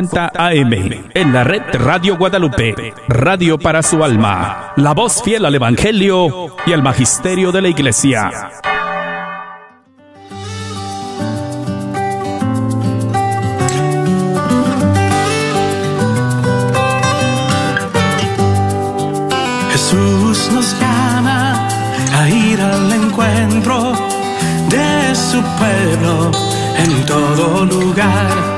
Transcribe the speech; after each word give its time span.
AM 0.00 0.72
en 1.12 1.32
la 1.32 1.42
red 1.42 1.60
Radio 1.72 2.16
Guadalupe, 2.16 2.94
radio 3.08 3.58
para 3.58 3.82
su 3.82 4.04
alma, 4.04 4.72
la 4.76 4.94
voz 4.94 5.20
fiel 5.24 5.44
al 5.44 5.56
Evangelio 5.56 6.54
y 6.64 6.72
al 6.72 6.84
Magisterio 6.84 7.50
de 7.50 7.62
la 7.62 7.68
Iglesia. 7.68 8.30
Jesús 19.72 20.50
nos 20.52 20.80
llama 20.80 21.68
a 22.14 22.28
ir 22.28 22.60
al 22.60 22.92
encuentro 22.92 23.94
de 24.68 25.14
su 25.16 25.42
pueblo 25.58 26.30
en 26.78 27.06
todo 27.06 27.64
lugar 27.64 28.57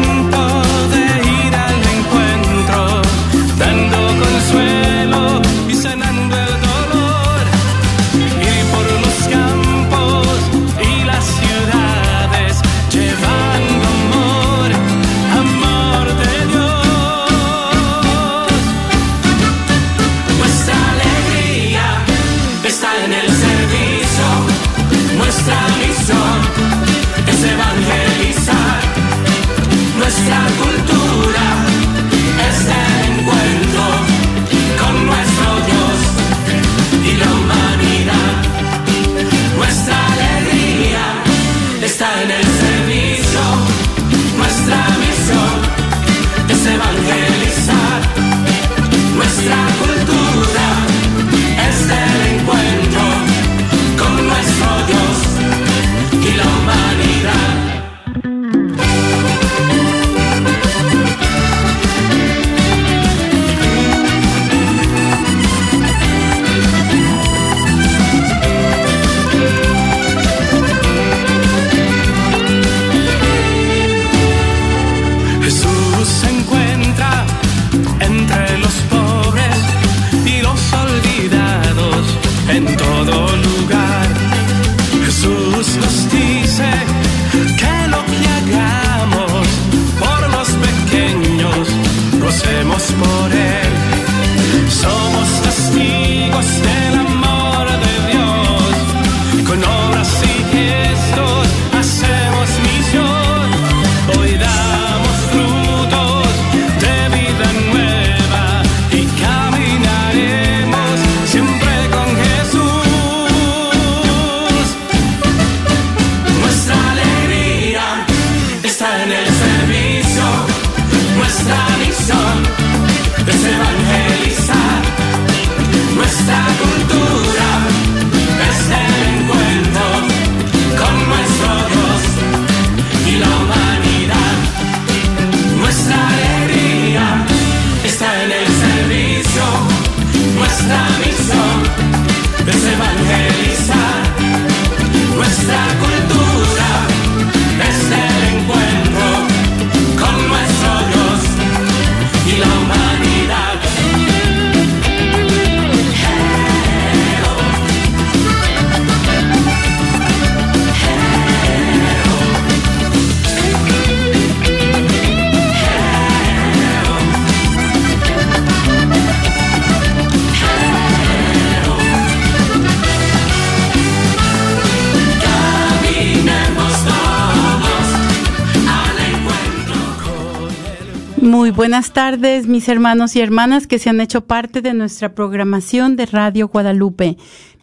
buenas 181.61 181.93
tardes, 181.93 182.47
mis 182.47 182.67
hermanos 182.69 183.15
y 183.15 183.19
hermanas 183.19 183.67
que 183.67 183.77
se 183.77 183.91
han 183.91 184.01
hecho 184.01 184.21
parte 184.25 184.63
de 184.63 184.73
nuestra 184.73 185.13
programación 185.13 185.95
de 185.95 186.07
Radio 186.07 186.47
Guadalupe. 186.47 187.17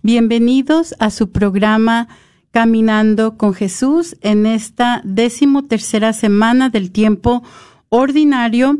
Bienvenidos 0.05 0.95
a 1.01 1.11
su 1.11 1.33
programa 1.33 2.07
Caminando 2.53 3.37
con 3.37 3.55
Jesús 3.55 4.17
en 4.21 4.47
esta 4.47 5.01
décimo 5.03 5.65
tercera 5.65 6.13
semana 6.13 6.71
del 6.71 6.93
tiempo 6.93 7.43
ordinario. 7.89 8.79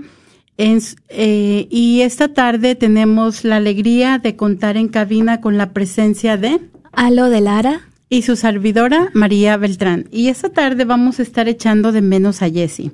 En- 0.57 0.79
eh, 1.09 1.67
y 1.69 2.03
esta 2.03 2.33
tarde 2.33 2.77
tenemos 2.77 3.43
la 3.43 3.57
alegría 3.57 4.19
de 4.19 4.37
contar 4.37 4.77
en 4.77 4.87
cabina 4.87 5.41
con 5.41 5.59
la 5.59 5.73
presencia 5.73 6.37
de 6.37 6.61
Alo 6.93 7.29
de 7.29 7.41
Lara. 7.41 7.81
y 8.09 8.23
su 8.23 8.37
servidora 8.37 9.11
María 9.15 9.57
Beltrán. 9.57 10.07
Y 10.13 10.29
esta 10.29 10.51
tarde 10.51 10.85
vamos 10.85 11.19
a 11.19 11.23
estar 11.23 11.49
echando 11.49 11.91
de 11.91 12.03
menos 12.03 12.41
a 12.41 12.49
Jessie. 12.49 12.93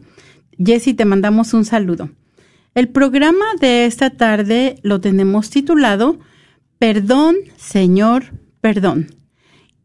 Jessie, 0.59 0.95
te 0.95 1.05
mandamos 1.05 1.55
un 1.55 1.65
saludo. 1.65 2.11
El 2.75 2.89
programa 2.89 3.45
de 3.61 3.87
esta 3.87 4.11
tarde 4.11 4.77
lo 4.83 5.01
tenemos 5.01 5.51
titulado 5.51 6.19
Perdón, 6.79 7.37
Señor, 7.57 8.33
perdón. 8.61 9.07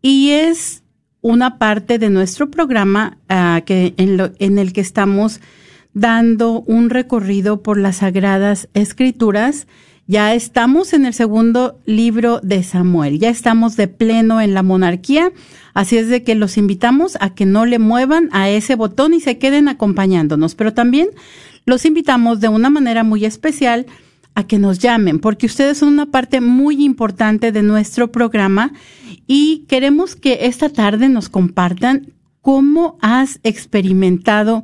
Y 0.02 0.32
es 0.32 0.84
una 1.22 1.60
parte 1.60 2.00
de 2.00 2.10
nuestro 2.10 2.50
programa 2.50 3.18
ah, 3.30 3.62
que 3.66 3.94
en 3.98 4.58
el 4.58 4.74
que 4.74 4.82
estamos 4.82 5.40
dando 5.94 6.62
un 6.62 6.90
recorrido 6.90 7.62
por 7.62 7.78
las 7.78 7.98
sagradas 7.98 8.70
escrituras. 8.74 9.68
Ya 10.10 10.34
estamos 10.34 10.94
en 10.94 11.06
el 11.06 11.14
segundo 11.14 11.80
libro 11.86 12.40
de 12.42 12.64
Samuel, 12.64 13.20
ya 13.20 13.30
estamos 13.30 13.76
de 13.76 13.88
pleno 13.88 14.42
en 14.42 14.56
la 14.56 14.64
monarquía, 14.64 15.32
así 15.76 15.98
es 15.98 16.10
de 16.10 16.24
que 16.24 16.34
los 16.34 16.58
invitamos 16.58 17.16
a 17.22 17.36
que 17.36 17.46
no 17.46 17.68
le 17.68 17.78
muevan 17.78 18.28
a 18.32 18.50
ese 18.50 18.74
botón 18.74 19.14
y 19.14 19.20
se 19.20 19.38
queden 19.38 19.68
acompañándonos, 19.68 20.56
pero 20.56 20.74
también 20.74 21.10
los 21.68 21.86
invitamos 21.86 22.40
de 22.40 22.48
una 22.48 22.72
manera 22.72 23.04
muy 23.04 23.24
especial 23.24 23.86
a 24.34 24.48
que 24.48 24.58
nos 24.58 24.80
llamen, 24.80 25.20
porque 25.20 25.46
ustedes 25.46 25.78
son 25.78 25.90
una 25.90 26.08
parte 26.08 26.42
muy 26.42 26.84
importante 26.84 27.52
de 27.52 27.62
nuestro 27.62 28.12
programa 28.12 28.74
y 29.28 29.66
queremos 29.68 30.16
que 30.16 30.40
esta 30.48 30.70
tarde 30.70 31.08
nos 31.08 31.30
compartan 31.30 32.14
cómo 32.42 32.98
has 33.04 33.40
experimentado 33.44 34.64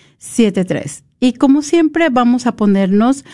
1-800-701-0373. 0.21 1.03
Y 1.19 1.33
como 1.33 1.61
siempre, 1.61 2.09
vamos 2.09 2.47
a 2.47 2.55
ponernos, 2.55 3.25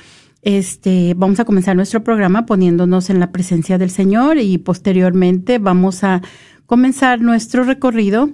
este, 0.42 1.13
vamos 1.16 1.39
a 1.39 1.45
comenzar 1.45 1.75
nuestro 1.75 2.04
programa 2.04 2.45
poniéndonos 2.45 3.10
en 3.10 3.19
la 3.19 3.31
presencia 3.31 3.78
del 3.78 3.89
Señor 3.89 4.38
y 4.38 4.57
posteriormente 4.57 5.60
vamos 5.60 6.04
a 6.04 6.22
comenzar 6.66 7.22
nuestro 7.22 7.63
recorrido 7.63 8.31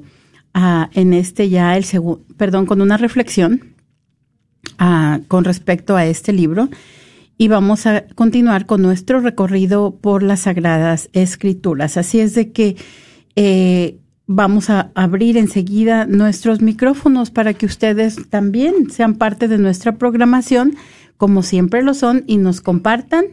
ah, 0.53 0.89
en 0.93 1.13
este 1.13 1.49
ya 1.49 1.77
el 1.77 1.83
segundo, 1.83 2.25
perdón, 2.37 2.65
con 2.65 2.81
una 2.81 2.97
reflexión 2.97 3.75
ah, 4.79 5.19
con 5.27 5.43
respecto 5.43 5.95
a 5.95 6.05
este 6.05 6.33
libro 6.33 6.69
y 7.37 7.47
vamos 7.47 7.85
a 7.85 8.05
continuar 8.15 8.65
con 8.65 8.81
nuestro 8.81 9.19
recorrido 9.19 9.97
por 9.97 10.23
las 10.23 10.41
Sagradas 10.41 11.09
Escrituras. 11.13 11.97
Así 11.97 12.19
es 12.19 12.35
de 12.35 12.51
que 12.51 12.75
eh, 13.35 13.99
vamos 14.25 14.69
a 14.69 14.91
abrir 14.95 15.37
enseguida 15.37 16.05
nuestros 16.05 16.61
micrófonos 16.61 17.31
para 17.31 17.53
que 17.53 17.65
ustedes 17.65 18.29
también 18.29 18.89
sean 18.89 19.15
parte 19.15 19.47
de 19.47 19.57
nuestra 19.57 19.97
programación, 19.97 20.75
como 21.17 21.43
siempre 21.43 21.83
lo 21.83 21.93
son, 21.93 22.23
y 22.27 22.37
nos 22.37 22.61
compartan 22.61 23.25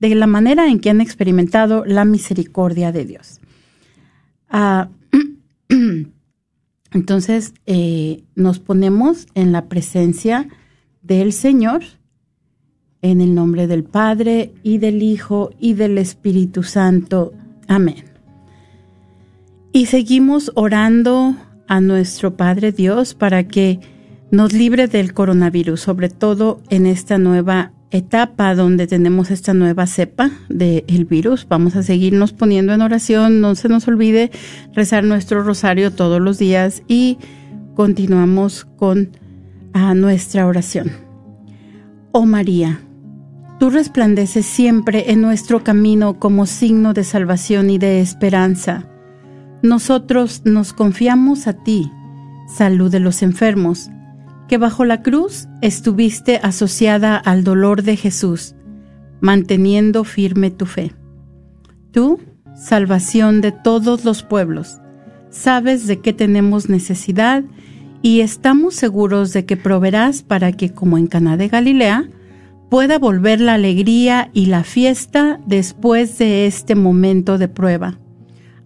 de 0.00 0.14
la 0.14 0.26
manera 0.26 0.68
en 0.68 0.80
que 0.80 0.90
han 0.90 1.00
experimentado 1.00 1.84
la 1.84 2.04
misericordia 2.04 2.90
de 2.90 3.04
Dios. 3.04 3.40
Ah, 4.48 4.88
entonces, 6.92 7.54
eh, 7.66 8.24
nos 8.34 8.58
ponemos 8.58 9.26
en 9.34 9.52
la 9.52 9.66
presencia 9.66 10.48
del 11.02 11.32
Señor, 11.32 11.82
en 13.02 13.20
el 13.20 13.34
nombre 13.34 13.66
del 13.66 13.84
Padre 13.84 14.52
y 14.62 14.78
del 14.78 15.02
Hijo 15.02 15.50
y 15.58 15.74
del 15.74 15.98
Espíritu 15.98 16.62
Santo. 16.62 17.32
Amén. 17.68 18.09
Y 19.72 19.86
seguimos 19.86 20.50
orando 20.56 21.36
a 21.68 21.80
nuestro 21.80 22.36
Padre 22.36 22.72
Dios 22.72 23.14
para 23.14 23.46
que 23.46 23.78
nos 24.32 24.52
libre 24.52 24.88
del 24.88 25.14
coronavirus, 25.14 25.80
sobre 25.80 26.08
todo 26.08 26.60
en 26.70 26.86
esta 26.86 27.18
nueva 27.18 27.72
etapa 27.92 28.54
donde 28.54 28.86
tenemos 28.86 29.30
esta 29.30 29.54
nueva 29.54 29.86
cepa 29.86 30.30
del 30.48 31.04
virus. 31.04 31.46
Vamos 31.48 31.76
a 31.76 31.82
seguirnos 31.82 32.32
poniendo 32.32 32.72
en 32.72 32.82
oración. 32.82 33.40
No 33.40 33.54
se 33.54 33.68
nos 33.68 33.86
olvide 33.86 34.30
rezar 34.74 35.04
nuestro 35.04 35.42
rosario 35.42 35.92
todos 35.92 36.20
los 36.20 36.38
días 36.38 36.82
y 36.88 37.18
continuamos 37.74 38.64
con 38.76 39.10
a 39.72 39.94
nuestra 39.94 40.46
oración. 40.46 40.90
Oh 42.10 42.26
María, 42.26 42.80
tú 43.60 43.70
resplandeces 43.70 44.46
siempre 44.46 45.12
en 45.12 45.20
nuestro 45.20 45.62
camino 45.62 46.18
como 46.18 46.46
signo 46.46 46.92
de 46.92 47.04
salvación 47.04 47.70
y 47.70 47.78
de 47.78 48.00
esperanza. 48.00 48.88
Nosotros 49.62 50.42
nos 50.44 50.72
confiamos 50.72 51.46
a 51.46 51.52
ti, 51.52 51.90
salud 52.48 52.90
de 52.90 53.00
los 53.00 53.22
enfermos 53.22 53.90
que 54.48 54.58
bajo 54.58 54.84
la 54.84 55.02
cruz 55.02 55.46
estuviste 55.62 56.40
asociada 56.42 57.16
al 57.16 57.44
dolor 57.44 57.84
de 57.84 57.96
Jesús, 57.96 58.56
manteniendo 59.20 60.02
firme 60.02 60.50
tu 60.50 60.66
fe. 60.66 60.92
Tú, 61.92 62.18
salvación 62.56 63.42
de 63.42 63.52
todos 63.52 64.04
los 64.04 64.24
pueblos, 64.24 64.80
sabes 65.28 65.86
de 65.86 66.00
qué 66.00 66.12
tenemos 66.12 66.68
necesidad 66.68 67.44
y 68.02 68.22
estamos 68.22 68.74
seguros 68.74 69.32
de 69.32 69.44
que 69.44 69.56
proveerás 69.56 70.22
para 70.22 70.50
que, 70.50 70.72
como 70.72 70.98
en 70.98 71.06
Caná 71.06 71.36
de 71.36 71.46
Galilea, 71.46 72.08
pueda 72.70 72.98
volver 72.98 73.40
la 73.40 73.54
alegría 73.54 74.30
y 74.32 74.46
la 74.46 74.64
fiesta 74.64 75.38
después 75.46 76.18
de 76.18 76.46
este 76.46 76.74
momento 76.74 77.38
de 77.38 77.46
prueba. 77.46 77.98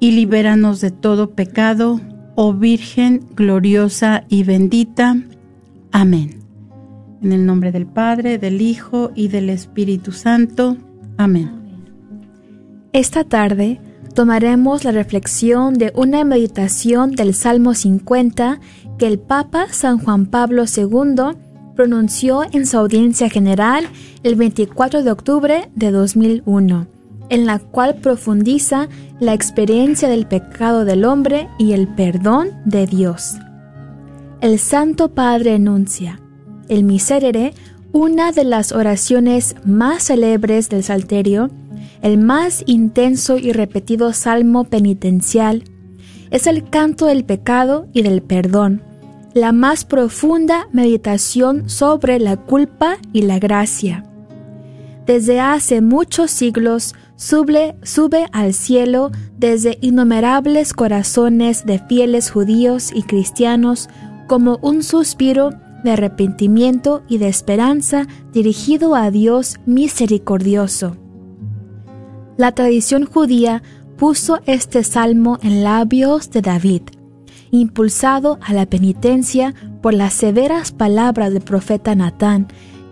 y 0.00 0.12
libéranos 0.12 0.80
de 0.80 0.90
todo 0.90 1.30
pecado, 1.30 2.00
oh 2.34 2.52
Virgen 2.52 3.26
gloriosa 3.34 4.24
y 4.28 4.44
bendita. 4.44 5.16
Amén. 5.92 6.42
En 7.22 7.32
el 7.32 7.46
nombre 7.46 7.72
del 7.72 7.86
Padre, 7.86 8.38
del 8.38 8.60
Hijo 8.60 9.10
y 9.14 9.28
del 9.28 9.50
Espíritu 9.50 10.12
Santo. 10.12 10.76
Amén. 11.16 11.50
Esta 12.92 13.24
tarde 13.24 13.80
tomaremos 14.14 14.84
la 14.84 14.92
reflexión 14.92 15.74
de 15.74 15.92
una 15.94 16.24
meditación 16.24 17.12
del 17.12 17.34
Salmo 17.34 17.74
50 17.74 18.60
que 18.98 19.06
el 19.06 19.18
Papa 19.18 19.66
San 19.70 19.98
Juan 19.98 20.26
Pablo 20.26 20.64
II 20.64 21.36
pronunció 21.74 22.42
en 22.52 22.66
su 22.66 22.78
audiencia 22.78 23.28
general 23.28 23.86
el 24.22 24.34
24 24.34 25.02
de 25.02 25.10
octubre 25.10 25.70
de 25.74 25.90
2001, 25.90 26.86
en 27.28 27.46
la 27.46 27.58
cual 27.58 27.96
profundiza 27.96 28.88
la 29.20 29.34
experiencia 29.34 30.08
del 30.08 30.26
pecado 30.26 30.84
del 30.84 31.04
hombre 31.04 31.48
y 31.58 31.72
el 31.72 31.88
perdón 31.88 32.50
de 32.64 32.86
Dios. 32.86 33.34
El 34.40 34.58
Santo 34.58 35.08
Padre 35.14 35.54
enuncia, 35.54 36.20
el 36.68 36.84
miserere, 36.84 37.54
una 37.92 38.32
de 38.32 38.44
las 38.44 38.72
oraciones 38.72 39.56
más 39.64 40.08
célebres 40.08 40.68
del 40.68 40.82
Salterio, 40.82 41.50
el 42.02 42.18
más 42.18 42.62
intenso 42.66 43.38
y 43.38 43.52
repetido 43.52 44.12
salmo 44.12 44.64
penitencial, 44.64 45.64
es 46.30 46.46
el 46.46 46.68
canto 46.68 47.06
del 47.06 47.24
pecado 47.24 47.86
y 47.92 48.02
del 48.02 48.20
perdón, 48.20 48.82
la 49.32 49.52
más 49.52 49.84
profunda 49.84 50.68
meditación 50.72 51.68
sobre 51.70 52.18
la 52.18 52.36
culpa 52.36 52.98
y 53.12 53.22
la 53.22 53.38
gracia. 53.38 54.04
Desde 55.06 55.40
hace 55.40 55.80
muchos 55.80 56.30
siglos 56.30 56.94
sube, 57.16 57.76
sube 57.82 58.26
al 58.32 58.54
cielo 58.54 59.10
desde 59.36 59.78
innumerables 59.80 60.72
corazones 60.72 61.66
de 61.66 61.78
fieles 61.78 62.30
judíos 62.30 62.90
y 62.94 63.02
cristianos 63.02 63.88
como 64.28 64.58
un 64.62 64.82
suspiro 64.82 65.50
de 65.82 65.92
arrepentimiento 65.92 67.02
y 67.08 67.18
de 67.18 67.28
esperanza 67.28 68.06
dirigido 68.32 68.94
a 68.94 69.10
Dios 69.10 69.56
misericordioso. 69.66 70.96
La 72.36 72.52
tradición 72.52 73.06
judía 73.06 73.62
puso 73.96 74.40
este 74.46 74.84
salmo 74.84 75.38
en 75.42 75.64
labios 75.64 76.30
de 76.30 76.42
David, 76.42 76.82
impulsado 77.50 78.38
a 78.42 78.52
la 78.52 78.66
penitencia 78.66 79.54
por 79.80 79.94
las 79.94 80.12
severas 80.12 80.72
palabras 80.72 81.32
del 81.32 81.42
profeta 81.42 81.94
Natán, 81.94 82.48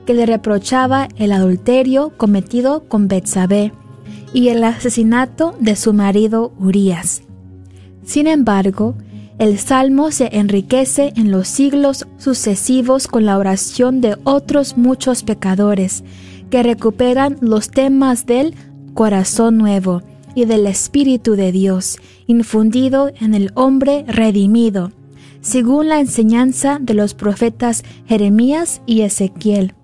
que 0.07 0.15
le 0.15 0.25
reprochaba 0.25 1.09
el 1.17 1.33
adulterio 1.33 2.17
cometido 2.17 2.89
con 2.89 3.09
Betsabé 3.09 3.73
y 4.35 4.49
el 4.49 4.63
asesinato 4.65 5.57
de 5.61 5.77
su 5.77 5.95
marido 5.95 6.53
Urías. 6.59 7.23
Sin 8.05 8.27
embargo, 8.27 8.97
el 9.39 9.59
salmo 9.59 10.11
se 10.11 10.29
enriquece 10.37 11.13
en 11.17 11.31
los 11.31 11.49
siglos 11.49 12.07
sucesivos 12.19 13.09
con 13.09 13.25
la 13.25 13.39
oración 13.39 14.01
de 14.01 14.17
otros 14.25 14.77
muchos 14.77 15.23
pecadores 15.23 16.05
que 16.51 16.63
recuperan 16.63 17.39
los 17.41 17.71
temas 17.71 18.27
del 18.27 18.55
corazón 18.93 19.57
nuevo 19.57 20.03
y 20.35 20.45
del 20.45 20.67
Espíritu 20.67 21.37
de 21.37 21.53
Dios 21.53 21.99
infundido 22.27 23.11
en 23.21 23.35
el 23.35 23.53
hombre 23.55 24.05
redimido, 24.07 24.93
según 25.41 25.89
la 25.89 26.01
enseñanza 26.01 26.79
de 26.81 26.95
los 26.95 27.15
profetas 27.15 27.85
Jeremías 28.07 28.83
y 28.87 29.03
Ezequiel. 29.03 29.75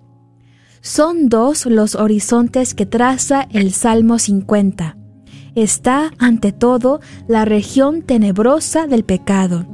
Son 0.81 1.29
dos 1.29 1.65
los 1.65 1.95
horizontes 1.95 2.73
que 2.73 2.85
traza 2.85 3.47
el 3.51 3.71
Salmo 3.71 4.19
50 4.19 4.97
está 5.55 6.11
ante 6.17 6.51
todo 6.51 7.01
la 7.27 7.45
región 7.45 8.01
tenebrosa 8.01 8.87
del 8.87 9.03
pecado, 9.03 9.65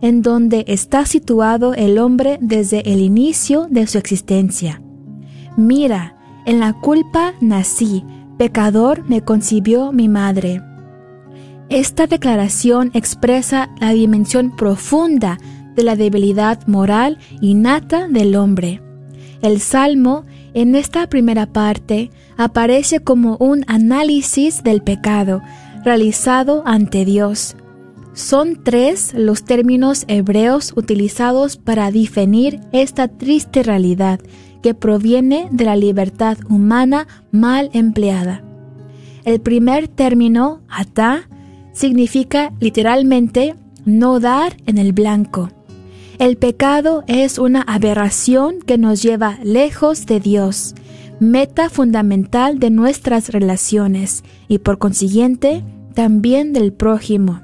en 0.00 0.22
donde 0.22 0.64
está 0.68 1.04
situado 1.06 1.74
el 1.74 1.98
hombre 1.98 2.38
desde 2.40 2.92
el 2.92 3.00
inicio 3.00 3.66
de 3.70 3.86
su 3.86 3.98
existencia. 3.98 4.82
Mira, 5.56 6.16
en 6.46 6.60
la 6.60 6.74
culpa 6.74 7.34
nací, 7.40 8.04
pecador 8.38 9.04
me 9.08 9.22
concibió 9.22 9.92
mi 9.92 10.08
madre. 10.08 10.62
Esta 11.68 12.06
declaración 12.06 12.90
expresa 12.94 13.70
la 13.80 13.90
dimensión 13.90 14.54
profunda 14.54 15.38
de 15.74 15.82
la 15.82 15.96
debilidad 15.96 16.66
moral 16.66 17.18
innata 17.40 18.06
del 18.08 18.36
hombre. 18.36 18.80
El 19.42 19.60
Salmo, 19.60 20.24
en 20.56 20.74
esta 20.74 21.06
primera 21.06 21.44
parte, 21.44 22.10
aparece 22.38 23.00
como 23.00 23.36
un 23.36 23.62
análisis 23.66 24.62
del 24.62 24.82
pecado 24.82 25.42
realizado 25.84 26.62
ante 26.64 27.04
Dios. 27.04 27.56
Son 28.14 28.64
tres 28.64 29.12
los 29.12 29.44
términos 29.44 30.06
hebreos 30.08 30.72
utilizados 30.74 31.58
para 31.58 31.90
definir 31.90 32.58
esta 32.72 33.06
triste 33.06 33.62
realidad 33.62 34.18
que 34.62 34.72
proviene 34.72 35.46
de 35.50 35.66
la 35.66 35.76
libertad 35.76 36.38
humana 36.48 37.06
mal 37.30 37.68
empleada. 37.74 38.42
El 39.26 39.42
primer 39.42 39.88
término, 39.88 40.62
atá, 40.70 41.28
significa 41.74 42.54
literalmente 42.60 43.56
no 43.84 44.20
dar 44.20 44.56
en 44.64 44.78
el 44.78 44.94
blanco. 44.94 45.50
El 46.18 46.38
pecado 46.38 47.04
es 47.08 47.38
una 47.38 47.60
aberración 47.60 48.60
que 48.64 48.78
nos 48.78 49.02
lleva 49.02 49.38
lejos 49.42 50.06
de 50.06 50.18
Dios, 50.18 50.74
meta 51.20 51.68
fundamental 51.68 52.58
de 52.58 52.70
nuestras 52.70 53.28
relaciones 53.28 54.24
y 54.48 54.58
por 54.58 54.78
consiguiente 54.78 55.62
también 55.92 56.54
del 56.54 56.72
prójimo. 56.72 57.42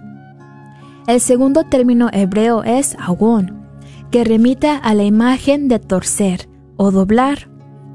El 1.06 1.20
segundo 1.20 1.64
término 1.64 2.08
hebreo 2.14 2.64
es 2.64 2.96
awon, 2.98 3.62
que 4.10 4.24
remita 4.24 4.78
a 4.78 4.94
la 4.94 5.04
imagen 5.04 5.68
de 5.68 5.78
torcer 5.78 6.48
o 6.78 6.90
doblar. 6.90 7.50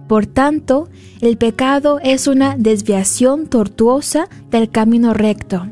Por 0.08 0.28
tanto, 0.28 0.90
el 1.22 1.38
pecado 1.38 2.00
es 2.04 2.28
una 2.28 2.56
desviación 2.56 3.48
tortuosa 3.48 4.30
del 4.52 4.70
camino 4.70 5.16
recto. 5.16 5.68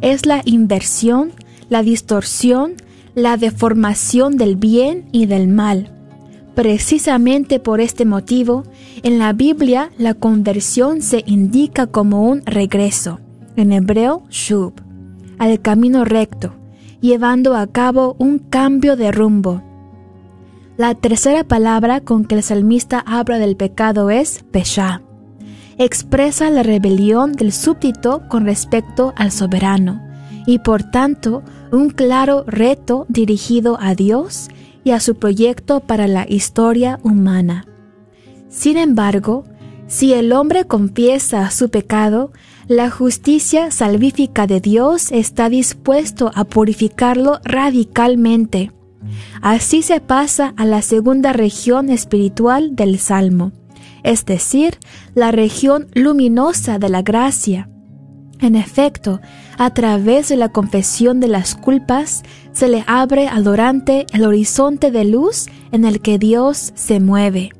Es 0.00 0.24
la 0.24 0.42
inversión, 0.44 1.32
la 1.68 1.82
distorsión, 1.82 2.74
la 3.16 3.38
deformación 3.38 4.36
del 4.36 4.56
bien 4.56 5.08
y 5.10 5.24
del 5.24 5.48
mal. 5.48 5.90
Precisamente 6.54 7.58
por 7.58 7.80
este 7.80 8.04
motivo, 8.04 8.64
en 9.02 9.18
la 9.18 9.32
Biblia 9.32 9.90
la 9.96 10.12
conversión 10.12 11.00
se 11.00 11.24
indica 11.26 11.86
como 11.86 12.28
un 12.28 12.42
regreso, 12.44 13.18
en 13.56 13.72
hebreo 13.72 14.22
shub, 14.28 14.74
al 15.38 15.62
camino 15.62 16.04
recto, 16.04 16.52
llevando 17.00 17.56
a 17.56 17.66
cabo 17.66 18.16
un 18.18 18.38
cambio 18.38 18.96
de 18.96 19.10
rumbo. 19.12 19.62
La 20.76 20.94
tercera 20.94 21.42
palabra 21.42 22.02
con 22.02 22.26
que 22.26 22.34
el 22.34 22.42
salmista 22.42 23.02
habla 23.06 23.38
del 23.38 23.56
pecado 23.56 24.10
es 24.10 24.44
pesha. 24.50 25.00
Expresa 25.78 26.50
la 26.50 26.62
rebelión 26.62 27.32
del 27.32 27.52
súbdito 27.52 28.28
con 28.28 28.44
respecto 28.44 29.14
al 29.16 29.32
soberano 29.32 30.02
y 30.46 30.58
por 30.58 30.84
tanto 30.84 31.42
un 31.72 31.90
claro 31.90 32.44
reto 32.46 33.06
dirigido 33.08 33.78
a 33.80 33.94
Dios 33.94 34.48
y 34.84 34.92
a 34.92 35.00
su 35.00 35.16
proyecto 35.16 35.80
para 35.80 36.06
la 36.06 36.26
historia 36.28 37.00
humana. 37.02 37.66
Sin 38.48 38.76
embargo, 38.76 39.44
si 39.86 40.12
el 40.12 40.32
hombre 40.32 40.64
confiesa 40.64 41.50
su 41.50 41.70
pecado, 41.70 42.32
la 42.68 42.90
justicia 42.90 43.70
salvífica 43.70 44.46
de 44.46 44.60
Dios 44.60 45.12
está 45.12 45.48
dispuesto 45.48 46.32
a 46.34 46.44
purificarlo 46.44 47.40
radicalmente. 47.44 48.72
Así 49.40 49.82
se 49.82 50.00
pasa 50.00 50.52
a 50.56 50.64
la 50.64 50.82
segunda 50.82 51.32
región 51.32 51.90
espiritual 51.90 52.74
del 52.74 52.98
Salmo, 52.98 53.52
es 54.02 54.24
decir, 54.24 54.78
la 55.14 55.30
región 55.30 55.86
luminosa 55.94 56.78
de 56.78 56.88
la 56.88 57.02
gracia. 57.02 57.68
En 58.40 58.56
efecto, 58.56 59.20
a 59.58 59.70
través 59.70 60.28
de 60.28 60.36
la 60.36 60.48
confesión 60.50 61.20
de 61.20 61.28
las 61.28 61.54
culpas, 61.54 62.22
se 62.52 62.68
le 62.68 62.84
abre 62.86 63.28
al 63.28 63.46
orante 63.48 64.06
el 64.12 64.24
horizonte 64.24 64.90
de 64.90 65.04
luz 65.04 65.46
en 65.72 65.84
el 65.84 66.00
que 66.00 66.18
Dios 66.18 66.72
se 66.74 67.00
mueve. 67.00 67.50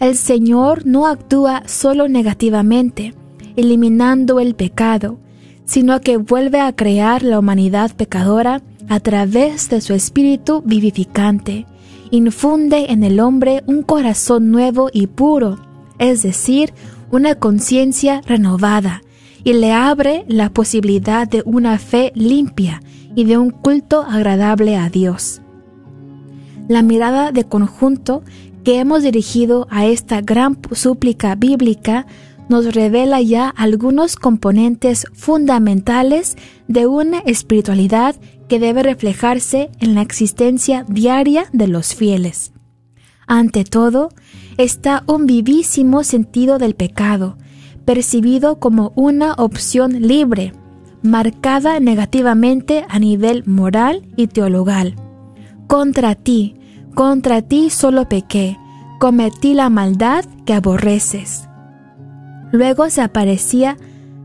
El 0.00 0.16
Señor 0.16 0.86
no 0.86 1.06
actúa 1.06 1.62
solo 1.66 2.08
negativamente, 2.08 3.14
eliminando 3.56 4.38
el 4.38 4.54
pecado, 4.54 5.18
sino 5.64 6.00
que 6.00 6.16
vuelve 6.16 6.60
a 6.60 6.74
crear 6.74 7.22
la 7.22 7.38
humanidad 7.38 7.94
pecadora 7.94 8.62
a 8.88 9.00
través 9.00 9.68
de 9.68 9.80
su 9.80 9.92
espíritu 9.92 10.62
vivificante. 10.64 11.66
Infunde 12.10 12.86
en 12.90 13.04
el 13.04 13.20
hombre 13.20 13.62
un 13.66 13.82
corazón 13.82 14.50
nuevo 14.50 14.88
y 14.92 15.08
puro, 15.08 15.58
es 15.98 16.22
decir, 16.22 16.72
una 17.10 17.34
conciencia 17.34 18.22
renovada, 18.26 19.02
y 19.44 19.52
le 19.52 19.72
abre 19.72 20.24
la 20.28 20.50
posibilidad 20.50 21.28
de 21.28 21.42
una 21.44 21.78
fe 21.78 22.12
limpia 22.14 22.82
y 23.14 23.24
de 23.24 23.38
un 23.38 23.50
culto 23.50 24.02
agradable 24.02 24.76
a 24.76 24.88
Dios. 24.90 25.40
La 26.68 26.82
mirada 26.82 27.32
de 27.32 27.44
conjunto 27.44 28.22
que 28.64 28.78
hemos 28.78 29.02
dirigido 29.02 29.66
a 29.70 29.86
esta 29.86 30.20
gran 30.20 30.58
súplica 30.72 31.34
bíblica 31.34 32.06
nos 32.48 32.74
revela 32.74 33.20
ya 33.20 33.48
algunos 33.48 34.16
componentes 34.16 35.06
fundamentales 35.12 36.36
de 36.66 36.86
una 36.86 37.18
espiritualidad 37.20 38.16
que 38.48 38.58
debe 38.58 38.82
reflejarse 38.82 39.70
en 39.80 39.94
la 39.94 40.02
existencia 40.02 40.84
diaria 40.88 41.46
de 41.52 41.68
los 41.68 41.94
fieles. 41.94 42.52
Ante 43.26 43.64
todo, 43.64 44.08
está 44.56 45.04
un 45.06 45.26
vivísimo 45.26 46.02
sentido 46.02 46.58
del 46.58 46.74
pecado, 46.74 47.36
percibido 47.88 48.58
como 48.58 48.92
una 48.96 49.32
opción 49.32 50.02
libre, 50.02 50.52
marcada 51.00 51.80
negativamente 51.80 52.84
a 52.86 52.98
nivel 52.98 53.44
moral 53.46 54.06
y 54.14 54.26
teologal. 54.26 54.94
Contra 55.68 56.14
ti, 56.14 56.56
contra 56.94 57.40
ti 57.40 57.70
solo 57.70 58.06
pequé, 58.06 58.58
cometí 59.00 59.54
la 59.54 59.70
maldad 59.70 60.26
que 60.44 60.52
aborreces. 60.52 61.48
Luego 62.52 62.90
se 62.90 63.00
aparecía, 63.00 63.78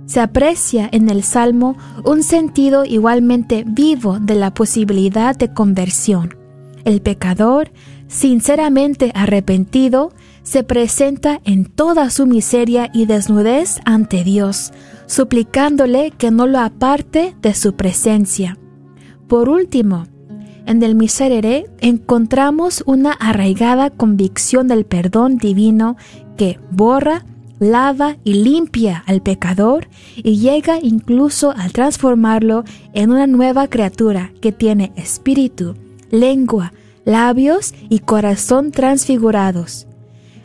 se 0.07 0.19
aprecia 0.19 0.89
en 0.91 1.09
el 1.09 1.23
Salmo 1.23 1.77
un 2.03 2.21
sentido 2.21 2.83
igualmente 2.83 3.63
vivo 3.65 4.19
de 4.19 4.35
la 4.35 4.53
posibilidad 4.53 5.37
de 5.37 5.53
conversión. 5.53 6.35
El 6.83 7.01
pecador, 7.01 7.71
sinceramente 8.09 9.13
arrepentido, 9.15 10.11
se 10.43 10.63
presenta 10.63 11.41
en 11.45 11.65
toda 11.65 12.09
su 12.09 12.25
miseria 12.27 12.89
y 12.93 13.05
desnudez 13.05 13.79
ante 13.85 14.23
Dios, 14.23 14.71
suplicándole 15.07 16.11
que 16.11 16.31
no 16.31 16.47
lo 16.47 16.59
aparte 16.59 17.35
de 17.41 17.53
su 17.53 17.75
presencia. 17.75 18.57
Por 19.27 19.49
último, 19.49 20.05
en 20.65 20.83
el 20.83 20.95
miserere 20.95 21.65
encontramos 21.81 22.83
una 22.85 23.11
arraigada 23.13 23.89
convicción 23.89 24.67
del 24.67 24.85
perdón 24.85 25.37
divino 25.37 25.97
que 26.37 26.59
borra, 26.71 27.25
lava 27.59 28.17
y 28.23 28.33
limpia 28.33 29.03
al 29.05 29.21
pecador 29.21 29.87
y 30.17 30.37
llega 30.37 30.79
incluso 30.81 31.51
a 31.51 31.69
transformarlo 31.69 32.63
en 32.93 33.11
una 33.11 33.27
nueva 33.27 33.67
criatura 33.67 34.31
que 34.41 34.51
tiene 34.51 34.91
espíritu, 34.95 35.75
lengua, 36.11 36.73
labios 37.05 37.73
y 37.89 37.99
corazón 37.99 38.71
transfigurados. 38.71 39.87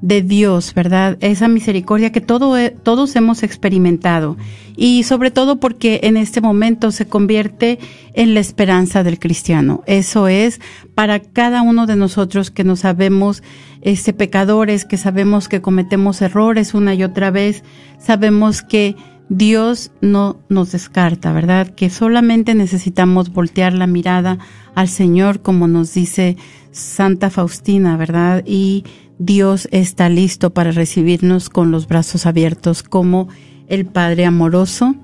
de 0.00 0.22
Dios, 0.22 0.74
¿verdad? 0.74 1.16
Esa 1.20 1.46
misericordia 1.46 2.10
que 2.10 2.20
todo, 2.20 2.56
todos 2.82 3.14
hemos 3.14 3.44
experimentado 3.44 4.36
y 4.76 5.04
sobre 5.04 5.30
todo 5.30 5.60
porque 5.60 6.00
en 6.02 6.16
este 6.16 6.40
momento 6.40 6.90
se 6.90 7.06
convierte 7.06 7.78
en 8.12 8.34
la 8.34 8.40
esperanza 8.40 9.04
del 9.04 9.20
cristiano. 9.20 9.84
Eso 9.86 10.26
es 10.26 10.60
para 10.96 11.20
cada 11.20 11.62
uno 11.62 11.86
de 11.86 11.94
nosotros 11.94 12.50
que 12.50 12.64
nos 12.64 12.80
sabemos 12.80 13.44
este 13.82 14.12
pecadores, 14.12 14.84
que 14.84 14.96
sabemos 14.96 15.48
que 15.48 15.62
cometemos 15.62 16.22
errores 16.22 16.74
una 16.74 16.92
y 16.94 17.04
otra 17.04 17.30
vez, 17.30 17.62
sabemos 18.00 18.62
que 18.62 18.96
Dios 19.34 19.92
no 20.02 20.36
nos 20.50 20.72
descarta, 20.72 21.32
¿verdad? 21.32 21.68
Que 21.74 21.88
solamente 21.88 22.54
necesitamos 22.54 23.32
voltear 23.32 23.72
la 23.72 23.86
mirada 23.86 24.36
al 24.74 24.88
Señor 24.88 25.40
como 25.40 25.68
nos 25.68 25.94
dice 25.94 26.36
Santa 26.70 27.30
Faustina, 27.30 27.96
¿verdad? 27.96 28.44
Y 28.44 28.84
Dios 29.18 29.68
está 29.70 30.10
listo 30.10 30.50
para 30.50 30.70
recibirnos 30.70 31.48
con 31.48 31.70
los 31.70 31.88
brazos 31.88 32.26
abiertos 32.26 32.82
como 32.82 33.28
el 33.68 33.86
Padre 33.86 34.26
amoroso 34.26 34.96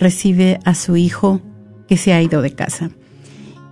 recibe 0.00 0.58
a 0.64 0.74
su 0.74 0.96
Hijo 0.96 1.42
que 1.86 1.98
se 1.98 2.14
ha 2.14 2.22
ido 2.22 2.40
de 2.40 2.54
casa. 2.54 2.90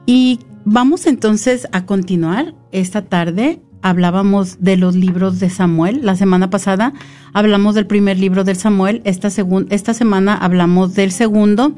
Y 0.04 0.40
vamos 0.66 1.06
entonces 1.06 1.66
a 1.72 1.86
continuar 1.86 2.54
esta 2.72 3.06
tarde. 3.06 3.62
Hablábamos 3.84 4.62
de 4.62 4.78
los 4.78 4.96
libros 4.96 5.40
de 5.40 5.50
Samuel. 5.50 6.00
La 6.02 6.16
semana 6.16 6.48
pasada 6.48 6.94
hablamos 7.34 7.74
del 7.74 7.86
primer 7.86 8.18
libro 8.18 8.42
del 8.42 8.56
Samuel. 8.56 9.02
Esta, 9.04 9.28
esta 9.68 9.92
semana 9.92 10.34
hablamos 10.34 10.94
del 10.94 11.12
segundo. 11.12 11.74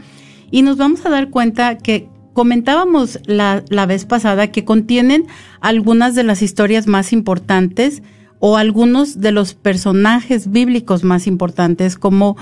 Y 0.52 0.62
nos 0.62 0.76
vamos 0.76 1.04
a 1.04 1.10
dar 1.10 1.30
cuenta 1.30 1.78
que 1.78 2.08
comentábamos 2.32 3.18
la, 3.26 3.64
la 3.70 3.86
vez 3.86 4.04
pasada 4.04 4.52
que 4.52 4.64
contienen 4.64 5.26
algunas 5.60 6.14
de 6.14 6.22
las 6.22 6.42
historias 6.42 6.86
más 6.86 7.12
importantes 7.12 8.04
o 8.38 8.56
algunos 8.56 9.20
de 9.20 9.32
los 9.32 9.54
personajes 9.54 10.50
bíblicos 10.50 11.04
más 11.04 11.26
importantes 11.26 11.96
como 11.96 12.36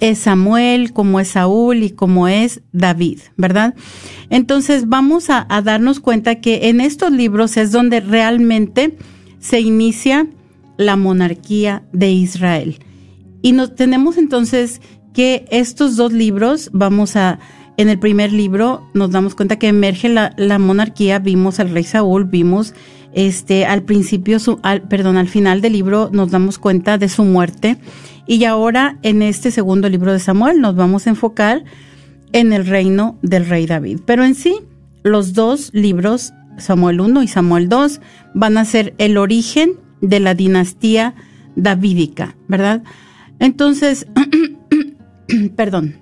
es 0.00 0.18
Samuel, 0.18 0.92
como 0.92 1.20
es 1.20 1.28
Saúl 1.28 1.82
y 1.82 1.90
como 1.90 2.28
es 2.28 2.62
David, 2.72 3.20
¿verdad? 3.36 3.74
Entonces 4.30 4.88
vamos 4.88 5.30
a, 5.30 5.46
darnos 5.62 6.00
cuenta 6.00 6.36
que 6.36 6.68
en 6.68 6.80
estos 6.80 7.12
libros 7.12 7.56
es 7.56 7.72
donde 7.72 8.00
realmente 8.00 8.96
se 9.40 9.60
inicia 9.60 10.28
la 10.76 10.96
monarquía 10.96 11.84
de 11.92 12.10
Israel. 12.12 12.78
Y 13.42 13.52
nos 13.52 13.74
tenemos 13.74 14.16
entonces 14.16 14.80
que 15.12 15.44
estos 15.50 15.96
dos 15.96 16.12
libros, 16.12 16.70
vamos 16.72 17.16
a 17.16 17.38
en 17.76 17.88
el 17.88 17.98
primer 17.98 18.32
libro 18.32 18.88
nos 18.94 19.10
damos 19.10 19.34
cuenta 19.34 19.58
que 19.58 19.66
emerge 19.66 20.08
la, 20.08 20.32
la 20.36 20.60
monarquía, 20.60 21.18
vimos 21.18 21.58
al 21.58 21.70
rey 21.70 21.82
Saúl, 21.82 22.24
vimos 22.24 22.72
este 23.14 23.66
al 23.66 23.82
principio, 23.82 24.38
su, 24.38 24.58
al, 24.62 24.82
perdón, 24.82 25.16
al 25.16 25.28
final 25.28 25.60
del 25.60 25.72
libro 25.72 26.10
nos 26.12 26.30
damos 26.30 26.58
cuenta 26.58 26.98
de 26.98 27.08
su 27.08 27.24
muerte 27.24 27.76
y 28.26 28.44
ahora 28.44 28.98
en 29.02 29.22
este 29.22 29.50
segundo 29.50 29.88
libro 29.88 30.12
de 30.12 30.18
Samuel 30.18 30.60
nos 30.60 30.76
vamos 30.76 31.06
a 31.06 31.10
enfocar 31.10 31.64
en 32.32 32.52
el 32.52 32.66
reino 32.66 33.18
del 33.22 33.46
rey 33.46 33.66
David. 33.66 34.00
Pero 34.04 34.24
en 34.24 34.34
sí, 34.34 34.60
los 35.02 35.34
dos 35.34 35.70
libros, 35.72 36.32
Samuel 36.58 37.00
1 37.00 37.22
y 37.22 37.28
Samuel 37.28 37.68
2, 37.68 38.00
van 38.34 38.58
a 38.58 38.64
ser 38.64 38.94
el 38.98 39.16
origen 39.18 39.74
de 40.00 40.20
la 40.20 40.34
dinastía 40.34 41.14
davídica, 41.56 42.36
¿verdad? 42.48 42.82
Entonces, 43.38 44.06
perdón, 45.56 45.96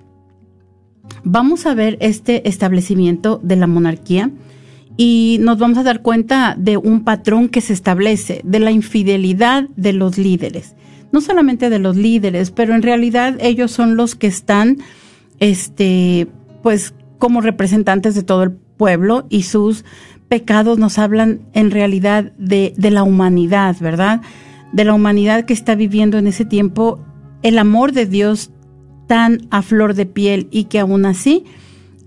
vamos 1.23 1.65
a 1.65 1.73
ver 1.73 1.97
este 2.01 2.47
establecimiento 2.47 3.39
de 3.43 3.55
la 3.55 3.67
monarquía 3.67 4.31
y 4.97 5.37
nos 5.41 5.57
vamos 5.57 5.77
a 5.77 5.83
dar 5.83 6.01
cuenta 6.01 6.55
de 6.57 6.77
un 6.77 7.03
patrón 7.03 7.49
que 7.49 7.61
se 7.61 7.73
establece, 7.73 8.41
de 8.43 8.59
la 8.59 8.71
infidelidad 8.71 9.67
de 9.75 9.93
los 9.93 10.17
líderes. 10.17 10.75
No 11.11 11.21
solamente 11.21 11.69
de 11.69 11.79
los 11.79 11.95
líderes, 11.95 12.51
pero 12.51 12.75
en 12.75 12.81
realidad 12.81 13.37
ellos 13.39 13.71
son 13.71 13.95
los 13.95 14.15
que 14.15 14.27
están, 14.27 14.77
este, 15.39 16.27
pues, 16.61 16.93
como 17.19 17.41
representantes 17.41 18.15
de 18.15 18.23
todo 18.23 18.43
el 18.43 18.51
pueblo 18.51 19.25
y 19.29 19.43
sus 19.43 19.85
pecados 20.27 20.79
nos 20.79 20.97
hablan 20.97 21.41
en 21.53 21.71
realidad 21.71 22.31
de, 22.37 22.73
de 22.75 22.91
la 22.91 23.03
humanidad, 23.03 23.75
¿verdad? 23.79 24.21
De 24.71 24.83
la 24.83 24.93
humanidad 24.93 25.45
que 25.45 25.53
está 25.53 25.75
viviendo 25.75 26.17
en 26.17 26.27
ese 26.27 26.45
tiempo 26.45 26.99
el 27.43 27.59
amor 27.59 27.91
de 27.91 28.05
Dios 28.05 28.51
tan 29.07 29.47
a 29.51 29.61
flor 29.61 29.93
de 29.93 30.05
piel 30.05 30.47
y 30.49 30.65
que 30.65 30.79
aún 30.79 31.05
así, 31.05 31.43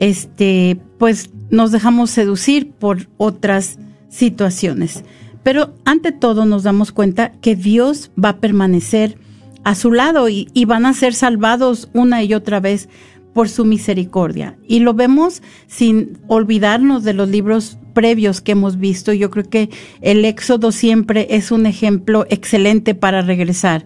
este, 0.01 0.79
pues 0.99 1.31
nos 1.51 1.73
dejamos 1.73 2.11
seducir 2.11 2.71
por 2.71 3.09
otras 3.17 3.79
situaciones. 4.09 5.05
Pero 5.43 5.75
ante 5.85 6.13
todo 6.13 6.45
nos 6.45 6.65
damos 6.65 6.93
cuenta 6.93 7.33
que 7.41 7.55
Dios 7.55 8.11
va 8.23 8.31
a 8.31 8.39
permanecer 8.39 9.19
a 9.63 9.75
su 9.75 9.93
lado 9.93 10.29
y, 10.29 10.49
van 10.65 10.87
a 10.87 10.95
ser 10.95 11.13
salvados 11.15 11.89
una 11.93 12.23
y 12.23 12.35
otra 12.35 12.61
vez 12.61 12.89
por 13.35 13.49
su 13.49 13.65
misericordia. 13.65 14.57
Y 14.67 14.79
lo 14.79 14.95
vemos 14.95 15.43
sin 15.67 16.19
olvidarnos 16.29 17.05
de 17.05 17.15
los 17.15 17.29
libros 17.29 17.79
previos 17.93 18.41
que 18.41 18.53
hemos 18.53 18.79
visto. 18.79 19.13
Yo 19.13 19.31
creo 19.31 19.49
que 19.49 19.71
el 20.03 20.25
Éxodo 20.25 20.71
siempre 20.71 21.27
es 21.31 21.51
un 21.51 21.67
ejemplo 21.67 22.27
excelente 22.31 22.95
para 22.95 23.23
regresar. 23.23 23.85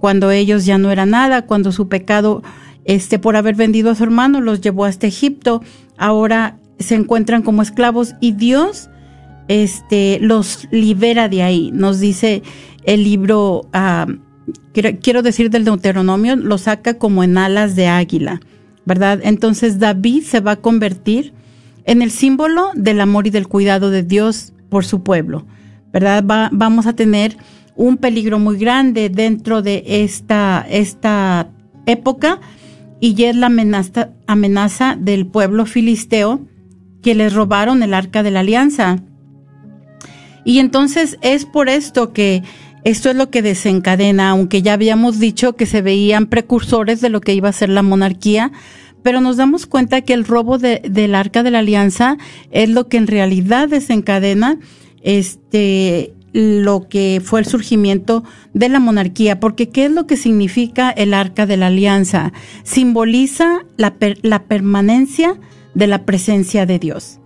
Cuando 0.00 0.30
ellos 0.30 0.64
ya 0.64 0.78
no 0.78 0.90
eran 0.90 1.10
nada, 1.10 1.46
cuando 1.46 1.72
su 1.72 1.88
pecado 1.88 2.42
este 2.84 3.18
por 3.18 3.36
haber 3.36 3.54
vendido 3.54 3.90
a 3.90 3.94
su 3.94 4.04
hermano 4.04 4.40
los 4.40 4.62
llevó 4.62 4.86
hasta 4.86 5.06
Egipto, 5.06 5.62
ahora 5.98 6.56
se 6.78 6.94
encuentran 6.94 7.42
como 7.42 7.62
esclavos 7.62 8.14
y 8.20 8.32
Dios 8.32 8.90
este, 9.48 10.18
los 10.20 10.68
libera 10.70 11.28
de 11.28 11.42
ahí. 11.42 11.70
Nos 11.72 12.00
dice 12.00 12.42
el 12.84 13.04
libro, 13.04 13.68
quiero, 14.72 15.22
decir 15.22 15.50
del 15.50 15.64
Deuteronomio, 15.64 16.36
lo 16.36 16.58
saca 16.58 16.94
como 16.94 17.24
en 17.24 17.36
alas 17.38 17.74
de 17.74 17.88
águila, 17.88 18.40
¿verdad? 18.84 19.20
Entonces 19.22 19.78
David 19.78 20.22
se 20.22 20.40
va 20.40 20.52
a 20.52 20.56
convertir 20.56 21.32
en 21.84 22.02
el 22.02 22.10
símbolo 22.10 22.70
del 22.74 23.00
amor 23.00 23.26
y 23.26 23.30
del 23.30 23.48
cuidado 23.48 23.90
de 23.90 24.02
Dios 24.02 24.52
por 24.68 24.84
su 24.84 25.02
pueblo, 25.02 25.46
¿verdad? 25.92 26.24
Va, 26.24 26.50
vamos 26.52 26.86
a 26.86 26.92
tener 26.94 27.36
un 27.76 27.96
peligro 27.96 28.38
muy 28.38 28.58
grande 28.58 29.08
dentro 29.08 29.62
de 29.62 29.82
esta, 29.86 30.66
esta 30.68 31.50
época 31.86 32.40
y 33.00 33.22
es 33.22 33.36
la 33.36 33.46
amenaza, 33.46 34.10
amenaza 34.26 34.96
del 34.98 35.26
pueblo 35.26 35.64
filisteo 35.64 36.40
que 37.02 37.14
les 37.14 37.32
robaron 37.34 37.82
el 37.82 37.94
arca 37.94 38.22
de 38.22 38.30
la 38.30 38.40
alianza. 38.40 39.02
Y 40.44 40.58
entonces 40.60 41.18
es 41.20 41.44
por 41.44 41.68
esto 41.68 42.12
que 42.12 42.42
esto 42.84 43.10
es 43.10 43.16
lo 43.16 43.30
que 43.30 43.42
desencadena, 43.42 44.30
aunque 44.30 44.62
ya 44.62 44.72
habíamos 44.72 45.18
dicho 45.18 45.56
que 45.56 45.66
se 45.66 45.82
veían 45.82 46.26
precursores 46.26 47.00
de 47.00 47.10
lo 47.10 47.20
que 47.20 47.34
iba 47.34 47.48
a 47.48 47.52
ser 47.52 47.68
la 47.68 47.82
monarquía, 47.82 48.52
pero 49.02 49.20
nos 49.20 49.36
damos 49.36 49.66
cuenta 49.66 50.00
que 50.00 50.14
el 50.14 50.24
robo 50.24 50.58
de, 50.58 50.80
del 50.88 51.14
arca 51.14 51.42
de 51.42 51.50
la 51.50 51.58
alianza 51.60 52.18
es 52.50 52.68
lo 52.70 52.88
que 52.88 52.96
en 52.96 53.06
realidad 53.06 53.68
desencadena 53.68 54.58
este 55.02 56.14
lo 56.32 56.88
que 56.88 57.22
fue 57.24 57.40
el 57.40 57.46
surgimiento 57.46 58.22
de 58.52 58.68
la 58.68 58.80
monarquía, 58.80 59.40
porque 59.40 59.70
¿qué 59.70 59.86
es 59.86 59.90
lo 59.90 60.06
que 60.06 60.16
significa 60.16 60.90
el 60.90 61.14
arca 61.14 61.46
de 61.46 61.56
la 61.56 61.68
alianza? 61.68 62.32
Simboliza 62.64 63.60
la, 63.76 63.96
la 64.22 64.44
permanencia 64.44 65.40
de 65.74 65.86
la 65.86 66.04
presencia 66.04 66.66
de 66.66 66.78
Dios. 66.78 67.20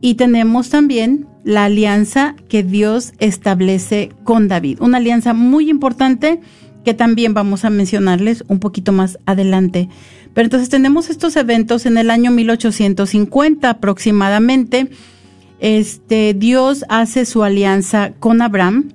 y 0.00 0.14
tenemos 0.14 0.68
también 0.68 1.26
la 1.44 1.64
alianza 1.64 2.34
que 2.48 2.62
Dios 2.62 3.12
establece 3.18 4.10
con 4.24 4.48
David, 4.48 4.78
una 4.80 4.98
alianza 4.98 5.32
muy 5.32 5.70
importante 5.70 6.40
que 6.84 6.94
también 6.94 7.34
vamos 7.34 7.64
a 7.64 7.70
mencionarles 7.70 8.44
un 8.48 8.60
poquito 8.60 8.92
más 8.92 9.18
adelante. 9.26 9.88
Pero 10.34 10.46
entonces 10.46 10.68
tenemos 10.68 11.10
estos 11.10 11.36
eventos 11.36 11.86
en 11.86 11.98
el 11.98 12.10
año 12.10 12.30
1850 12.30 13.70
aproximadamente. 13.70 14.90
Este 15.60 16.34
Dios 16.34 16.84
hace 16.88 17.26
su 17.26 17.42
alianza 17.44 18.12
con 18.18 18.42
Abraham 18.42 18.90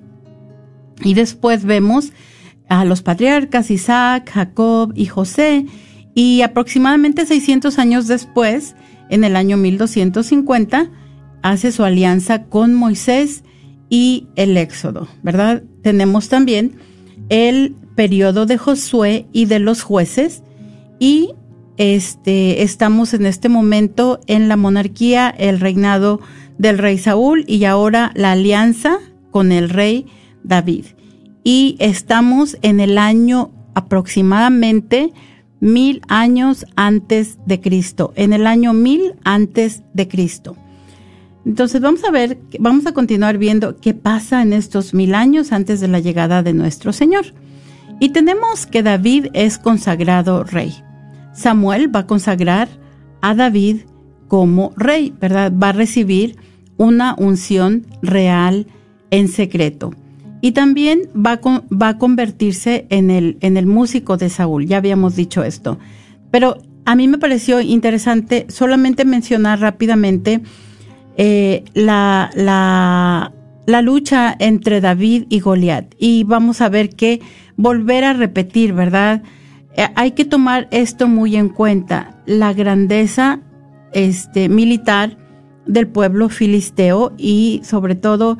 y 1.01 1.13
después 1.13 1.63
vemos 1.63 2.11
a 2.69 2.85
los 2.85 3.01
patriarcas 3.01 3.71
Isaac, 3.71 4.29
Jacob 4.31 4.93
y 4.95 5.05
José 5.05 5.65
y 6.15 6.41
aproximadamente 6.41 7.25
600 7.25 7.79
años 7.79 8.07
después, 8.07 8.75
en 9.09 9.23
el 9.23 9.35
año 9.35 9.57
1250, 9.57 10.89
hace 11.41 11.71
su 11.71 11.83
alianza 11.83 12.45
con 12.45 12.73
Moisés 12.73 13.43
y 13.89 14.27
el 14.35 14.57
Éxodo, 14.57 15.07
¿verdad? 15.21 15.63
Tenemos 15.81 16.29
también 16.29 16.77
el 17.29 17.75
periodo 17.95 18.45
de 18.45 18.57
Josué 18.57 19.27
y 19.33 19.45
de 19.45 19.59
los 19.59 19.83
jueces 19.83 20.43
y 20.99 21.31
este 21.77 22.63
estamos 22.63 23.13
en 23.13 23.25
este 23.25 23.49
momento 23.49 24.19
en 24.27 24.47
la 24.47 24.55
monarquía, 24.55 25.29
el 25.29 25.59
reinado 25.59 26.21
del 26.57 26.77
rey 26.77 26.97
Saúl 26.97 27.43
y 27.47 27.65
ahora 27.65 28.11
la 28.15 28.31
alianza 28.31 28.97
con 29.31 29.51
el 29.51 29.69
rey 29.69 30.05
David. 30.43 30.85
Y 31.43 31.75
estamos 31.79 32.57
en 32.61 32.79
el 32.79 32.97
año 32.97 33.51
aproximadamente 33.75 35.11
mil 35.59 36.01
años 36.09 36.65
antes 36.75 37.37
de 37.45 37.61
Cristo, 37.61 38.13
en 38.15 38.33
el 38.33 38.47
año 38.47 38.73
mil 38.73 39.15
antes 39.23 39.83
de 39.93 40.07
Cristo. 40.07 40.55
Entonces 41.45 41.81
vamos 41.81 42.03
a 42.03 42.11
ver, 42.11 42.39
vamos 42.59 42.85
a 42.85 42.93
continuar 42.93 43.37
viendo 43.37 43.77
qué 43.77 43.93
pasa 43.93 44.41
en 44.41 44.53
estos 44.53 44.93
mil 44.93 45.13
años 45.13 45.51
antes 45.51 45.81
de 45.81 45.87
la 45.87 45.99
llegada 45.99 46.43
de 46.43 46.53
nuestro 46.53 46.93
Señor. 46.93 47.25
Y 47.99 48.09
tenemos 48.09 48.65
que 48.65 48.83
David 48.83 49.27
es 49.33 49.57
consagrado 49.57 50.43
rey. 50.43 50.73
Samuel 51.33 51.93
va 51.93 52.01
a 52.01 52.07
consagrar 52.07 52.69
a 53.21 53.35
David 53.35 53.81
como 54.27 54.73
rey, 54.75 55.13
¿verdad? 55.19 55.51
Va 55.51 55.69
a 55.69 55.73
recibir 55.73 56.37
una 56.77 57.15
unción 57.17 57.85
real 58.01 58.67
en 59.11 59.27
secreto. 59.27 59.93
Y 60.43 60.51
también 60.51 61.03
va 61.15 61.37
con- 61.37 61.63
va 61.71 61.87
a 61.87 61.97
convertirse 61.97 62.85
en 62.89 63.09
el, 63.09 63.37
en 63.39 63.55
el 63.55 63.65
músico 63.65 64.17
de 64.17 64.27
Saúl. 64.29 64.65
Ya 64.65 64.75
habíamos 64.75 65.15
dicho 65.15 65.41
esto. 65.41 65.79
Pero 66.31 66.57
a 66.83 66.95
mí 66.95 67.07
me 67.07 67.17
pareció 67.17 67.61
interesante 67.61 68.45
solamente 68.49 69.05
mencionar 69.05 69.61
rápidamente 69.61 70.41
eh, 71.15 71.63
la, 71.73 72.29
la, 72.35 73.31
la 73.65 73.81
lucha 73.81 74.35
entre 74.37 74.81
David 74.81 75.27
y 75.29 75.39
Goliat. 75.39 75.95
Y 75.97 76.25
vamos 76.25 76.59
a 76.59 76.67
ver 76.67 76.89
que 76.89 77.21
volver 77.55 78.03
a 78.03 78.11
repetir, 78.11 78.73
¿verdad? 78.73 79.23
Eh, 79.77 79.87
hay 79.95 80.11
que 80.11 80.25
tomar 80.25 80.67
esto 80.71 81.07
muy 81.07 81.37
en 81.37 81.47
cuenta, 81.47 82.21
la 82.25 82.51
grandeza 82.51 83.39
este, 83.93 84.49
militar 84.49 85.17
del 85.65 85.87
pueblo 85.87 86.27
filisteo 86.27 87.13
y 87.17 87.61
sobre 87.63 87.95
todo 87.95 88.37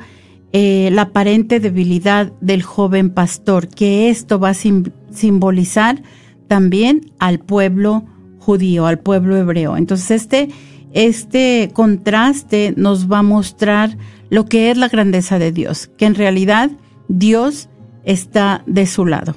eh, 0.56 0.88
la 0.92 1.02
aparente 1.02 1.58
debilidad 1.58 2.32
del 2.40 2.62
joven 2.62 3.10
pastor, 3.10 3.66
que 3.66 4.08
esto 4.08 4.38
va 4.38 4.50
a 4.50 4.54
sim- 4.54 4.92
simbolizar 5.10 6.00
también 6.46 7.10
al 7.18 7.40
pueblo 7.40 8.04
judío, 8.38 8.86
al 8.86 9.00
pueblo 9.00 9.36
hebreo. 9.36 9.76
Entonces 9.76 10.22
este, 10.22 10.50
este 10.92 11.70
contraste 11.72 12.72
nos 12.76 13.10
va 13.10 13.18
a 13.18 13.22
mostrar 13.24 13.98
lo 14.30 14.44
que 14.44 14.70
es 14.70 14.78
la 14.78 14.88
grandeza 14.88 15.40
de 15.40 15.50
Dios, 15.50 15.90
que 15.98 16.06
en 16.06 16.14
realidad 16.14 16.70
Dios 17.08 17.68
está 18.04 18.62
de 18.66 18.86
su 18.86 19.06
lado. 19.06 19.34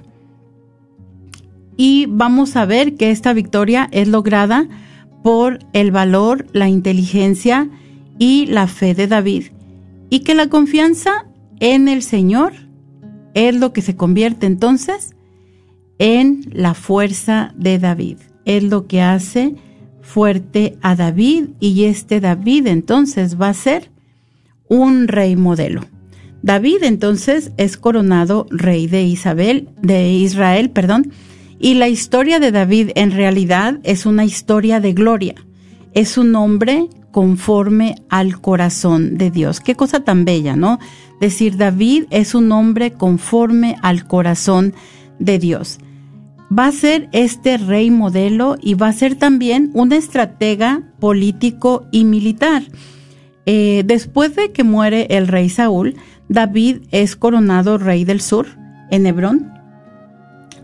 Y 1.77 2.05
vamos 2.09 2.55
a 2.55 2.65
ver 2.65 2.93
que 2.93 3.09
esta 3.09 3.33
victoria 3.33 3.87
es 3.91 4.07
lograda 4.07 4.67
por 5.23 5.59
el 5.73 5.89
valor, 5.89 6.45
la 6.53 6.69
inteligencia 6.69 7.69
y 8.19 8.45
la 8.45 8.67
fe 8.67 8.93
de 8.93 9.07
David. 9.07 9.45
Y 10.09 10.19
que 10.19 10.35
la 10.35 10.47
confianza 10.47 11.25
en 11.59 11.87
el 11.87 12.01
Señor 12.01 12.53
es 13.33 13.55
lo 13.55 13.73
que 13.73 13.81
se 13.81 13.95
convierte 13.95 14.45
entonces 14.45 15.15
en 15.99 16.49
la 16.51 16.73
fuerza 16.73 17.53
de 17.57 17.79
David. 17.79 18.17
Es 18.45 18.63
lo 18.63 18.87
que 18.87 19.01
hace 19.01 19.55
fuerte 20.01 20.77
a 20.81 20.95
David 20.95 21.49
y 21.59 21.83
este 21.83 22.19
David 22.21 22.67
entonces 22.67 23.39
va 23.39 23.49
a 23.49 23.53
ser 23.53 23.91
un 24.69 25.07
rey 25.07 25.35
modelo. 25.35 25.81
David 26.41 26.83
entonces 26.83 27.51
es 27.57 27.77
coronado 27.77 28.47
rey 28.49 28.87
de 28.87 29.03
Isabel, 29.03 29.69
de 29.81 30.13
Israel, 30.13 30.69
perdón, 30.69 31.11
y 31.59 31.73
la 31.73 31.89
historia 31.89 32.39
de 32.39 32.51
David 32.51 32.91
en 32.95 33.11
realidad 33.11 33.79
es 33.83 34.05
una 34.05 34.23
historia 34.23 34.79
de 34.79 34.93
gloria. 34.93 35.35
Es 35.93 36.17
un 36.17 36.35
hombre 36.35 36.87
conforme 37.17 37.95
al 38.09 38.39
corazón 38.39 39.17
de 39.17 39.31
Dios. 39.31 39.59
Qué 39.59 39.73
cosa 39.73 40.01
tan 40.01 40.23
bella, 40.23 40.55
¿no? 40.55 40.77
Decir 41.19 41.57
David 41.57 42.03
es 42.11 42.35
un 42.35 42.51
hombre 42.51 42.93
conforme 42.93 43.75
al 43.81 44.05
corazón 44.05 44.75
de 45.17 45.39
Dios. 45.39 45.79
Va 46.55 46.67
a 46.67 46.71
ser 46.71 47.09
este 47.13 47.57
rey 47.57 47.89
modelo 47.89 48.55
y 48.61 48.75
va 48.75 48.89
a 48.89 48.93
ser 48.93 49.15
también 49.15 49.71
un 49.73 49.93
estratega 49.93 50.83
político 50.99 51.87
y 51.91 52.03
militar. 52.03 52.61
Eh, 53.47 53.81
después 53.83 54.35
de 54.35 54.51
que 54.51 54.63
muere 54.63 55.07
el 55.09 55.27
rey 55.27 55.49
Saúl, 55.49 55.95
David 56.29 56.81
es 56.91 57.15
coronado 57.15 57.79
rey 57.79 58.05
del 58.05 58.21
sur 58.21 58.45
en 58.91 59.07
Hebrón. 59.07 59.51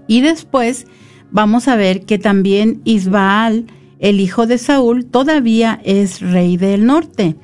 Y 0.06 0.22
después 0.22 0.86
vamos 1.32 1.68
a 1.68 1.76
ver 1.76 2.06
que 2.06 2.20
también 2.20 2.80
Isbaal, 2.84 3.66
el 4.04 4.20
hijo 4.20 4.46
de 4.48 4.58
Saúl, 4.58 5.06
todavía 5.06 5.80
es 5.84 6.20
rey 6.22 6.58
del 6.58 6.86
norte. 6.86 7.36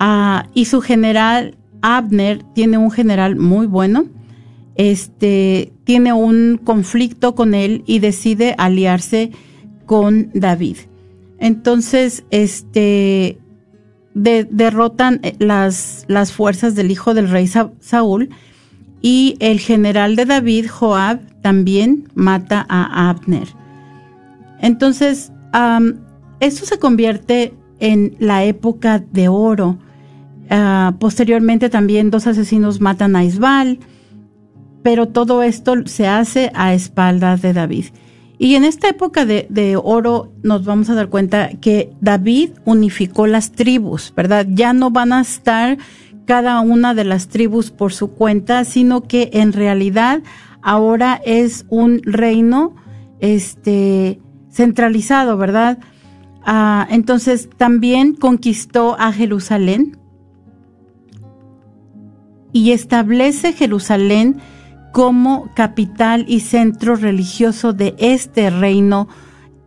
Ah, 0.00 0.48
y 0.54 0.64
su 0.64 0.80
general 0.80 1.56
Abner 1.82 2.42
tiene 2.54 2.78
un 2.78 2.90
general 2.90 3.36
muy 3.36 3.66
bueno. 3.66 4.06
Este 4.76 5.72
tiene 5.84 6.12
un 6.12 6.58
conflicto 6.64 7.34
con 7.34 7.54
él 7.54 7.84
y 7.86 7.98
decide 7.98 8.54
aliarse 8.58 9.30
con 9.86 10.30
David. 10.34 10.78
Entonces, 11.38 12.24
este 12.30 13.38
de- 14.14 14.48
derrotan 14.50 15.20
eh, 15.22 15.36
las, 15.38 16.06
las 16.08 16.32
fuerzas 16.32 16.74
del 16.74 16.90
hijo 16.90 17.12
del 17.12 17.28
rey 17.28 17.46
Sa- 17.46 17.72
Saúl 17.80 18.30
y 19.02 19.36
el 19.40 19.60
general 19.60 20.16
de 20.16 20.24
David, 20.24 20.66
Joab, 20.70 21.20
también 21.42 22.08
mata 22.14 22.64
a 22.70 23.10
Abner. 23.10 23.48
Entonces, 24.60 25.30
esto 26.40 26.66
se 26.66 26.78
convierte 26.78 27.54
en 27.80 28.16
la 28.18 28.44
época 28.44 28.98
de 28.98 29.28
oro. 29.28 29.78
Ah, 30.50 30.94
posteriormente 30.98 31.70
también 31.70 32.10
dos 32.10 32.26
asesinos 32.26 32.80
matan 32.80 33.16
a 33.16 33.24
Isbal, 33.24 33.78
pero 34.82 35.08
todo 35.08 35.42
esto 35.42 35.86
se 35.86 36.06
hace 36.06 36.50
a 36.54 36.74
espaldas 36.74 37.40
de 37.42 37.52
David. 37.52 37.86
Y 38.36 38.56
en 38.56 38.64
esta 38.64 38.88
época 38.88 39.24
de, 39.24 39.46
de 39.48 39.76
oro 39.76 40.32
nos 40.42 40.64
vamos 40.64 40.90
a 40.90 40.94
dar 40.94 41.08
cuenta 41.08 41.50
que 41.60 41.92
David 42.00 42.50
unificó 42.64 43.26
las 43.26 43.52
tribus, 43.52 44.12
¿verdad? 44.14 44.46
Ya 44.50 44.72
no 44.72 44.90
van 44.90 45.12
a 45.12 45.20
estar 45.20 45.78
cada 46.24 46.60
una 46.60 46.94
de 46.94 47.04
las 47.04 47.28
tribus 47.28 47.70
por 47.70 47.92
su 47.92 48.10
cuenta, 48.10 48.64
sino 48.64 49.02
que 49.02 49.30
en 49.34 49.52
realidad 49.52 50.22
ahora 50.62 51.20
es 51.24 51.64
un 51.68 52.00
reino 52.02 52.74
este 53.20 54.20
centralizado, 54.54 55.36
¿verdad? 55.36 55.78
Ah, 56.46 56.86
entonces 56.90 57.48
también 57.56 58.14
conquistó 58.14 58.96
a 58.98 59.12
Jerusalén 59.12 59.98
y 62.52 62.70
establece 62.70 63.52
Jerusalén 63.52 64.36
como 64.92 65.50
capital 65.54 66.24
y 66.28 66.40
centro 66.40 66.94
religioso 66.94 67.72
de 67.72 67.96
este 67.98 68.48
reino 68.50 69.08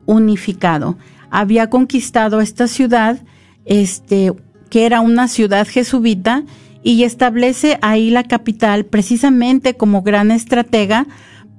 unificado. 0.05 0.97
Había 1.29 1.69
conquistado 1.69 2.39
esta 2.39 2.67
ciudad, 2.67 3.19
este, 3.65 4.31
que 4.69 4.85
era 4.85 5.01
una 5.01 5.27
ciudad 5.27 5.67
jesuita, 5.67 6.43
y 6.81 7.03
establece 7.03 7.77
ahí 7.81 8.09
la 8.09 8.23
capital 8.23 8.85
precisamente 8.85 9.73
como 9.73 10.03
gran 10.03 10.31
estratega, 10.31 11.07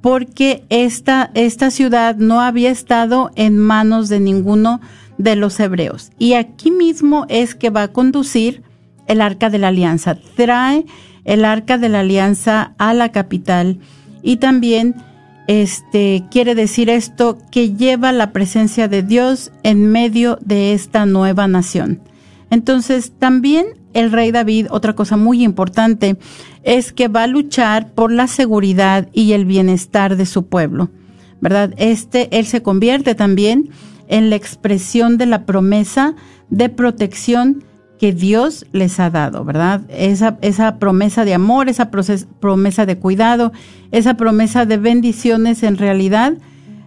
porque 0.01 0.65
esta, 0.69 1.31
esta 1.35 1.71
ciudad 1.71 2.17
no 2.17 2.41
había 2.41 2.71
estado 2.71 3.31
en 3.35 3.59
manos 3.59 4.09
de 4.09 4.21
ninguno 4.21 4.81
de 5.19 5.37
los 5.37 5.59
hebreos. 5.59 6.11
Y 6.19 6.35
aquí 6.35 6.71
mismo 6.71 7.27
es 7.29 7.55
que 7.55 7.71
va 7.71 7.83
a 7.85 7.93
conducir 7.93 8.63
el 9.07 9.21
arca 9.21 9.51
de 9.51 9.59
la 9.59 9.69
alianza. 9.69 10.17
Trae 10.37 10.87
el 11.25 11.45
arca 11.45 11.79
de 11.79 11.89
la 11.89 12.01
alianza 12.01 12.75
a 12.79 12.95
la 12.95 13.11
capital 13.11 13.79
y 14.23 14.37
también 14.37 14.95
este 15.49 16.25
quiere 16.31 16.55
decir 16.55 16.91
esto 16.91 17.39
que 17.51 17.75
lleva 17.75 18.13
la 18.13 18.33
presencia 18.33 18.87
de 18.87 19.03
Dios 19.03 19.51
en 19.63 19.91
medio 19.91 20.39
de 20.45 20.75
esta 20.75 21.07
nueva 21.07 21.49
nación. 21.49 22.01
Entonces, 22.51 23.13
también 23.19 23.67
el 23.95 24.13
rey 24.13 24.31
David, 24.31 24.67
otra 24.71 24.95
cosa 24.95 25.17
muy 25.17 25.43
importante, 25.43 26.17
es 26.63 26.93
que 26.93 27.09
va 27.09 27.25
a 27.25 27.27
luchar 27.27 27.93
por 27.93 28.13
la 28.13 28.27
seguridad 28.27 29.09
y 29.13 29.33
el 29.33 29.45
bienestar 29.45 30.17
de 30.17 30.27
su 30.27 30.47
pueblo. 30.47 30.91
¿Verdad? 31.41 31.73
Este 31.77 32.37
él 32.37 32.47
se 32.47 32.63
convierte 32.63 33.15
también 33.15 33.71
en 34.09 34.31
la 34.31 34.37
expresión 34.37 35.19
de 35.19 35.27
la 35.27 35.47
promesa 35.47 36.15
de 36.51 36.69
protección 36.69 37.65
que 37.99 38.13
Dios 38.13 38.65
les 38.73 38.99
ha 39.01 39.11
dado, 39.11 39.45
¿verdad? 39.45 39.83
Esa, 39.89 40.39
esa 40.41 40.79
promesa 40.79 41.25
de 41.25 41.35
amor, 41.35 41.69
esa 41.69 41.91
promesa 41.91 42.87
de 42.87 42.99
cuidado, 42.99 43.53
esa 43.91 44.15
promesa 44.15 44.67
de 44.67 44.77
bendiciones, 44.79 45.63
en 45.63 45.77
realidad, 45.77 46.35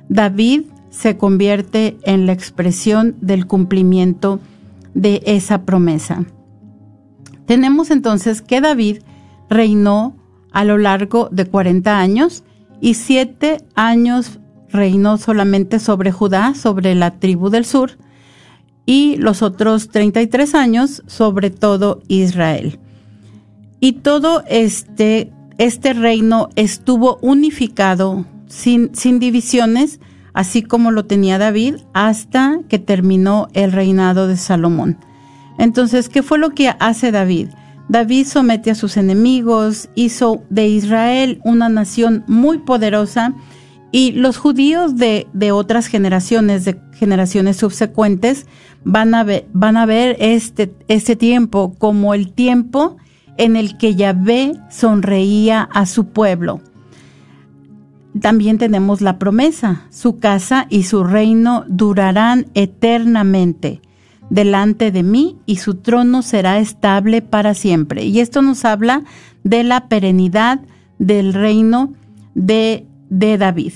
David 0.09 0.63
se 0.89 1.17
convierte 1.17 1.97
en 2.03 2.25
la 2.25 2.33
expresión 2.33 3.15
del 3.21 3.45
cumplimiento 3.45 4.39
de 4.93 5.21
esa 5.25 5.63
promesa. 5.63 6.25
Tenemos 7.51 7.91
entonces 7.91 8.41
que 8.41 8.61
David 8.61 8.99
reinó 9.49 10.15
a 10.53 10.63
lo 10.63 10.77
largo 10.77 11.27
de 11.33 11.43
40 11.43 11.99
años 11.99 12.45
y 12.79 12.93
siete 12.93 13.57
años 13.75 14.39
reinó 14.69 15.17
solamente 15.17 15.79
sobre 15.79 16.13
Judá, 16.13 16.53
sobre 16.55 16.95
la 16.95 17.19
tribu 17.19 17.49
del 17.49 17.65
sur, 17.65 17.97
y 18.85 19.17
los 19.17 19.41
otros 19.41 19.89
33 19.89 20.55
años 20.55 21.03
sobre 21.07 21.49
todo 21.49 22.01
Israel. 22.07 22.79
Y 23.81 23.99
todo 23.99 24.45
este, 24.47 25.33
este 25.57 25.91
reino 25.91 26.47
estuvo 26.55 27.17
unificado 27.21 28.25
sin, 28.47 28.95
sin 28.95 29.19
divisiones, 29.19 29.99
así 30.31 30.61
como 30.63 30.89
lo 30.91 31.03
tenía 31.03 31.37
David, 31.37 31.79
hasta 31.91 32.61
que 32.69 32.79
terminó 32.79 33.49
el 33.51 33.73
reinado 33.73 34.29
de 34.29 34.37
Salomón. 34.37 34.99
Entonces, 35.57 36.09
¿qué 36.09 36.23
fue 36.23 36.37
lo 36.37 36.51
que 36.51 36.69
hace 36.79 37.11
David? 37.11 37.49
David 37.89 38.25
somete 38.25 38.71
a 38.71 38.75
sus 38.75 38.95
enemigos, 38.95 39.89
hizo 39.95 40.43
de 40.49 40.67
Israel 40.67 41.41
una 41.43 41.67
nación 41.67 42.23
muy 42.27 42.59
poderosa 42.59 43.33
y 43.91 44.13
los 44.13 44.37
judíos 44.37 44.95
de, 44.95 45.27
de 45.33 45.51
otras 45.51 45.87
generaciones, 45.87 46.63
de 46.63 46.79
generaciones 46.93 47.57
subsecuentes, 47.57 48.47
van 48.83 49.13
a 49.13 49.23
ver, 49.23 50.15
este, 50.19 50.73
este 50.87 51.15
tiempo 51.15 51.75
como 51.77 52.13
el 52.13 52.31
tiempo 52.31 52.97
en 53.37 53.55
el 53.55 53.77
que 53.77 53.95
Yahvé 53.95 54.53
sonreía 54.69 55.63
a 55.63 55.85
su 55.85 56.07
pueblo. 56.07 56.61
También 58.19 58.57
tenemos 58.57 59.01
la 59.01 59.19
promesa, 59.19 59.83
su 59.89 60.19
casa 60.19 60.67
y 60.69 60.83
su 60.83 61.03
reino 61.03 61.65
durarán 61.67 62.47
eternamente 62.53 63.81
delante 64.31 64.91
de 64.91 65.03
mí 65.03 65.37
y 65.45 65.57
su 65.57 65.75
trono 65.75 66.23
será 66.23 66.57
estable 66.59 67.21
para 67.21 67.53
siempre. 67.53 68.05
Y 68.05 68.21
esto 68.21 68.41
nos 68.41 68.65
habla 68.65 69.03
de 69.43 69.63
la 69.63 69.87
perenidad 69.89 70.61
del 70.99 71.33
reino 71.33 71.91
de, 72.33 72.87
de 73.09 73.37
David. 73.37 73.73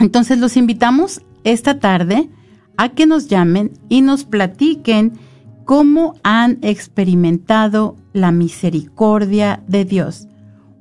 Entonces 0.00 0.38
los 0.38 0.56
invitamos 0.56 1.22
esta 1.44 1.78
tarde 1.78 2.28
a 2.76 2.88
que 2.90 3.06
nos 3.06 3.28
llamen 3.28 3.70
y 3.88 4.00
nos 4.02 4.24
platiquen 4.24 5.12
cómo 5.64 6.16
han 6.24 6.58
experimentado 6.62 7.94
la 8.12 8.32
misericordia 8.32 9.62
de 9.68 9.84
Dios. 9.84 10.26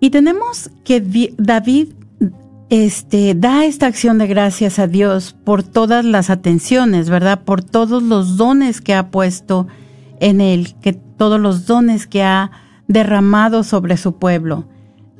Y 0.00 0.10
tenemos 0.10 0.70
que 0.84 1.34
David 1.36 1.88
este, 2.70 3.34
da 3.34 3.64
esta 3.64 3.86
acción 3.86 4.18
de 4.18 4.26
gracias 4.26 4.78
a 4.78 4.86
Dios 4.86 5.34
por 5.44 5.62
todas 5.62 6.04
las 6.04 6.30
atenciones, 6.30 7.08
¿verdad? 7.08 7.42
Por 7.44 7.64
todos 7.64 8.02
los 8.02 8.36
dones 8.36 8.80
que 8.80 8.94
ha 8.94 9.10
puesto 9.10 9.66
en 10.20 10.40
él, 10.40 10.74
que 10.80 10.92
todos 10.92 11.40
los 11.40 11.66
dones 11.66 12.06
que 12.06 12.22
ha 12.22 12.50
derramado 12.86 13.64
sobre 13.64 13.96
su 13.96 14.18
pueblo. 14.18 14.66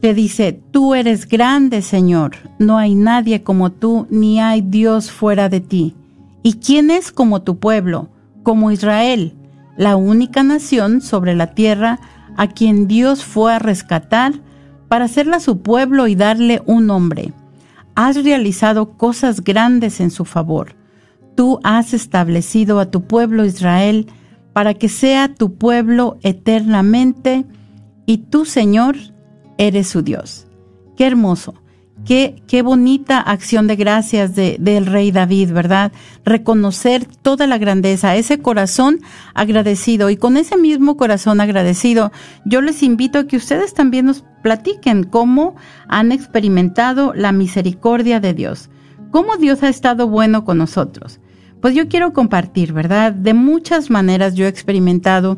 Le 0.00 0.14
dice, 0.14 0.60
tú 0.70 0.94
eres 0.94 1.26
grande, 1.26 1.82
Señor, 1.82 2.36
no 2.58 2.78
hay 2.78 2.94
nadie 2.94 3.42
como 3.42 3.72
tú, 3.72 4.06
ni 4.10 4.40
hay 4.40 4.60
Dios 4.60 5.10
fuera 5.10 5.48
de 5.48 5.60
ti. 5.60 5.96
¿Y 6.48 6.54
quién 6.54 6.90
es 6.90 7.12
como 7.12 7.42
tu 7.42 7.58
pueblo? 7.58 8.08
Como 8.42 8.70
Israel, 8.70 9.36
la 9.76 9.96
única 9.96 10.42
nación 10.42 11.02
sobre 11.02 11.34
la 11.34 11.48
tierra 11.52 12.00
a 12.38 12.46
quien 12.46 12.88
Dios 12.88 13.22
fue 13.22 13.52
a 13.52 13.58
rescatar 13.58 14.32
para 14.88 15.04
hacerla 15.04 15.40
su 15.40 15.60
pueblo 15.60 16.06
y 16.06 16.14
darle 16.14 16.62
un 16.64 16.86
nombre. 16.86 17.34
Has 17.94 18.24
realizado 18.24 18.96
cosas 18.96 19.44
grandes 19.44 20.00
en 20.00 20.10
su 20.10 20.24
favor. 20.24 20.74
Tú 21.36 21.60
has 21.64 21.92
establecido 21.92 22.80
a 22.80 22.90
tu 22.90 23.02
pueblo 23.02 23.44
Israel 23.44 24.06
para 24.54 24.72
que 24.72 24.88
sea 24.88 25.34
tu 25.34 25.56
pueblo 25.56 26.16
eternamente 26.22 27.44
y 28.06 28.16
tú, 28.30 28.46
Señor, 28.46 28.96
eres 29.58 29.88
su 29.88 30.00
Dios. 30.00 30.46
Qué 30.96 31.06
hermoso. 31.06 31.52
Qué, 32.08 32.62
bonita 32.62 33.20
acción 33.20 33.66
de 33.66 33.76
gracias 33.76 34.34
de, 34.34 34.56
del 34.58 34.86
rey 34.86 35.10
David, 35.10 35.52
¿verdad? 35.52 35.92
Reconocer 36.24 37.04
toda 37.04 37.46
la 37.46 37.58
grandeza, 37.58 38.16
ese 38.16 38.38
corazón 38.38 39.00
agradecido. 39.34 40.08
Y 40.08 40.16
con 40.16 40.38
ese 40.38 40.56
mismo 40.56 40.96
corazón 40.96 41.38
agradecido, 41.42 42.10
yo 42.46 42.62
les 42.62 42.82
invito 42.82 43.18
a 43.18 43.26
que 43.26 43.36
ustedes 43.36 43.74
también 43.74 44.06
nos 44.06 44.24
platiquen 44.42 45.04
cómo 45.04 45.54
han 45.86 46.10
experimentado 46.10 47.12
la 47.12 47.30
misericordia 47.32 48.20
de 48.20 48.32
Dios. 48.32 48.70
Cómo 49.10 49.36
Dios 49.36 49.62
ha 49.62 49.68
estado 49.68 50.08
bueno 50.08 50.46
con 50.46 50.56
nosotros. 50.56 51.20
Pues 51.60 51.74
yo 51.74 51.88
quiero 51.88 52.14
compartir, 52.14 52.72
¿verdad? 52.72 53.12
De 53.12 53.34
muchas 53.34 53.90
maneras 53.90 54.34
yo 54.34 54.46
he 54.46 54.48
experimentado 54.48 55.36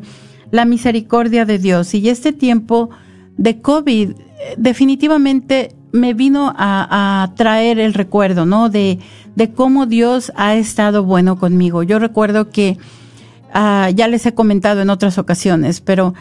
la 0.52 0.64
misericordia 0.66 1.44
de 1.44 1.58
Dios. 1.58 1.92
Y 1.94 2.08
este 2.08 2.32
tiempo 2.32 2.90
de 3.36 3.60
COVID 3.60 4.10
eh, 4.10 4.54
definitivamente 4.56 5.74
me 5.92 6.14
vino 6.14 6.52
a, 6.56 7.32
traer 7.36 7.78
el 7.78 7.94
recuerdo, 7.94 8.46
¿no? 8.46 8.68
De, 8.68 8.98
de, 9.34 9.52
cómo 9.52 9.86
Dios 9.86 10.32
ha 10.36 10.54
estado 10.56 11.04
bueno 11.04 11.38
conmigo. 11.38 11.82
Yo 11.82 11.98
recuerdo 11.98 12.50
que 12.50 12.78
ah, 13.52 13.90
ya 13.94 14.08
les 14.08 14.26
he 14.26 14.34
comentado 14.34 14.82
en 14.82 14.90
otras 14.90 15.18
ocasiones, 15.18 15.80
pero 15.80 16.14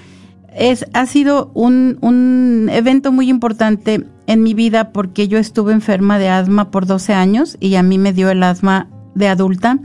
es, 0.55 0.85
ha 0.93 1.05
sido 1.05 1.51
un, 1.53 1.97
un 2.01 2.69
evento 2.71 3.11
muy 3.11 3.29
importante 3.29 4.05
en 4.27 4.43
mi 4.43 4.53
vida 4.53 4.91
porque 4.91 5.27
yo 5.27 5.37
estuve 5.37 5.73
enferma 5.73 6.19
de 6.19 6.29
asma 6.29 6.71
por 6.71 6.85
12 6.85 7.13
años 7.13 7.57
y 7.59 7.75
a 7.75 7.83
mí 7.83 7.97
me 7.97 8.13
dio 8.13 8.29
el 8.29 8.43
asma 8.43 8.87
de 9.15 9.27
adulta. 9.27 9.79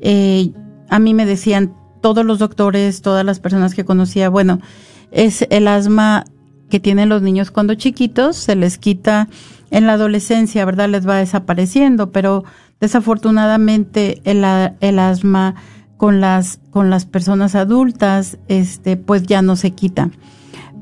Eh, 0.00 0.52
a 0.88 0.98
mí 0.98 1.14
me 1.14 1.26
decían 1.26 1.74
todos 2.00 2.24
los 2.24 2.38
doctores, 2.38 3.02
todas 3.02 3.24
las 3.24 3.40
personas 3.40 3.74
que 3.74 3.84
conocía, 3.84 4.28
bueno, 4.28 4.60
es 5.10 5.46
el 5.50 5.68
asma 5.68 6.24
que 6.68 6.80
tienen 6.80 7.08
los 7.08 7.22
niños 7.22 7.50
cuando 7.50 7.74
chiquitos, 7.74 8.36
se 8.36 8.56
les 8.56 8.78
quita 8.78 9.28
en 9.70 9.86
la 9.86 9.94
adolescencia, 9.94 10.64
¿verdad? 10.64 10.88
Les 10.88 11.08
va 11.08 11.16
desapareciendo, 11.16 12.10
pero 12.10 12.44
desafortunadamente 12.80 14.20
el, 14.24 14.44
el 14.80 14.98
asma 14.98 15.54
con 15.96 16.20
las, 16.20 16.60
con 16.70 16.90
las 16.90 17.06
personas 17.06 17.54
adultas, 17.54 18.38
este, 18.48 18.96
pues 18.96 19.22
ya 19.24 19.42
no 19.42 19.56
se 19.56 19.72
quita. 19.72 20.10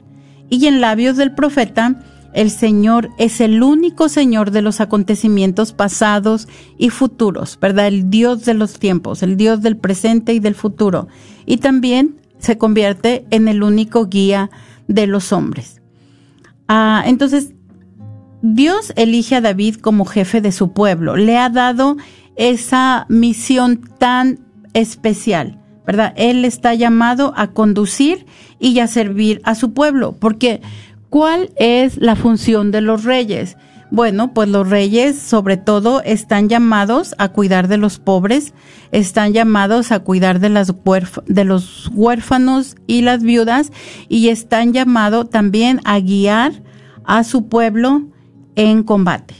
Y 0.50 0.66
en 0.66 0.80
labios 0.80 1.16
del 1.16 1.34
profeta, 1.34 2.00
el 2.34 2.50
Señor 2.50 3.10
es 3.16 3.40
el 3.40 3.62
único 3.62 4.08
Señor 4.08 4.50
de 4.50 4.60
los 4.60 4.80
acontecimientos 4.80 5.72
pasados 5.72 6.48
y 6.76 6.90
futuros, 6.90 7.58
¿verdad? 7.60 7.86
El 7.86 8.10
Dios 8.10 8.44
de 8.44 8.54
los 8.54 8.78
tiempos, 8.78 9.22
el 9.22 9.36
Dios 9.36 9.62
del 9.62 9.76
presente 9.76 10.34
y 10.34 10.40
del 10.40 10.56
futuro. 10.56 11.06
Y 11.46 11.58
también 11.58 12.16
se 12.38 12.58
convierte 12.58 13.24
en 13.30 13.48
el 13.48 13.62
único 13.62 14.06
guía 14.06 14.50
de 14.88 15.06
los 15.06 15.32
hombres. 15.32 15.80
Ah, 16.68 17.04
entonces, 17.06 17.54
Dios 18.42 18.92
elige 18.96 19.36
a 19.36 19.40
David 19.40 19.76
como 19.76 20.04
jefe 20.04 20.40
de 20.40 20.52
su 20.52 20.72
pueblo. 20.72 21.16
Le 21.16 21.38
ha 21.38 21.48
dado 21.48 21.96
esa 22.36 23.06
misión 23.08 23.80
tan 23.98 24.40
especial, 24.74 25.60
¿verdad? 25.86 26.12
Él 26.16 26.44
está 26.44 26.74
llamado 26.74 27.32
a 27.36 27.48
conducir 27.48 28.26
y 28.58 28.78
a 28.78 28.86
servir 28.86 29.40
a 29.44 29.54
su 29.54 29.72
pueblo, 29.72 30.16
porque 30.18 30.60
¿Cuál 31.14 31.50
es 31.54 31.96
la 31.98 32.16
función 32.16 32.72
de 32.72 32.80
los 32.80 33.04
reyes? 33.04 33.56
Bueno, 33.92 34.34
pues 34.34 34.48
los 34.48 34.68
reyes 34.68 35.16
sobre 35.16 35.56
todo 35.56 36.02
están 36.02 36.48
llamados 36.48 37.14
a 37.18 37.28
cuidar 37.28 37.68
de 37.68 37.76
los 37.76 38.00
pobres, 38.00 38.52
están 38.90 39.32
llamados 39.32 39.92
a 39.92 40.00
cuidar 40.00 40.40
de, 40.40 40.48
de 40.48 41.44
los 41.44 41.88
huérfanos 41.94 42.74
y 42.88 43.02
las 43.02 43.22
viudas 43.22 43.70
y 44.08 44.28
están 44.30 44.72
llamados 44.72 45.30
también 45.30 45.80
a 45.84 46.00
guiar 46.00 46.64
a 47.04 47.22
su 47.22 47.46
pueblo 47.46 48.08
en 48.56 48.82
combate. 48.82 49.36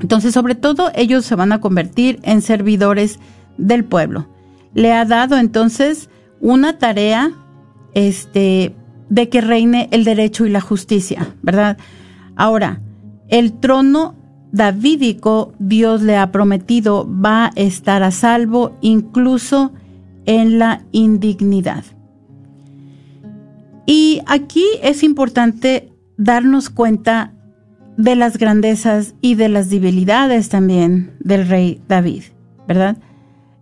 Entonces, 0.00 0.34
sobre 0.34 0.56
todo, 0.56 0.90
ellos 0.96 1.24
se 1.24 1.36
van 1.36 1.52
a 1.52 1.60
convertir 1.60 2.18
en 2.24 2.42
servidores 2.42 3.20
del 3.58 3.84
pueblo. 3.84 4.26
Le 4.78 4.92
ha 4.92 5.04
dado 5.04 5.36
entonces 5.36 6.08
una 6.40 6.78
tarea 6.78 7.32
este 7.94 8.76
de 9.08 9.28
que 9.28 9.40
reine 9.40 9.88
el 9.90 10.04
derecho 10.04 10.46
y 10.46 10.50
la 10.50 10.60
justicia, 10.60 11.34
¿verdad? 11.42 11.78
Ahora, 12.36 12.80
el 13.26 13.54
trono 13.58 14.14
davídico 14.52 15.52
Dios 15.58 16.02
le 16.02 16.16
ha 16.16 16.30
prometido 16.30 17.08
va 17.10 17.46
a 17.46 17.52
estar 17.56 18.04
a 18.04 18.12
salvo 18.12 18.78
incluso 18.80 19.72
en 20.26 20.60
la 20.60 20.84
indignidad. 20.92 21.82
Y 23.84 24.20
aquí 24.26 24.64
es 24.84 25.02
importante 25.02 25.92
darnos 26.16 26.70
cuenta 26.70 27.34
de 27.96 28.14
las 28.14 28.38
grandezas 28.38 29.16
y 29.20 29.34
de 29.34 29.48
las 29.48 29.70
debilidades 29.70 30.50
también 30.50 31.16
del 31.18 31.48
rey 31.48 31.82
David, 31.88 32.22
¿verdad? 32.68 32.96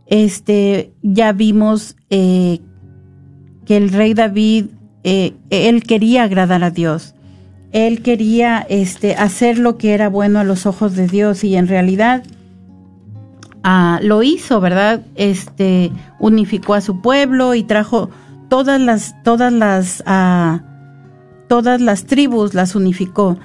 Este, 0.07 0.93
ya 1.03 1.33
vimos 1.33 1.97
eh, 2.11 2.61
que 3.65 3.77
el 3.77 3.91
rey 3.91 4.15
David 4.15 4.67
eh, 5.09 5.35
él 5.51 5.85
quería 5.85 6.25
agradar 6.25 6.65
a 6.65 6.71
Dios. 6.73 7.15
Él 7.71 8.03
quería 8.03 8.67
este, 8.69 9.15
hacer 9.15 9.57
lo 9.57 9.79
que 9.79 9.95
era 9.95 10.09
bueno 10.09 10.41
a 10.41 10.45
los 10.45 10.67
ojos 10.67 10.97
de 10.97 11.07
Dios 11.07 11.45
y 11.45 11.55
en 11.55 11.69
realidad 11.69 12.25
ah, 13.63 14.01
lo 14.03 14.25
hizo, 14.25 14.61
¿verdad? 14.61 15.03
Este, 15.15 15.93
unificó 16.19 16.75
a 16.75 16.81
su 16.81 17.03
pueblo 17.03 17.55
y 17.55 17.63
trajo 17.63 18.11
todas 18.49 18.81
las, 18.81 19.15
todas 19.23 19.53
las, 19.53 20.03
ah, 20.07 20.63
todas 21.49 21.81
las 21.81 22.07
tribus 22.07 22.55
las 22.55 22.75
unificó. 22.75 23.39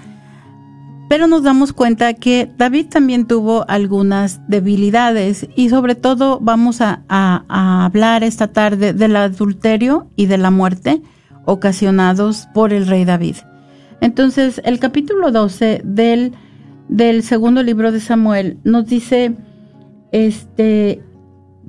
Pero 1.11 1.27
nos 1.27 1.43
damos 1.43 1.73
cuenta 1.73 2.13
que 2.13 2.49
David 2.57 2.85
también 2.87 3.27
tuvo 3.27 3.65
algunas 3.67 4.39
debilidades 4.47 5.45
y 5.57 5.67
sobre 5.67 5.95
todo 5.95 6.39
vamos 6.39 6.79
a, 6.79 7.03
hablar 7.49 8.23
esta 8.23 8.47
tarde 8.53 8.93
del 8.93 9.17
adulterio 9.17 10.07
y 10.15 10.27
de 10.27 10.37
la 10.37 10.51
muerte 10.51 11.01
ocasionados 11.43 12.47
por 12.53 12.71
el 12.71 12.87
rey 12.87 13.03
David. 13.03 13.35
Entonces, 13.99 14.61
el 14.63 14.79
capítulo 14.79 15.33
12 15.33 15.81
del, 15.83 16.31
del 16.87 17.23
segundo 17.23 17.61
libro 17.61 17.91
de 17.91 17.99
Samuel 17.99 18.59
nos 18.63 18.85
dice, 18.85 19.35
este, 20.13 21.03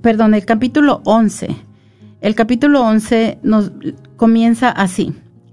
perdón, 0.03 0.35
el 0.35 0.45
capítulo 0.45 1.03
11. 1.05 1.49
El 2.21 2.37
capítulo 2.37 2.83
11 2.83 3.41
nos 3.43 3.73
comienza 4.17 4.69
así. 4.69 5.13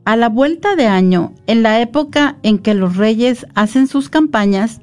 A 0.10 0.16
la 0.16 0.28
vuelta 0.28 0.76
de 0.76 0.88
año, 0.88 1.34
en 1.46 1.62
la 1.62 1.82
época 1.82 2.38
en 2.42 2.58
que 2.58 2.74
los 2.74 2.98
reyes 2.98 3.46
hacen 3.54 3.86
sus 3.86 4.10
campañas, 4.10 4.82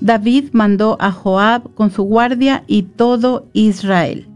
David 0.00 0.50
mandó 0.52 0.96
a 1.00 1.10
Joab 1.10 1.74
con 1.74 1.90
su 1.90 2.04
guardia 2.04 2.62
y 2.68 2.84
todo 2.84 3.48
Israel 3.54 4.28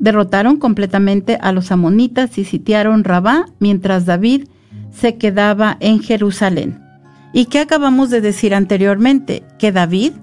derrotaron 0.00 0.56
completamente 0.56 1.38
a 1.40 1.52
los 1.52 1.70
amonitas 1.70 2.36
y 2.38 2.44
sitiaron 2.44 3.04
Rabá 3.04 3.46
mientras 3.60 4.06
David 4.06 4.48
se 4.90 5.16
quedaba 5.18 5.76
en 5.78 6.00
Jerusalén. 6.00 6.82
¿Y 7.32 7.44
qué 7.44 7.60
acabamos 7.60 8.10
de 8.10 8.20
decir 8.20 8.54
anteriormente? 8.54 9.44
Que 9.58 9.70
David, 9.70 10.14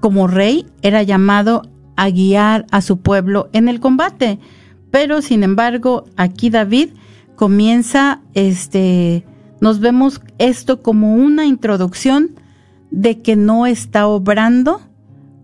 como 0.00 0.28
rey, 0.28 0.64
era 0.80 1.02
llamado 1.02 1.62
a 1.96 2.08
guiar 2.08 2.64
a 2.70 2.80
su 2.80 3.00
pueblo 3.00 3.50
en 3.52 3.68
el 3.68 3.80
combate. 3.80 4.38
Pero 4.90 5.20
sin 5.20 5.42
embargo, 5.42 6.06
aquí 6.16 6.48
David 6.48 6.90
comienza, 7.36 8.20
este, 8.34 9.24
nos 9.60 9.80
vemos 9.80 10.20
esto 10.38 10.82
como 10.82 11.14
una 11.14 11.46
introducción 11.46 12.30
de 12.90 13.22
que 13.22 13.36
no 13.36 13.66
está 13.66 14.06
obrando 14.06 14.80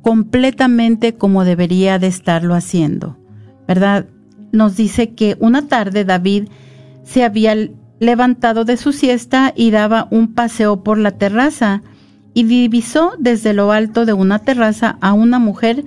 completamente 0.03 1.15
como 1.15 1.45
debería 1.45 1.99
de 1.99 2.07
estarlo 2.07 2.55
haciendo. 2.55 3.21
¿verdad? 3.71 4.07
Nos 4.51 4.77
dice 4.77 5.15
que 5.15 5.37
una 5.39 5.69
tarde 5.69 6.05
David 6.05 6.49
se 7.05 7.23
había 7.23 7.55
levantado 8.01 8.65
de 8.65 8.77
su 8.77 8.93
siesta 8.93 9.53
y 9.55 9.71
daba 9.71 10.09
un 10.11 10.35
paseo 10.35 10.83
por 10.83 10.99
la 10.99 11.13
terraza 11.13 11.81
y 12.35 12.43
divisó 12.43 13.13
desde 13.21 13.55
lo 13.55 13.71
alto 13.71 14.07
de 14.07 14.13
una 14.13 14.41
terraza 14.41 14.99
a 15.01 15.13
una 15.13 15.39
mujer 15.39 15.85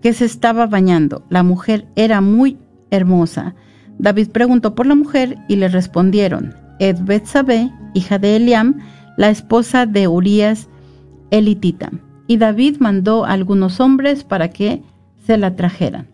que 0.00 0.14
se 0.14 0.24
estaba 0.24 0.66
bañando. 0.66 1.26
La 1.28 1.42
mujer 1.42 1.86
era 1.94 2.22
muy 2.22 2.56
hermosa. 2.90 3.54
David 3.98 4.28
preguntó 4.30 4.74
por 4.74 4.86
la 4.86 4.94
mujer 4.94 5.38
y 5.48 5.56
le 5.56 5.68
respondieron, 5.68 6.54
Ed 6.78 6.98
hija 7.94 8.18
de 8.18 8.36
Eliam, 8.36 8.78
la 9.16 9.30
esposa 9.30 9.86
de 9.86 10.08
Urías 10.08 10.68
elitita. 11.30 11.90
Y 12.26 12.36
David 12.36 12.76
mandó 12.80 13.24
a 13.24 13.32
algunos 13.32 13.80
hombres 13.80 14.24
para 14.24 14.50
que 14.50 14.82
se 15.26 15.38
la 15.38 15.56
trajeran. 15.56 16.08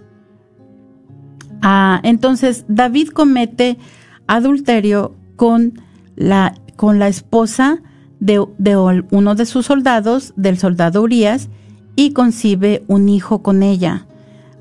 Ah, 1.62 2.00
entonces 2.02 2.64
David 2.68 3.08
comete 3.08 3.78
adulterio 4.26 5.14
con 5.36 5.80
la, 6.16 6.54
con 6.76 6.98
la 6.98 7.08
esposa 7.08 7.82
de, 8.20 8.44
de, 8.58 8.76
uno 9.10 9.34
de 9.34 9.46
sus 9.46 9.66
soldados, 9.66 10.32
del 10.36 10.58
soldado 10.58 11.02
Urias, 11.02 11.48
y 11.96 12.12
concibe 12.12 12.84
un 12.88 13.08
hijo 13.08 13.42
con 13.42 13.62
ella. 13.62 14.06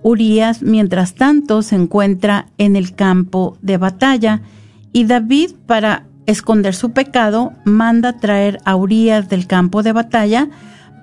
Urias, 0.04 0.62
mientras 0.62 1.16
tanto, 1.16 1.62
se 1.62 1.76
encuentra 1.76 2.47
en 2.58 2.76
el 2.76 2.95
campo 2.95 3.58
de 3.62 3.78
batalla 3.78 4.41
y 4.93 5.06
David, 5.06 5.52
para 5.66 6.06
esconder 6.26 6.76
su 6.76 6.91
pecado, 6.91 7.54
manda 7.66 8.18
traer 8.18 8.60
a 8.66 8.76
Urias 8.76 9.30
del 9.30 9.47
campo 9.47 9.84
de 9.84 9.93
batalla 9.93 10.49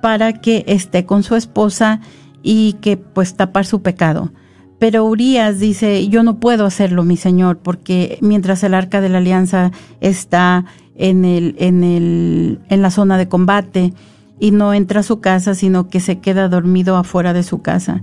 para 0.03 0.32
que 0.34 0.64
esté 0.66 1.05
con 1.05 1.22
su 1.22 1.36
esposa 1.36 2.01
y 2.42 2.74
que 2.74 2.96
pues 2.96 3.34
tapar 3.34 3.66
su 3.66 3.82
pecado 3.82 4.32
Pero 4.78 5.05
Urias 5.05 5.59
dice, 5.59 6.07
yo 6.09 6.22
no 6.22 6.38
puedo 6.38 6.66
hacerlo, 6.66 7.03
mi 7.03 7.16
señor, 7.16 7.59
porque 7.59 8.18
mientras 8.20 8.62
el 8.62 8.74
arca 8.74 9.01
de 9.01 9.09
la 9.09 9.18
alianza 9.18 9.72
está 10.01 10.64
en, 10.94 11.24
el, 11.24 11.57
en, 11.59 11.82
el, 11.82 12.61
en 12.68 12.82
la 12.82 12.90
zona 12.90 13.18
de 13.18 13.28
combate 13.28 13.92
y 14.38 14.53
no 14.53 14.72
entra 14.74 15.01
a 15.01 15.05
su 15.05 15.20
casa, 15.20 15.55
sino 15.55 15.88
que 15.88 16.01
se 16.01 16.20
queda 16.20 16.49
dormido 16.49 16.96
afuera 16.96 17.32
de 17.32 17.42
su 17.42 17.61
casa. 17.61 18.03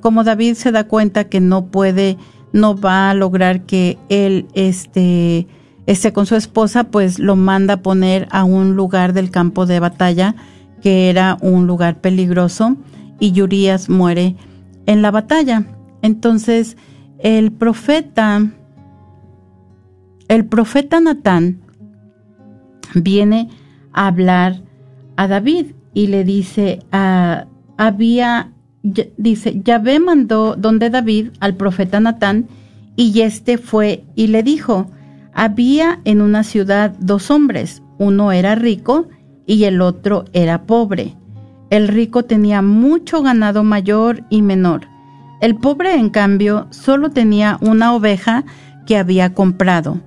Como 0.00 0.24
David 0.24 0.54
se 0.54 0.72
da 0.72 0.84
cuenta 0.84 1.24
que 1.24 1.40
no 1.40 1.66
puede, 1.66 2.16
no 2.52 2.76
va 2.76 3.10
a 3.10 3.14
lograr 3.14 3.62
que 3.62 3.98
él 4.08 4.48
este, 4.54 5.46
esté 5.86 6.12
con 6.12 6.26
su 6.26 6.36
esposa, 6.36 6.84
pues 6.84 7.18
lo 7.18 7.36
manda 7.36 7.74
a 7.74 7.82
poner 7.82 8.28
a 8.30 8.44
un 8.44 8.76
lugar 8.76 9.12
del 9.12 9.30
campo 9.30 9.66
de 9.66 9.80
batalla, 9.80 10.34
que 10.80 11.10
era 11.10 11.36
un 11.40 11.66
lugar 11.66 12.00
peligroso, 12.00 12.76
y 13.18 13.40
Urias 13.40 13.88
muere 13.88 14.36
en 14.86 15.02
la 15.02 15.10
batalla. 15.10 15.66
Entonces, 16.02 16.76
el 17.18 17.52
profeta, 17.52 18.50
el 20.28 20.46
profeta 20.46 21.00
Natán 21.00 21.60
viene 22.94 23.48
a 23.92 24.06
hablar 24.06 24.62
a 25.16 25.28
David 25.28 25.72
y 25.92 26.06
le 26.06 26.24
dice, 26.24 26.80
ah, 26.92 27.46
había, 27.76 28.52
dice, 28.82 29.60
Yahvé 29.64 30.00
mandó 30.00 30.56
donde 30.56 30.90
David 30.90 31.30
al 31.40 31.54
profeta 31.54 32.00
Natán 32.00 32.48
y 32.96 33.20
este 33.20 33.58
fue 33.58 34.04
y 34.14 34.28
le 34.28 34.42
dijo, 34.42 34.90
había 35.32 36.00
en 36.04 36.20
una 36.20 36.44
ciudad 36.44 36.94
dos 36.98 37.30
hombres, 37.30 37.82
uno 37.98 38.32
era 38.32 38.54
rico 38.54 39.08
y 39.46 39.64
el 39.64 39.80
otro 39.80 40.24
era 40.32 40.62
pobre. 40.62 41.16
El 41.70 41.88
rico 41.88 42.24
tenía 42.24 42.62
mucho 42.62 43.22
ganado 43.22 43.62
mayor 43.62 44.24
y 44.28 44.42
menor 44.42 44.90
el 45.40 45.56
pobre, 45.56 45.94
en 45.94 46.10
cambio, 46.10 46.66
solo 46.70 47.10
tenía 47.10 47.56
una 47.62 47.94
oveja 47.94 48.44
que 48.86 48.98
había 48.98 49.32
comprado. 49.32 49.98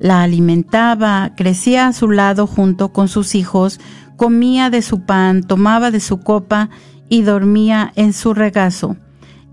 La 0.00 0.22
alimentaba, 0.22 1.32
crecía 1.36 1.86
a 1.86 1.92
su 1.92 2.10
lado 2.10 2.48
junto 2.48 2.92
con 2.92 3.06
sus 3.06 3.36
hijos, 3.36 3.78
comía 4.16 4.68
de 4.68 4.82
su 4.82 5.02
pan, 5.02 5.44
tomaba 5.44 5.92
de 5.92 6.00
su 6.00 6.20
copa 6.20 6.70
y 7.10 7.22
dormía 7.22 7.92
en 7.96 8.14
su 8.14 8.32
regazo. 8.32 8.96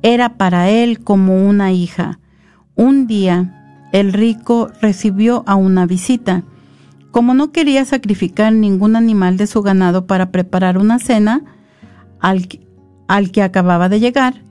Era 0.01 0.37
para 0.37 0.69
él 0.69 1.03
como 1.03 1.45
una 1.45 1.73
hija. 1.73 2.19
Un 2.75 3.07
día, 3.07 3.89
el 3.91 4.13
rico 4.13 4.69
recibió 4.81 5.43
a 5.47 5.55
una 5.55 5.85
visita. 5.85 6.43
Como 7.11 7.33
no 7.33 7.51
quería 7.51 7.83
sacrificar 7.83 8.53
ningún 8.53 8.95
animal 8.95 9.35
de 9.35 9.47
su 9.47 9.61
ganado 9.63 10.05
para 10.05 10.31
preparar 10.31 10.77
una 10.77 10.99
cena, 10.99 11.41
al, 12.19 12.47
al 13.07 13.31
que 13.31 13.41
acababa 13.41 13.89
de 13.89 13.99
llegar, 13.99 14.43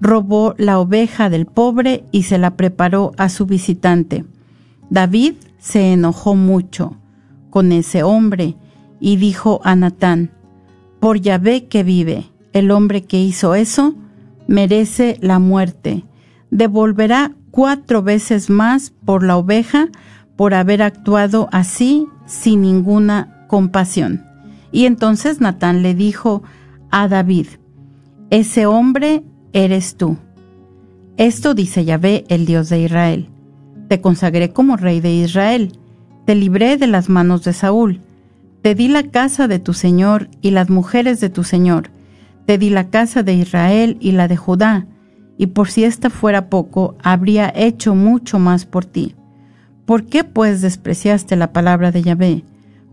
robó 0.00 0.54
la 0.56 0.78
oveja 0.78 1.28
del 1.30 1.46
pobre 1.46 2.04
y 2.10 2.24
se 2.24 2.38
la 2.38 2.56
preparó 2.56 3.12
a 3.18 3.28
su 3.28 3.46
visitante. 3.46 4.24
David 4.88 5.34
se 5.58 5.92
enojó 5.92 6.34
mucho 6.34 6.96
con 7.50 7.72
ese 7.72 8.02
hombre 8.02 8.56
y 9.00 9.16
dijo 9.16 9.60
a 9.64 9.76
Natán, 9.76 10.30
por 10.98 11.20
Yahvé 11.20 11.66
que 11.66 11.82
vive, 11.82 12.30
el 12.54 12.70
hombre 12.70 13.02
que 13.04 13.20
hizo 13.20 13.54
eso 13.54 13.94
merece 14.46 15.18
la 15.20 15.38
muerte. 15.38 16.04
Devolverá 16.50 17.32
cuatro 17.50 18.02
veces 18.02 18.48
más 18.48 18.94
por 19.04 19.22
la 19.22 19.36
oveja 19.36 19.88
por 20.36 20.54
haber 20.54 20.82
actuado 20.82 21.48
así 21.52 22.06
sin 22.26 22.62
ninguna 22.62 23.44
compasión. 23.48 24.24
Y 24.72 24.86
entonces 24.86 25.40
Natán 25.40 25.82
le 25.82 25.94
dijo 25.94 26.42
a 26.90 27.08
David, 27.08 27.46
ese 28.30 28.66
hombre 28.66 29.22
eres 29.52 29.96
tú. 29.96 30.16
Esto 31.16 31.54
dice 31.54 31.84
Yahvé, 31.84 32.24
el 32.28 32.46
Dios 32.46 32.68
de 32.68 32.80
Israel. 32.80 33.28
Te 33.88 34.00
consagré 34.00 34.52
como 34.52 34.76
rey 34.76 35.00
de 35.00 35.12
Israel, 35.12 35.78
te 36.24 36.34
libré 36.34 36.76
de 36.76 36.86
las 36.86 37.08
manos 37.08 37.44
de 37.44 37.52
Saúl, 37.52 38.00
te 38.62 38.74
di 38.74 38.88
la 38.88 39.04
casa 39.04 39.46
de 39.46 39.58
tu 39.58 39.74
Señor 39.74 40.28
y 40.40 40.50
las 40.50 40.70
mujeres 40.70 41.20
de 41.20 41.28
tu 41.28 41.44
Señor, 41.44 41.90
te 42.46 42.58
di 42.58 42.70
la 42.70 42.90
casa 42.90 43.22
de 43.22 43.34
Israel 43.34 43.96
y 44.00 44.12
la 44.12 44.28
de 44.28 44.36
Judá, 44.36 44.86
y 45.36 45.48
por 45.48 45.68
si 45.68 45.84
esta 45.84 46.10
fuera 46.10 46.48
poco, 46.48 46.96
habría 47.02 47.52
hecho 47.54 47.94
mucho 47.94 48.38
más 48.38 48.66
por 48.66 48.84
ti. 48.84 49.16
¿Por 49.84 50.06
qué 50.06 50.24
pues 50.24 50.62
despreciaste 50.62 51.36
la 51.36 51.52
palabra 51.52 51.90
de 51.90 52.02
Yahvé? 52.02 52.44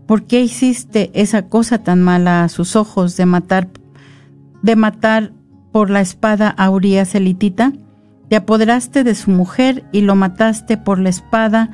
¿Por 0.06 0.24
qué 0.24 0.40
hiciste 0.40 1.10
esa 1.14 1.48
cosa 1.48 1.78
tan 1.78 2.02
mala 2.02 2.44
a 2.44 2.48
sus 2.48 2.76
ojos 2.76 3.16
de 3.16 3.26
matar 3.26 3.68
de 4.62 4.76
matar 4.76 5.32
por 5.72 5.90
la 5.90 6.00
espada 6.00 6.48
a 6.48 6.70
Urias 6.70 7.14
elitita, 7.14 7.72
te 8.28 8.36
apoderaste 8.36 9.04
de 9.04 9.14
su 9.14 9.30
mujer 9.30 9.84
y 9.92 10.02
lo 10.02 10.14
mataste 10.14 10.76
por 10.76 10.98
la 10.98 11.08
espada 11.08 11.70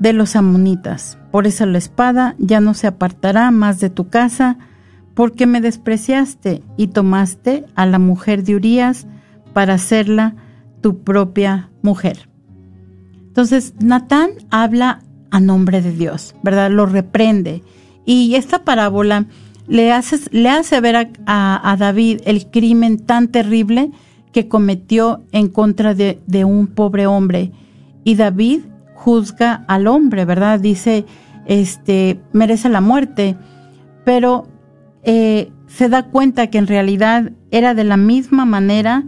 de 0.00 0.12
los 0.12 0.36
amonitas. 0.36 1.18
Por 1.30 1.46
esa 1.46 1.66
la 1.66 1.78
espada 1.78 2.34
ya 2.38 2.60
no 2.60 2.74
se 2.74 2.86
apartará 2.86 3.50
más 3.50 3.80
de 3.80 3.90
tu 3.90 4.08
casa, 4.08 4.58
porque 5.18 5.46
me 5.46 5.60
despreciaste 5.60 6.62
y 6.76 6.86
tomaste 6.86 7.64
a 7.74 7.86
la 7.86 7.98
mujer 7.98 8.44
de 8.44 8.54
Urias 8.54 9.08
para 9.52 9.74
hacerla 9.74 10.36
tu 10.80 11.02
propia 11.02 11.72
mujer. 11.82 12.28
Entonces, 13.26 13.74
Natán 13.80 14.30
habla 14.52 15.00
a 15.32 15.40
nombre 15.40 15.82
de 15.82 15.90
Dios, 15.90 16.36
¿verdad? 16.44 16.70
Lo 16.70 16.86
reprende. 16.86 17.64
Y 18.04 18.36
esta 18.36 18.62
parábola 18.62 19.26
le, 19.66 19.92
le 20.30 20.50
hace 20.50 20.80
ver 20.80 21.10
a, 21.26 21.76
David 21.76 22.20
el 22.24 22.48
crimen 22.48 23.04
tan 23.04 23.26
terrible 23.26 23.90
que 24.32 24.46
cometió 24.46 25.24
en 25.32 25.48
contra 25.48 25.94
de, 25.94 26.44
un 26.44 26.68
pobre 26.68 27.08
hombre. 27.08 27.50
Y 28.04 28.14
David 28.14 28.60
juzga 28.94 29.64
al 29.66 29.88
hombre, 29.88 30.24
¿verdad? 30.24 30.60
Dice, 30.60 31.06
este, 31.46 32.20
merece 32.32 32.68
la 32.68 32.80
muerte, 32.80 33.36
pero 34.04 34.46
eh, 35.02 35.50
se 35.66 35.88
da 35.88 36.04
cuenta 36.04 36.48
que 36.48 36.58
en 36.58 36.66
realidad 36.66 37.32
era 37.50 37.74
de 37.74 37.84
la 37.84 37.96
misma 37.96 38.44
manera 38.44 39.04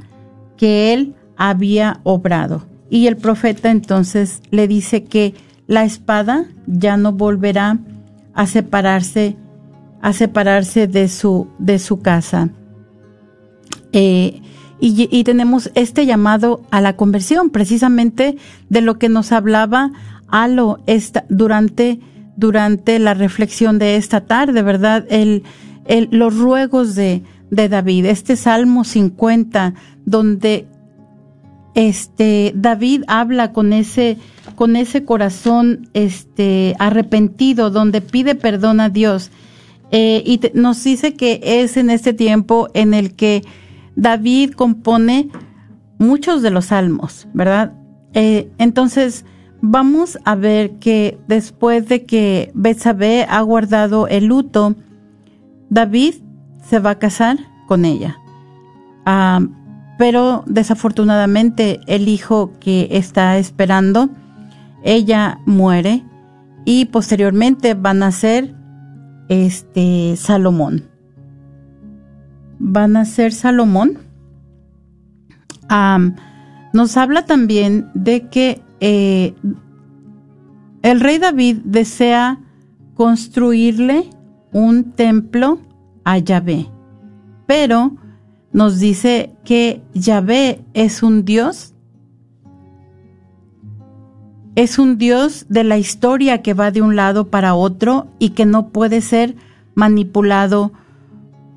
que 0.57 0.93
él 0.93 1.14
había 1.36 2.01
obrado. 2.03 2.66
Y 2.91 3.07
el 3.07 3.16
profeta 3.16 3.70
entonces 3.70 4.43
le 4.51 4.68
dice 4.68 5.05
que 5.05 5.34
la 5.66 5.84
espada 5.84 6.47
ya 6.66 6.97
no 6.97 7.12
volverá 7.12 7.78
a 8.34 8.47
separarse 8.47 9.36
a 10.03 10.12
separarse 10.12 10.86
de 10.86 11.09
su, 11.09 11.49
de 11.59 11.78
su 11.78 12.01
casa. 12.01 12.51
Eh, 13.93 14.41
y, 14.82 15.24
tenemos 15.24 15.70
este 15.74 16.07
llamado 16.07 16.62
a 16.70 16.80
la 16.80 16.97
conversión, 16.97 17.51
precisamente 17.51 18.38
de 18.70 18.80
lo 18.80 18.99
que 18.99 19.11
nos 19.11 19.30
hablaba 19.30 19.93
Alo 20.26 20.78
durante, 21.28 22.01
durante 22.36 22.99
la 22.99 23.12
reflexión 23.12 23.78
de 23.78 23.97
esta 23.97 24.22
tarde, 24.22 24.62
¿verdad? 24.62 25.05
El, 25.11 25.43
los 26.11 26.36
ruegos 26.36 26.95
de, 26.95 27.22
de 27.51 27.68
David, 27.68 28.07
este 28.07 28.36
Salmo 28.36 28.84
50, 28.84 29.74
donde 30.05 30.66
este 31.74 32.53
David 32.57 33.05
habla 33.07 33.53
con 33.53 33.72
ese 33.72 34.18
con 34.57 34.74
ese 34.74 35.05
corazón 35.05 35.88
este 35.95 36.74
arrepentido 36.80 37.70
donde 37.70 38.01
pide 38.01 38.34
perdón 38.34 38.80
a 38.80 38.88
Dios 38.88 39.30
eh, 39.91 40.22
y 40.24 40.41
nos 40.55 40.82
dice 40.84 41.14
que 41.14 41.41
es 41.43 41.76
en 41.76 41.91
este 41.91 42.12
tiempo 42.12 42.68
en 42.74 42.95
el 42.95 43.14
que 43.14 43.43
David 43.97 44.53
compone 44.53 45.28
muchos 45.99 46.43
de 46.43 46.51
los 46.51 46.66
salmos, 46.66 47.26
¿verdad? 47.34 47.74
Eh, 48.14 48.49
entonces, 48.59 49.24
vamos 49.61 50.18
a 50.24 50.34
ver 50.34 50.72
que 50.78 51.18
después 51.26 51.88
de 51.88 52.05
que 52.07 52.51
Betsabé 52.55 53.26
ha 53.28 53.41
guardado 53.43 54.07
el 54.09 54.26
luto, 54.26 54.76
David 55.70 56.14
se 56.68 56.80
va 56.80 56.90
a 56.90 56.98
casar 56.98 57.38
con 57.66 57.84
ella. 57.84 58.18
Ah, 59.06 59.40
pero 59.98 60.44
desafortunadamente 60.46 61.80
el 61.86 62.08
hijo 62.08 62.52
que 62.58 62.88
está 62.90 63.38
esperando, 63.38 64.10
ella 64.82 65.40
muere 65.46 66.02
y 66.64 66.86
posteriormente 66.86 67.74
van 67.74 68.02
a 68.02 68.10
ser 68.10 68.54
este 69.28 70.16
Salomón. 70.16 70.84
Van 72.58 72.96
a 72.96 73.04
ser 73.04 73.32
Salomón. 73.32 73.98
nos 76.72 76.96
habla 76.96 77.26
también 77.26 77.90
de 77.94 78.28
que 78.28 78.62
eh, 78.80 79.34
el 80.82 81.00
rey 81.00 81.18
David 81.18 81.58
desea 81.64 82.40
construirle 82.94 84.08
un 84.53 84.92
templo 84.92 85.61
a 86.05 86.18
Yahvé, 86.18 86.68
pero 87.46 87.96
nos 88.53 88.78
dice 88.78 89.32
que 89.44 89.82
Yahvé 89.94 90.61
es 90.74 91.03
un 91.03 91.24
Dios 91.24 91.74
es 94.57 94.78
un 94.78 94.98
Dios 94.98 95.46
de 95.48 95.64
la 95.64 95.78
historia 95.78 96.42
que 96.42 96.55
va 96.55 96.70
de 96.70 96.82
un 96.82 96.96
lado 96.96 97.28
para 97.28 97.55
otro 97.55 98.09
y 98.18 98.30
que 98.30 98.44
no 98.44 98.68
puede 98.68 99.01
ser 99.01 99.36
manipulado 99.74 100.72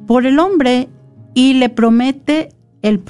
por 0.08 0.26
el 0.26 0.40
hombre. 0.40 0.90
Y 1.34 1.56
le 1.56 1.70
promete 1.70 2.50
el, 2.82 3.04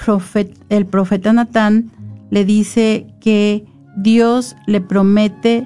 el 0.70 0.86
profeta 0.86 1.34
Natán 1.34 1.92
le 2.32 2.46
dice 2.46 3.08
que 3.20 3.66
Dios 3.98 4.56
le 4.66 4.82
promete 4.82 5.66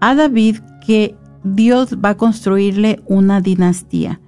a 0.00 0.14
David 0.14 0.58
que 0.86 1.16
Dios 1.44 1.96
va 2.04 2.10
a 2.10 2.16
construirle 2.16 3.00
una 3.06 3.40
dinastía. 3.40 4.20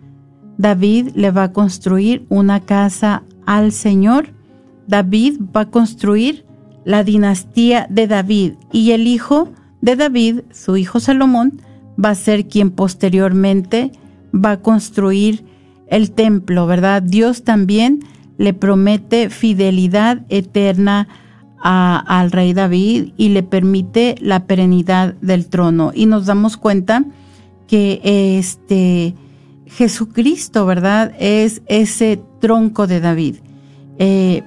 David 0.58 1.10
le 1.14 1.30
va 1.30 1.44
a 1.44 1.52
construir 1.52 2.26
una 2.28 2.60
casa 2.60 3.22
al 3.46 3.72
Señor. 3.72 4.28
David 4.86 5.40
va 5.54 5.62
a 5.62 5.70
construir 5.70 6.46
la 6.84 7.04
dinastía 7.04 7.86
de 7.90 8.06
David 8.06 8.54
y 8.72 8.92
el 8.92 9.06
hijo 9.06 9.52
de 9.80 9.96
David, 9.96 10.40
su 10.52 10.76
hijo 10.76 11.00
Salomón, 11.00 11.60
va 12.02 12.10
a 12.10 12.14
ser 12.14 12.48
quien 12.48 12.70
posteriormente 12.70 13.92
va 14.34 14.52
a 14.52 14.60
construir 14.60 15.44
el 15.88 16.12
templo, 16.12 16.66
¿verdad? 16.66 17.02
Dios 17.02 17.44
también 17.44 18.00
le 18.38 18.54
promete 18.54 19.28
fidelidad 19.28 20.22
eterna 20.28 21.08
al 21.62 22.32
rey 22.32 22.52
David 22.52 23.12
y 23.16 23.28
le 23.28 23.42
permite 23.42 24.16
la 24.20 24.46
perenidad 24.46 25.14
del 25.20 25.46
trono. 25.46 25.92
Y 25.94 26.06
nos 26.06 26.26
damos 26.26 26.56
cuenta 26.56 27.04
que 27.68 28.00
este 28.38 29.14
Jesucristo, 29.66 30.66
¿verdad? 30.66 31.14
Es 31.18 31.62
ese 31.66 32.20
tronco 32.40 32.86
de 32.86 33.00
David, 33.00 33.36
eh, 33.98 34.42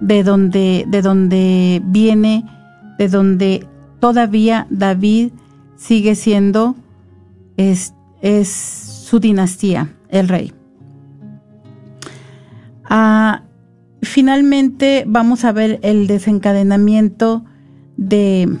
de 0.00 0.22
donde, 0.22 0.84
de 0.88 1.02
donde 1.02 1.82
viene, 1.84 2.44
de 2.98 3.08
donde 3.08 3.66
todavía 3.98 4.66
David 4.70 5.32
sigue 5.76 6.14
siendo, 6.14 6.76
es, 7.56 7.94
es 8.22 8.48
su 8.48 9.18
dinastía, 9.18 9.92
el 10.10 10.28
rey. 10.28 10.52
Ah, 12.84 13.42
finalmente 14.02 15.04
vamos 15.06 15.44
a 15.44 15.52
ver 15.52 15.78
el 15.82 16.06
desencadenamiento 16.06 17.44
de... 17.96 18.58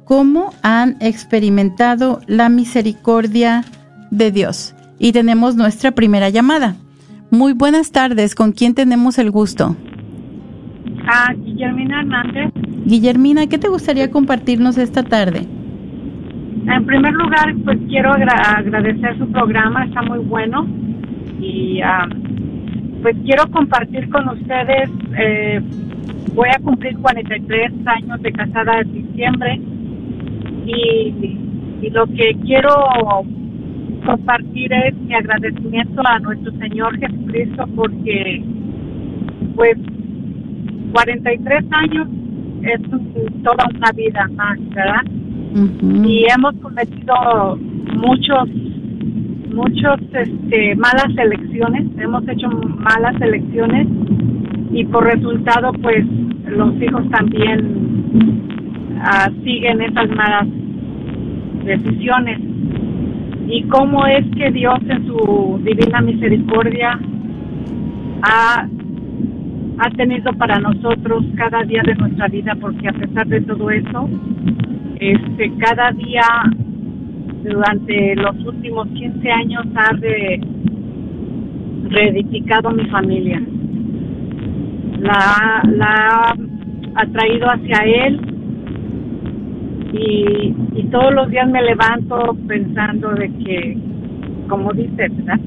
cómo 0.04 0.52
han 0.62 0.98
experimentado 1.00 2.20
la 2.26 2.50
misericordia 2.50 3.64
de 4.10 4.30
Dios. 4.30 4.74
Y 4.98 5.12
tenemos 5.12 5.56
nuestra 5.56 5.92
primera 5.92 6.28
llamada. 6.28 6.76
Muy 7.30 7.54
buenas 7.54 7.92
tardes, 7.92 8.34
¿con 8.34 8.52
quién 8.52 8.74
tenemos 8.74 9.16
el 9.18 9.30
gusto? 9.30 9.74
A 11.06 11.32
Guillermina 11.34 12.00
Hernández. 12.00 12.52
Guillermina, 12.84 13.46
¿qué 13.46 13.58
te 13.58 13.68
gustaría 13.68 14.10
compartirnos 14.10 14.78
esta 14.78 15.02
tarde? 15.02 15.46
En 16.66 16.86
primer 16.86 17.12
lugar, 17.12 17.54
pues 17.64 17.78
quiero 17.88 18.12
agradecer 18.12 19.18
su 19.18 19.30
programa, 19.32 19.84
está 19.84 20.02
muy 20.02 20.20
bueno. 20.20 20.66
Y 21.40 21.80
ah, 21.82 22.06
pues 23.02 23.16
quiero 23.24 23.50
compartir 23.50 24.08
con 24.10 24.28
ustedes, 24.28 24.90
eh, 25.18 25.60
voy 26.34 26.48
a 26.48 26.62
cumplir 26.62 26.96
43 26.98 27.72
años 27.86 28.22
de 28.22 28.32
casada 28.32 28.80
en 28.80 28.92
diciembre. 28.92 29.60
Y, 30.66 31.38
y 31.82 31.90
lo 31.90 32.06
que 32.06 32.36
quiero 32.44 32.70
compartir 34.06 34.72
es 34.72 34.94
mi 34.96 35.14
agradecimiento 35.14 36.00
a 36.04 36.18
nuestro 36.20 36.52
Señor 36.58 36.96
Jesucristo 36.98 37.66
porque 37.74 38.42
pues 39.56 39.76
43 40.92 41.64
años 41.72 42.08
es 42.62 42.80
toda 43.42 43.66
una 43.74 43.90
vida 43.92 44.28
más, 44.34 44.58
¿verdad? 44.70 45.02
Y 46.04 46.26
hemos 46.34 46.54
cometido 46.62 47.58
muchos, 47.96 48.48
muchos, 49.52 50.00
este, 50.12 50.74
malas 50.76 51.10
elecciones, 51.16 51.86
hemos 51.98 52.26
hecho 52.28 52.48
malas 52.48 53.20
elecciones 53.20 53.86
y 54.72 54.84
por 54.84 55.04
resultado, 55.04 55.72
pues, 55.82 56.04
los 56.46 56.74
hijos 56.80 57.08
también 57.10 58.94
ah, 59.00 59.28
siguen 59.44 59.82
esas 59.82 60.08
malas 60.10 60.46
decisiones. 61.64 62.38
Y 63.48 63.64
cómo 63.64 64.06
es 64.06 64.24
que 64.36 64.50
Dios 64.52 64.78
en 64.88 65.06
su 65.06 65.60
divina 65.64 66.00
misericordia 66.00 66.98
ha 68.22 68.66
ha 69.78 69.90
tenido 69.90 70.32
para 70.34 70.58
nosotros 70.58 71.24
cada 71.36 71.62
día 71.62 71.82
de 71.84 71.94
nuestra 71.94 72.28
vida, 72.28 72.56
porque 72.60 72.88
a 72.88 72.92
pesar 72.92 73.26
de 73.26 73.40
todo 73.40 73.70
eso, 73.70 74.08
este, 75.00 75.52
cada 75.58 75.90
día 75.92 76.24
durante 77.42 78.16
los 78.16 78.36
últimos 78.44 78.86
15 78.88 79.30
años 79.30 79.64
ha 79.74 79.90
reedificado 81.88 82.70
mi 82.70 82.84
familia. 82.86 83.42
La, 85.00 85.62
la 85.68 86.36
ha 86.94 87.06
traído 87.06 87.46
hacia 87.48 88.06
él 88.06 88.20
y, 89.92 90.54
y 90.76 90.84
todos 90.90 91.12
los 91.14 91.28
días 91.30 91.48
me 91.50 91.62
levanto 91.62 92.36
pensando 92.46 93.10
de 93.14 93.28
que, 93.32 93.78
como 94.48 94.72
dice, 94.72 95.08
¿verdad? 95.08 95.40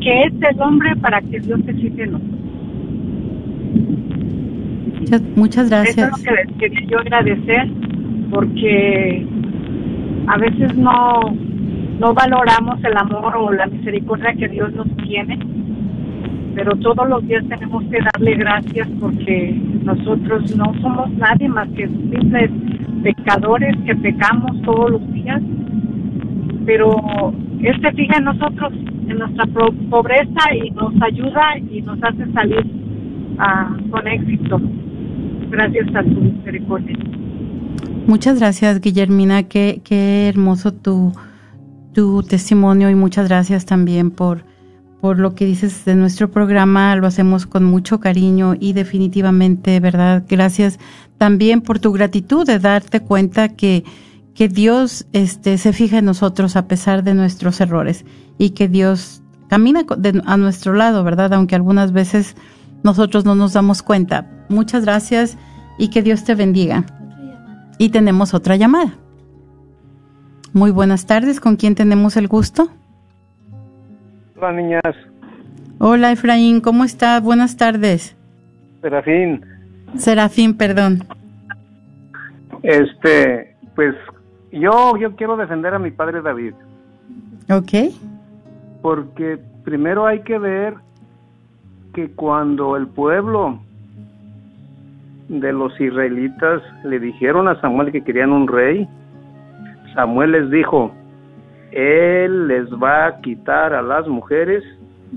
Que 0.00 0.22
es 0.24 0.32
el 0.50 0.60
hombre 0.60 0.96
para 0.96 1.20
que 1.20 1.38
Dios 1.40 1.60
se 1.64 1.74
fije 1.74 2.02
en 2.02 2.12
nosotros 2.12 2.47
Muchas, 5.36 5.70
gracias. 5.70 5.96
Eso 5.96 6.16
es 6.16 6.18
lo 6.18 6.24
que 6.24 6.30
les 6.30 6.56
quería 6.58 6.88
yo 6.88 6.98
agradecer, 6.98 7.68
porque 8.30 9.26
a 10.26 10.36
veces 10.36 10.76
no, 10.76 11.20
no 11.98 12.14
valoramos 12.14 12.82
el 12.84 12.96
amor 12.96 13.34
o 13.36 13.52
la 13.52 13.66
misericordia 13.66 14.34
que 14.34 14.48
Dios 14.48 14.72
nos 14.74 14.88
tiene, 14.98 15.38
pero 16.54 16.76
todos 16.76 17.08
los 17.08 17.26
días 17.26 17.44
tenemos 17.48 17.84
que 17.84 17.98
darle 18.00 18.34
gracias 18.34 18.88
porque 19.00 19.58
nosotros 19.84 20.54
no 20.56 20.74
somos 20.82 21.10
nadie 21.12 21.48
más 21.48 21.68
que 21.70 21.86
simples 21.86 22.50
pecadores 23.02 23.76
que 23.86 23.94
pecamos 23.94 24.60
todos 24.62 24.90
los 24.90 25.12
días, 25.12 25.40
pero 26.66 27.32
Él 27.60 27.80
se 27.80 27.92
fija 27.92 28.18
en 28.18 28.24
nosotros, 28.24 28.72
en 29.08 29.18
nuestra 29.18 29.46
pobreza 29.88 30.54
y 30.54 30.70
nos 30.72 30.92
ayuda 31.00 31.58
y 31.70 31.80
nos 31.80 32.02
hace 32.02 32.30
salir 32.32 32.77
ah, 33.38 33.76
con 33.90 34.06
éxito 34.06 34.60
gracias 35.50 35.88
a 35.94 36.02
tu 36.02 36.20
misericordia. 36.20 36.96
Muchas 38.06 38.38
gracias, 38.38 38.80
Guillermina. 38.80 39.44
Qué, 39.44 39.80
qué 39.84 40.28
hermoso 40.28 40.72
tu, 40.72 41.12
tu 41.92 42.22
testimonio 42.22 42.90
y 42.90 42.94
muchas 42.94 43.28
gracias 43.28 43.66
también 43.66 44.10
por, 44.10 44.44
por 45.00 45.18
lo 45.18 45.34
que 45.34 45.44
dices 45.44 45.84
de 45.84 45.94
nuestro 45.94 46.30
programa. 46.30 46.96
Lo 46.96 47.06
hacemos 47.06 47.46
con 47.46 47.64
mucho 47.64 48.00
cariño 48.00 48.54
y 48.58 48.72
definitivamente, 48.72 49.78
¿verdad? 49.80 50.24
Gracias 50.28 50.78
también 51.18 51.60
por 51.60 51.80
tu 51.80 51.92
gratitud 51.92 52.46
de 52.46 52.58
darte 52.58 53.00
cuenta 53.00 53.50
que, 53.50 53.84
que 54.34 54.48
Dios 54.48 55.06
este, 55.12 55.58
se 55.58 55.72
fija 55.72 55.98
en 55.98 56.06
nosotros 56.06 56.56
a 56.56 56.66
pesar 56.66 57.04
de 57.04 57.14
nuestros 57.14 57.60
errores 57.60 58.04
y 58.38 58.50
que 58.50 58.68
Dios 58.68 59.22
camina 59.48 59.84
a 60.26 60.36
nuestro 60.36 60.74
lado, 60.74 61.04
¿verdad? 61.04 61.32
Aunque 61.32 61.56
algunas 61.56 61.92
veces 61.92 62.36
nosotros 62.82 63.24
no 63.24 63.34
nos 63.34 63.52
damos 63.52 63.82
cuenta. 63.82 64.26
Muchas 64.48 64.84
gracias 64.84 65.36
y 65.78 65.90
que 65.90 66.02
Dios 66.02 66.24
te 66.24 66.34
bendiga. 66.34 66.84
Y 67.78 67.90
tenemos 67.90 68.34
otra 68.34 68.56
llamada. 68.56 68.92
Muy 70.52 70.70
buenas 70.70 71.06
tardes, 71.06 71.40
¿con 71.40 71.56
quién 71.56 71.74
tenemos 71.74 72.16
el 72.16 72.26
gusto? 72.26 72.68
Hola, 74.36 74.52
niñas. 74.52 74.94
Hola, 75.78 76.12
Efraín, 76.12 76.60
¿cómo 76.60 76.84
estás? 76.84 77.22
Buenas 77.22 77.56
tardes. 77.56 78.16
Serafín. 78.80 79.44
Serafín, 79.96 80.56
perdón. 80.56 81.04
Este, 82.62 83.56
pues 83.74 83.94
yo, 84.52 84.96
yo 84.96 85.14
quiero 85.16 85.36
defender 85.36 85.74
a 85.74 85.78
mi 85.78 85.90
padre 85.90 86.22
David. 86.22 86.54
Ok. 87.50 87.94
Porque 88.82 89.38
primero 89.64 90.06
hay 90.06 90.22
que 90.22 90.38
ver 90.38 90.74
que 91.98 92.14
cuando 92.14 92.76
el 92.76 92.86
pueblo 92.86 93.58
de 95.28 95.52
los 95.52 95.72
israelitas 95.80 96.62
le 96.84 97.00
dijeron 97.00 97.48
a 97.48 97.60
Samuel 97.60 97.90
que 97.90 98.04
querían 98.04 98.30
un 98.30 98.46
rey, 98.46 98.86
Samuel 99.94 100.30
les 100.30 100.48
dijo, 100.48 100.92
él 101.72 102.46
les 102.46 102.70
va 102.70 103.06
a 103.06 103.20
quitar 103.20 103.74
a 103.74 103.82
las 103.82 104.06
mujeres, 104.06 104.62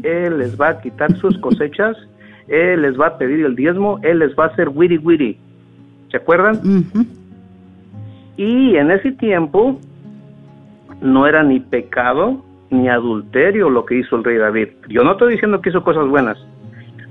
él 0.01 0.39
les 0.39 0.59
va 0.59 0.69
a 0.69 0.81
quitar 0.81 1.15
sus 1.17 1.37
cosechas, 1.37 1.95
él 2.47 2.81
les 2.81 2.99
va 2.99 3.09
a 3.09 3.17
pedir 3.19 3.45
el 3.45 3.55
diezmo, 3.55 3.99
él 4.01 4.17
les 4.17 4.35
va 4.35 4.45
a 4.45 4.47
hacer 4.47 4.69
wiri 4.69 4.97
wiri. 4.97 5.37
¿Se 6.09 6.17
acuerdan? 6.17 6.61
Y 8.37 8.75
en 8.75 8.89
ese 8.89 9.11
tiempo 9.11 9.79
no 10.99 11.27
era 11.27 11.43
ni 11.43 11.59
pecado 11.59 12.43
ni 12.71 12.89
adulterio 12.89 13.69
lo 13.69 13.85
que 13.85 13.99
hizo 13.99 14.15
el 14.15 14.23
rey 14.23 14.37
David. 14.37 14.69
Yo 14.89 15.03
no 15.03 15.11
estoy 15.11 15.33
diciendo 15.33 15.61
que 15.61 15.69
hizo 15.69 15.83
cosas 15.83 16.07
buenas, 16.07 16.39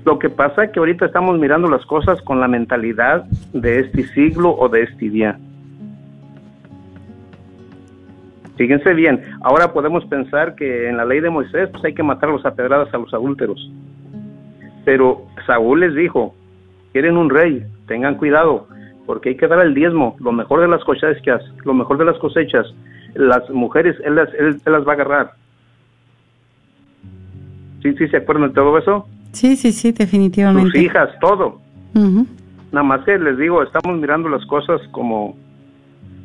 lo 0.03 0.17
que 0.17 0.29
pasa 0.29 0.63
es 0.63 0.71
que 0.71 0.79
ahorita 0.79 1.05
estamos 1.05 1.37
mirando 1.37 1.69
las 1.69 1.85
cosas 1.85 2.21
con 2.23 2.39
la 2.39 2.47
mentalidad 2.47 3.25
de 3.53 3.79
este 3.79 4.03
siglo 4.07 4.51
o 4.51 4.67
de 4.67 4.83
este 4.83 5.09
día. 5.09 5.37
Fíjense 8.57 8.93
bien, 8.93 9.23
ahora 9.41 9.73
podemos 9.73 10.05
pensar 10.05 10.55
que 10.55 10.89
en 10.89 10.97
la 10.97 11.05
ley 11.05 11.19
de 11.19 11.29
Moisés 11.29 11.69
pues 11.71 11.83
hay 11.83 11.93
que 11.93 12.03
matarlos 12.03 12.45
a 12.45 12.53
pedradas 12.53 12.93
a 12.93 12.97
los 12.97 13.13
adúlteros. 13.13 13.71
Pero 14.85 15.25
Saúl 15.45 15.81
les 15.81 15.95
dijo, 15.95 16.35
quieren 16.91 17.17
un 17.17 17.29
rey, 17.29 17.63
tengan 17.87 18.15
cuidado, 18.15 18.67
porque 19.05 19.29
hay 19.29 19.37
que 19.37 19.47
dar 19.47 19.65
el 19.65 19.73
diezmo, 19.73 20.15
lo 20.19 20.31
mejor 20.31 20.61
de 20.61 20.67
las 20.67 20.83
cosechas, 20.83 21.43
lo 21.63 21.73
mejor 21.73 21.97
de 21.97 22.05
las 22.05 22.17
cosechas. 22.17 22.67
Las 23.13 23.49
mujeres, 23.49 23.97
él 24.03 24.15
las, 24.15 24.33
él, 24.33 24.61
él 24.65 24.71
las 24.71 24.87
va 24.87 24.91
a 24.91 24.95
agarrar. 24.95 25.31
¿Sí, 27.81 27.93
sí 27.93 28.07
se 28.07 28.17
acuerdan 28.17 28.49
de 28.49 28.55
todo 28.55 28.77
eso? 28.77 29.07
Sí, 29.31 29.55
sí, 29.55 29.71
sí, 29.71 29.91
definitivamente. 29.91 30.71
Sus 30.71 30.79
hijas, 30.81 31.09
todo. 31.19 31.59
Ujú. 31.95 32.25
Nada 32.71 32.83
más 32.83 33.01
que 33.05 33.17
les 33.17 33.37
digo, 33.37 33.61
estamos 33.63 33.99
mirando 33.99 34.29
las 34.29 34.45
cosas 34.45 34.81
como, 34.91 35.35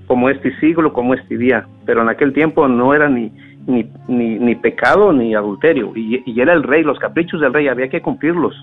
como 0.06 0.28
este 0.30 0.56
siglo, 0.60 0.92
como 0.92 1.14
este 1.14 1.36
día, 1.36 1.66
pero 1.84 2.02
en 2.02 2.08
aquel 2.08 2.32
tiempo 2.32 2.68
no 2.68 2.94
era 2.94 3.08
ni, 3.08 3.32
ni, 3.66 3.88
ni, 4.08 4.38
ni 4.38 4.54
pecado 4.54 5.12
ni 5.12 5.34
adulterio, 5.34 5.92
y, 5.96 6.22
y 6.24 6.40
era 6.40 6.52
el 6.52 6.62
rey, 6.62 6.82
los 6.84 6.98
caprichos 6.98 7.40
del 7.40 7.52
rey, 7.52 7.66
había 7.68 7.88
que 7.88 8.00
cumplirlos. 8.00 8.54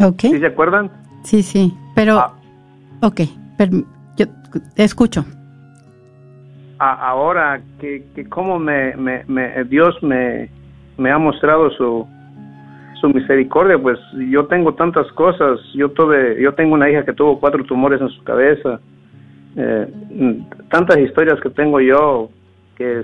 Ok. 0.00 0.20
¿Sí 0.22 0.38
se 0.38 0.46
acuerdan? 0.46 0.90
Sí, 1.24 1.42
sí, 1.42 1.72
pero, 1.94 2.18
Ah. 2.18 2.32
ok, 3.02 3.20
perm- 3.58 3.84
yo 4.16 4.26
te 4.74 4.84
escucho. 4.84 5.24
A- 6.78 7.08
ahora 7.10 7.60
que, 7.78 8.06
que 8.14 8.24
cómo 8.26 8.58
me, 8.58 8.96
me, 8.96 9.24
me- 9.28 9.64
Dios 9.64 10.02
me, 10.02 10.48
me 11.00 11.10
ha 11.10 11.18
mostrado 11.18 11.70
su, 11.70 12.06
su 13.00 13.08
misericordia, 13.08 13.78
pues 13.78 13.98
yo 14.28 14.46
tengo 14.46 14.74
tantas 14.74 15.10
cosas, 15.12 15.58
yo 15.74 15.88
tuve, 15.90 16.40
yo 16.40 16.52
tengo 16.52 16.74
una 16.74 16.90
hija 16.90 17.04
que 17.04 17.14
tuvo 17.14 17.40
cuatro 17.40 17.64
tumores 17.64 18.00
en 18.02 18.10
su 18.10 18.22
cabeza, 18.22 18.80
eh, 19.56 19.88
tantas 20.70 20.98
historias 20.98 21.40
que 21.40 21.50
tengo 21.50 21.80
yo 21.80 22.28
que 22.76 23.02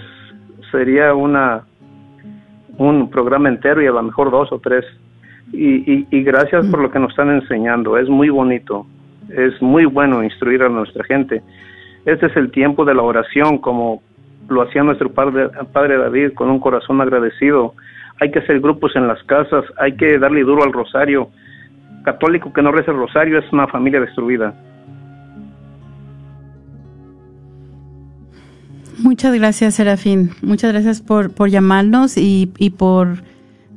sería 0.71 1.15
una 1.15 1.65
un 2.79 3.09
programa 3.09 3.49
entero 3.49 3.83
y 3.83 3.87
a 3.87 3.91
lo 3.91 4.03
mejor 4.03 4.31
dos 4.31 4.53
o 4.53 4.59
tres. 4.59 4.85
Y, 5.53 5.91
y, 5.91 6.07
y 6.11 6.23
gracias 6.23 6.67
por 6.67 6.81
lo 6.81 6.91
que 6.91 6.99
nos 6.99 7.11
están 7.11 7.31
enseñando, 7.31 7.97
es 7.97 8.09
muy 8.09 8.29
bonito, 8.29 8.87
es 9.31 9.61
muy 9.63 9.87
bueno 9.87 10.23
instruir 10.23 10.63
a 10.63 10.69
nuestra 10.69 11.03
gente. 11.05 11.43
Este 12.05 12.27
es 12.27 12.37
el 12.37 12.51
tiempo 12.51 12.85
de 12.85 12.95
la 12.95 13.03
oración, 13.03 13.59
como 13.59 14.03
lo 14.49 14.63
hacía 14.63 14.83
nuestro 14.83 15.11
padre, 15.13 15.49
padre 15.73 15.99
David, 15.99 16.33
con 16.35 16.51
un 16.51 16.61
corazón 16.61 17.01
agradecido. 17.01 17.75
Hay 18.21 18.31
que 18.31 18.39
hacer 18.39 18.61
grupos 18.61 18.97
en 18.97 19.07
las 19.07 19.23
casas, 19.25 19.65
hay 19.79 19.97
que 19.97 20.19
darle 20.19 20.43
duro 20.43 20.65
al 20.65 20.73
rosario. 20.73 21.31
Católico 22.05 22.53
que 22.53 22.63
no 22.63 22.73
reza 22.73 22.93
el 22.93 22.99
rosario 22.99 23.39
es 23.39 23.53
una 23.53 23.67
familia 23.67 24.01
destruida. 24.01 24.55
Muchas 28.99 29.35
gracias, 29.35 29.75
Serafín. 29.75 30.31
Muchas 30.43 30.73
gracias 30.73 31.03
por, 31.03 31.35
por 31.35 31.51
llamarnos 31.51 32.17
y, 32.17 32.53
y 32.59 32.71
por 32.71 33.19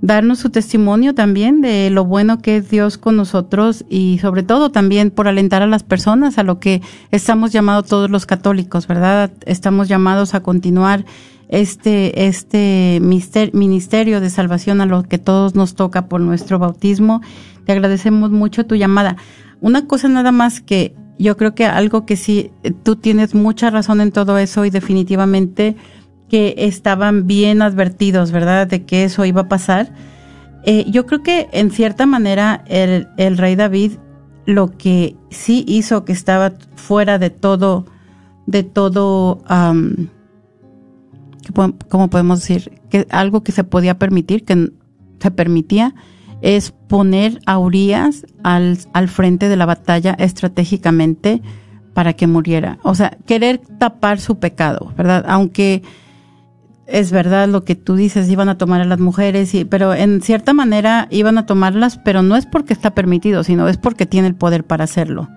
darnos 0.02 0.40
su 0.40 0.50
testimonio 0.50 1.14
también 1.14 1.62
de 1.62 1.90
lo 1.90 2.06
bueno 2.06 2.40
que 2.40 2.58
es 2.58 2.70
Dios 2.70 2.98
con 2.98 3.18
nosotros 3.18 3.86
y 3.90 4.20
sobre 4.20 4.44
todo 4.44 4.72
también 4.72 5.12
por 5.12 5.28
alentar 5.28 5.62
a 5.62 5.68
las 5.68 5.84
personas 5.84 6.38
a 6.38 6.44
lo 6.44 6.60
que 6.60 6.82
estamos 7.12 7.52
llamados 7.52 7.88
todos 7.88 8.10
los 8.10 8.26
católicos, 8.26 8.88
¿verdad? 8.88 9.32
Estamos 9.46 9.88
llamados 9.88 10.34
a 10.36 10.42
continuar 10.42 11.06
este, 11.50 12.28
este 12.28 13.02
ministerio 13.02 14.22
de 14.22 14.30
salvación 14.30 14.82
a 14.82 14.86
lo 14.86 15.04
que 15.04 15.18
todos 15.18 15.56
nos 15.56 15.76
toca 15.76 16.08
por 16.08 16.22
nuestro 16.22 16.60
bautismo. 16.60 17.22
Te 17.66 17.74
agradecemos 17.74 18.32
mucho 18.32 18.66
tu 18.66 18.76
llamada. 18.76 19.18
Una 19.60 19.86
cosa 19.86 20.08
nada 20.08 20.32
más 20.32 20.62
que 20.62 20.96
yo 21.18 21.36
creo 21.36 21.54
que 21.54 21.66
algo 21.66 22.06
que 22.06 22.16
sí, 22.16 22.52
eh, 22.64 22.72
tú 22.72 22.96
tienes 22.96 23.36
mucha 23.36 23.70
razón 23.70 24.00
en 24.00 24.12
todo 24.12 24.38
eso 24.38 24.64
y 24.64 24.70
definitivamente 24.70 25.76
que 26.30 26.56
estaban 26.58 27.28
bien 27.28 27.62
advertidos, 27.62 28.32
¿verdad?, 28.32 28.68
de 28.68 28.86
que 28.86 29.04
eso 29.04 29.26
iba 29.26 29.42
a 29.42 29.50
pasar. 29.50 29.92
Eh, 30.64 30.86
yo 30.90 31.06
creo 31.06 31.24
que 31.24 31.48
en 31.52 31.72
cierta 31.72 32.06
manera 32.06 32.64
el, 32.68 33.08
rey 33.38 33.56
David 33.56 33.94
lo 34.46 34.78
que 34.78 35.16
sí 35.30 35.64
hizo 35.68 36.06
que 36.06 36.12
estaba 36.14 36.54
fuera 36.76 37.18
de 37.20 37.30
todo, 37.30 37.86
de 38.46 38.64
todo, 38.64 39.42
am, 39.48 40.10
¿qué 41.46 41.52
po- 41.52 41.74
¿cómo 41.90 42.10
podemos 42.10 42.40
decir? 42.42 42.72
Que 42.90 43.08
algo 43.10 43.44
que 43.44 43.52
se 43.52 43.64
podía 43.64 44.00
permitir, 44.00 44.44
que 44.44 44.72
se 45.20 45.32
permitía, 45.32 45.94
es 46.42 46.72
poner 46.72 47.40
a 47.46 47.58
Urias 47.60 48.26
al, 48.44 48.78
al 48.94 49.08
frente 49.10 49.50
de 49.50 49.56
la 49.58 49.66
batalla 49.66 50.16
estratégicamente 50.20 51.42
para 51.94 52.14
que 52.14 52.28
muriera. 52.28 52.80
O 52.84 52.96
sea, 52.96 53.18
querer 53.26 53.60
tapar 53.78 54.20
su 54.20 54.40
pecado, 54.40 54.94
¿verdad? 54.98 55.26
Aunque 55.28 55.84
es 56.92 57.12
verdad 57.12 57.48
lo 57.48 57.64
que 57.64 57.76
tú 57.76 57.96
dices, 57.96 58.30
iban 58.30 58.50
a 58.50 58.58
tomar 58.58 58.82
a 58.82 58.86
las 58.86 59.00
mujeres, 59.00 59.54
y, 59.54 59.66
pero 59.66 59.94
en 59.94 60.22
cierta 60.22 60.54
manera 60.54 61.08
iban 61.12 61.38
a 61.38 61.46
tomarlas, 61.46 61.98
pero 61.98 62.22
no 62.22 62.36
es 62.36 62.46
porque 62.46 62.74
está 62.74 62.94
permitido, 62.96 63.44
sino 63.44 63.68
es 63.68 63.78
porque 63.78 64.06
tiene 64.06 64.28
el 64.28 64.36
poder 64.36 64.64
para 64.64 64.84
hacerlo, 64.84 65.30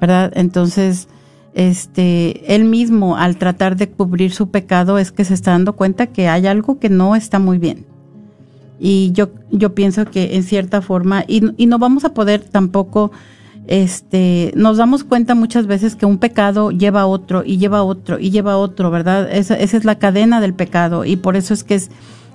¿verdad? 0.00 0.32
Entonces, 0.34 1.08
este, 1.54 2.54
él 2.54 2.64
mismo 2.64 3.16
al 3.16 3.36
tratar 3.36 3.76
de 3.76 3.88
cubrir 3.88 4.32
su 4.32 4.50
pecado 4.50 4.98
es 4.98 5.12
que 5.12 5.24
se 5.24 5.34
está 5.34 5.52
dando 5.52 5.74
cuenta 5.74 6.08
que 6.08 6.28
hay 6.28 6.46
algo 6.46 6.78
que 6.78 6.88
no 6.88 7.16
está 7.16 7.38
muy 7.38 7.58
bien. 7.58 7.86
Y 8.80 9.10
yo, 9.12 9.30
yo 9.50 9.74
pienso 9.74 10.04
que 10.04 10.36
en 10.36 10.44
cierta 10.44 10.82
forma, 10.82 11.24
y, 11.26 11.42
y 11.56 11.66
no 11.66 11.78
vamos 11.78 12.04
a 12.04 12.14
poder 12.14 12.42
tampoco, 12.42 13.10
este, 13.68 14.50
nos 14.56 14.78
damos 14.78 15.04
cuenta 15.04 15.34
muchas 15.34 15.66
veces 15.66 15.94
que 15.94 16.06
un 16.06 16.16
pecado 16.16 16.70
lleva 16.70 17.02
a 17.02 17.06
otro 17.06 17.42
y 17.44 17.58
lleva 17.58 17.78
a 17.78 17.82
otro 17.82 18.18
y 18.18 18.30
lleva 18.30 18.52
a 18.52 18.56
otro, 18.56 18.90
¿verdad? 18.90 19.28
Esa, 19.30 19.56
esa 19.56 19.76
es 19.76 19.84
la 19.84 19.98
cadena 19.98 20.40
del 20.40 20.54
pecado 20.54 21.04
y 21.04 21.16
por 21.16 21.36
eso 21.36 21.52
es 21.52 21.64
que 21.64 21.74
es, 21.74 21.90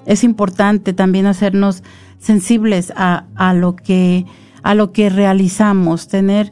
es 0.06 0.24
importante 0.24 0.94
también 0.94 1.26
hacernos 1.26 1.84
sensibles 2.20 2.94
a, 2.96 3.26
a 3.36 3.56
lo 3.56 3.76
que, 3.76 4.28
a 4.62 4.76
lo 4.76 4.92
que 4.92 5.10
realizamos, 5.10 6.08
tener, 6.08 6.52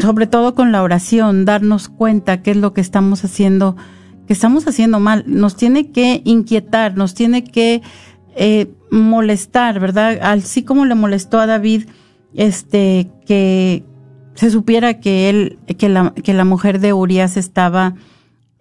sobre 0.00 0.26
todo 0.26 0.56
con 0.56 0.72
la 0.72 0.82
oración, 0.82 1.44
darnos 1.44 1.88
cuenta 1.88 2.42
qué 2.42 2.50
es 2.50 2.56
lo 2.56 2.74
que 2.74 2.80
estamos 2.80 3.24
haciendo, 3.24 3.76
que 4.26 4.32
estamos 4.32 4.66
haciendo 4.66 4.98
mal. 4.98 5.22
Nos 5.28 5.54
tiene 5.54 5.92
que 5.92 6.22
inquietar, 6.24 6.96
nos 6.96 7.14
tiene 7.14 7.44
que 7.44 7.82
eh, 8.34 8.66
molestar, 8.90 9.78
¿verdad? 9.78 10.18
Así 10.22 10.64
como 10.64 10.86
le 10.86 10.96
molestó 10.96 11.38
a 11.38 11.46
David, 11.46 11.84
este, 12.34 13.10
que 13.24 13.84
se 14.38 14.52
supiera 14.52 15.00
que 15.00 15.28
él, 15.28 15.58
que 15.78 15.88
la, 15.88 16.14
que 16.14 16.32
la 16.32 16.44
mujer 16.44 16.78
de 16.78 16.92
Urias 16.92 17.36
estaba, 17.36 17.94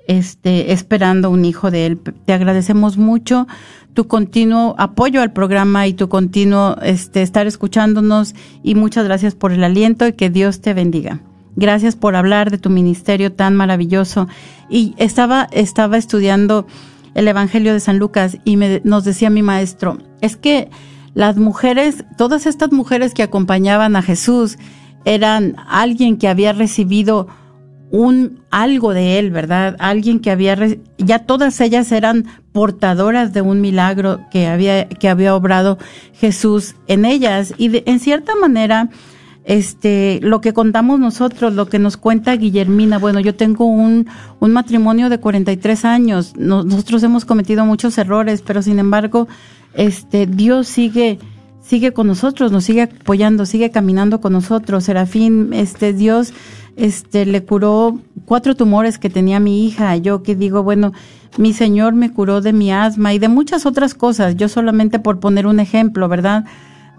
este, 0.07 0.71
esperando 0.71 1.29
un 1.29 1.45
hijo 1.45 1.69
de 1.69 1.85
él. 1.85 1.99
Te 2.25 2.33
agradecemos 2.33 2.97
mucho 2.97 3.45
tu 3.93 4.07
continuo 4.07 4.73
apoyo 4.79 5.21
al 5.21 5.33
programa 5.33 5.85
y 5.85 5.93
tu 5.93 6.09
continuo, 6.09 6.77
este, 6.81 7.21
estar 7.21 7.45
escuchándonos 7.45 8.33
y 8.63 8.73
muchas 8.73 9.05
gracias 9.05 9.35
por 9.35 9.51
el 9.51 9.63
aliento 9.63 10.07
y 10.07 10.13
que 10.13 10.31
Dios 10.31 10.61
te 10.61 10.73
bendiga. 10.73 11.19
Gracias 11.55 11.95
por 11.95 12.15
hablar 12.15 12.49
de 12.49 12.57
tu 12.57 12.71
ministerio 12.71 13.31
tan 13.31 13.55
maravilloso. 13.55 14.27
Y 14.71 14.95
estaba, 14.97 15.47
estaba 15.51 15.97
estudiando 15.97 16.65
el 17.13 17.27
Evangelio 17.27 17.73
de 17.73 17.81
San 17.81 17.99
Lucas 17.99 18.39
y 18.45 18.57
me, 18.57 18.81
nos 18.83 19.03
decía 19.03 19.29
mi 19.29 19.43
maestro, 19.43 19.99
es 20.21 20.37
que 20.37 20.71
las 21.13 21.37
mujeres, 21.37 22.03
todas 22.17 22.47
estas 22.47 22.71
mujeres 22.71 23.13
que 23.13 23.21
acompañaban 23.21 23.95
a 23.95 24.01
Jesús, 24.01 24.57
eran 25.15 25.55
alguien 25.69 26.17
que 26.17 26.27
había 26.27 26.51
recibido 26.53 27.27
un 27.89 28.41
algo 28.51 28.93
de 28.93 29.17
él, 29.19 29.31
¿verdad? 29.31 29.77
Alguien 29.79 30.19
que 30.19 30.29
había 30.31 30.57
ya 30.97 31.19
todas 31.19 31.61
ellas 31.61 31.91
eran 31.93 32.25
portadoras 32.51 33.31
de 33.33 33.41
un 33.41 33.61
milagro 33.61 34.19
que 34.29 34.47
había 34.47 34.89
que 34.89 35.07
había 35.07 35.33
obrado 35.33 35.77
Jesús 36.13 36.75
en 36.87 37.05
ellas 37.05 37.53
y 37.57 37.69
de- 37.69 37.83
en 37.85 37.99
cierta 37.99 38.35
manera 38.35 38.89
este 39.45 40.19
lo 40.21 40.41
que 40.41 40.51
contamos 40.51 40.99
nosotros, 40.99 41.53
lo 41.53 41.67
que 41.67 41.79
nos 41.79 41.95
cuenta 41.95 42.35
Guillermina, 42.35 42.97
bueno, 42.99 43.21
yo 43.21 43.33
tengo 43.35 43.63
un, 43.63 44.07
un 44.41 44.51
matrimonio 44.51 45.07
de 45.09 45.19
43 45.19 45.85
años, 45.85 46.33
no- 46.37 46.65
nosotros 46.65 47.01
hemos 47.03 47.23
cometido 47.23 47.65
muchos 47.65 47.97
errores, 47.97 48.43
pero 48.45 48.61
sin 48.61 48.79
embargo, 48.79 49.29
este 49.73 50.25
Dios 50.27 50.67
sigue 50.67 51.19
sigue 51.67 51.93
con 51.93 52.07
nosotros, 52.07 52.51
nos 52.51 52.63
sigue 52.63 52.83
apoyando, 52.83 53.45
sigue 53.45 53.71
caminando 53.71 54.21
con 54.21 54.33
nosotros. 54.33 54.85
Serafín, 54.85 55.53
este 55.53 55.93
Dios 55.93 56.33
este 56.77 57.25
le 57.25 57.43
curó 57.43 57.99
cuatro 58.25 58.55
tumores 58.55 58.99
que 58.99 59.09
tenía 59.09 59.39
mi 59.39 59.65
hija. 59.65 59.97
Yo 59.97 60.23
que 60.23 60.35
digo, 60.35 60.63
bueno, 60.63 60.93
mi 61.37 61.51
Señor 61.51 61.93
me 61.93 62.13
curó 62.13 62.39
de 62.39 62.53
mi 62.53 62.71
asma 62.71 63.13
y 63.13 63.19
de 63.19 63.27
muchas 63.27 63.65
otras 63.65 63.95
cosas. 63.95 64.37
Yo 64.37 64.47
solamente 64.47 64.99
por 64.99 65.19
poner 65.19 65.47
un 65.47 65.59
ejemplo, 65.59 66.07
¿verdad? 66.07 66.45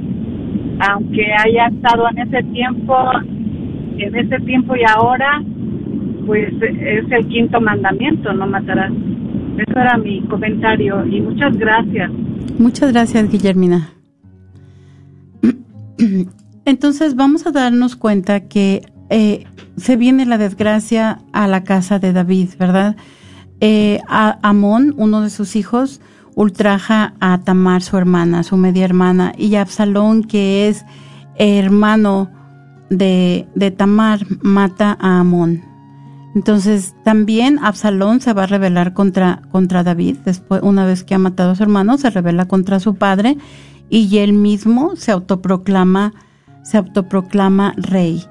Aunque 0.88 1.26
haya 1.44 1.66
estado 1.66 2.08
en 2.10 2.18
ese 2.18 2.42
tiempo, 2.52 2.96
en 3.98 4.16
ese 4.16 4.40
tiempo 4.40 4.74
y 4.76 4.80
ahora, 4.88 5.42
pues 6.26 6.52
es 6.62 7.10
el 7.10 7.28
quinto 7.28 7.60
mandamiento, 7.60 8.32
no 8.32 8.46
matarás. 8.46 8.92
Eso 9.58 9.78
era 9.78 9.98
mi 9.98 10.22
comentario 10.22 11.04
y 11.06 11.20
muchas 11.20 11.56
gracias. 11.58 12.10
Muchas 12.58 12.92
gracias, 12.92 13.30
Guillermina. 13.30 13.90
Entonces 16.64 17.14
vamos 17.14 17.46
a 17.46 17.50
darnos 17.50 17.96
cuenta 17.96 18.48
que 18.48 18.82
eh, 19.10 19.44
se 19.76 19.96
viene 19.96 20.24
la 20.24 20.38
desgracia 20.38 21.18
a 21.32 21.46
la 21.46 21.64
casa 21.64 21.98
de 21.98 22.12
David, 22.12 22.50
¿verdad? 22.58 22.96
Eh, 23.60 24.00
Amón, 24.08 24.94
uno 24.96 25.20
de 25.20 25.30
sus 25.30 25.56
hijos, 25.56 26.00
ultraja 26.34 27.14
a 27.20 27.38
Tamar, 27.38 27.82
su 27.82 27.96
hermana, 27.96 28.42
su 28.44 28.56
media 28.56 28.84
hermana, 28.84 29.32
y 29.36 29.56
Absalón, 29.56 30.22
que 30.22 30.68
es 30.68 30.84
hermano 31.36 32.30
de, 32.90 33.48
de 33.54 33.70
Tamar, 33.70 34.24
mata 34.42 34.96
a 35.00 35.18
Amón. 35.20 35.62
Entonces 36.34 36.94
también 37.02 37.58
Absalón 37.58 38.20
se 38.20 38.32
va 38.32 38.44
a 38.44 38.46
rebelar 38.46 38.92
contra, 38.92 39.42
contra 39.50 39.82
David, 39.82 40.18
después, 40.24 40.62
una 40.62 40.86
vez 40.86 41.02
que 41.02 41.14
ha 41.14 41.18
matado 41.18 41.50
a 41.50 41.54
su 41.56 41.62
hermano, 41.64 41.98
se 41.98 42.10
revela 42.10 42.46
contra 42.46 42.78
su 42.78 42.94
padre 42.94 43.36
y 43.90 44.18
él 44.18 44.34
mismo 44.34 44.94
se 44.94 45.10
autoproclama, 45.10 46.12
se 46.62 46.78
autoproclama 46.78 47.74
rey. 47.76 48.24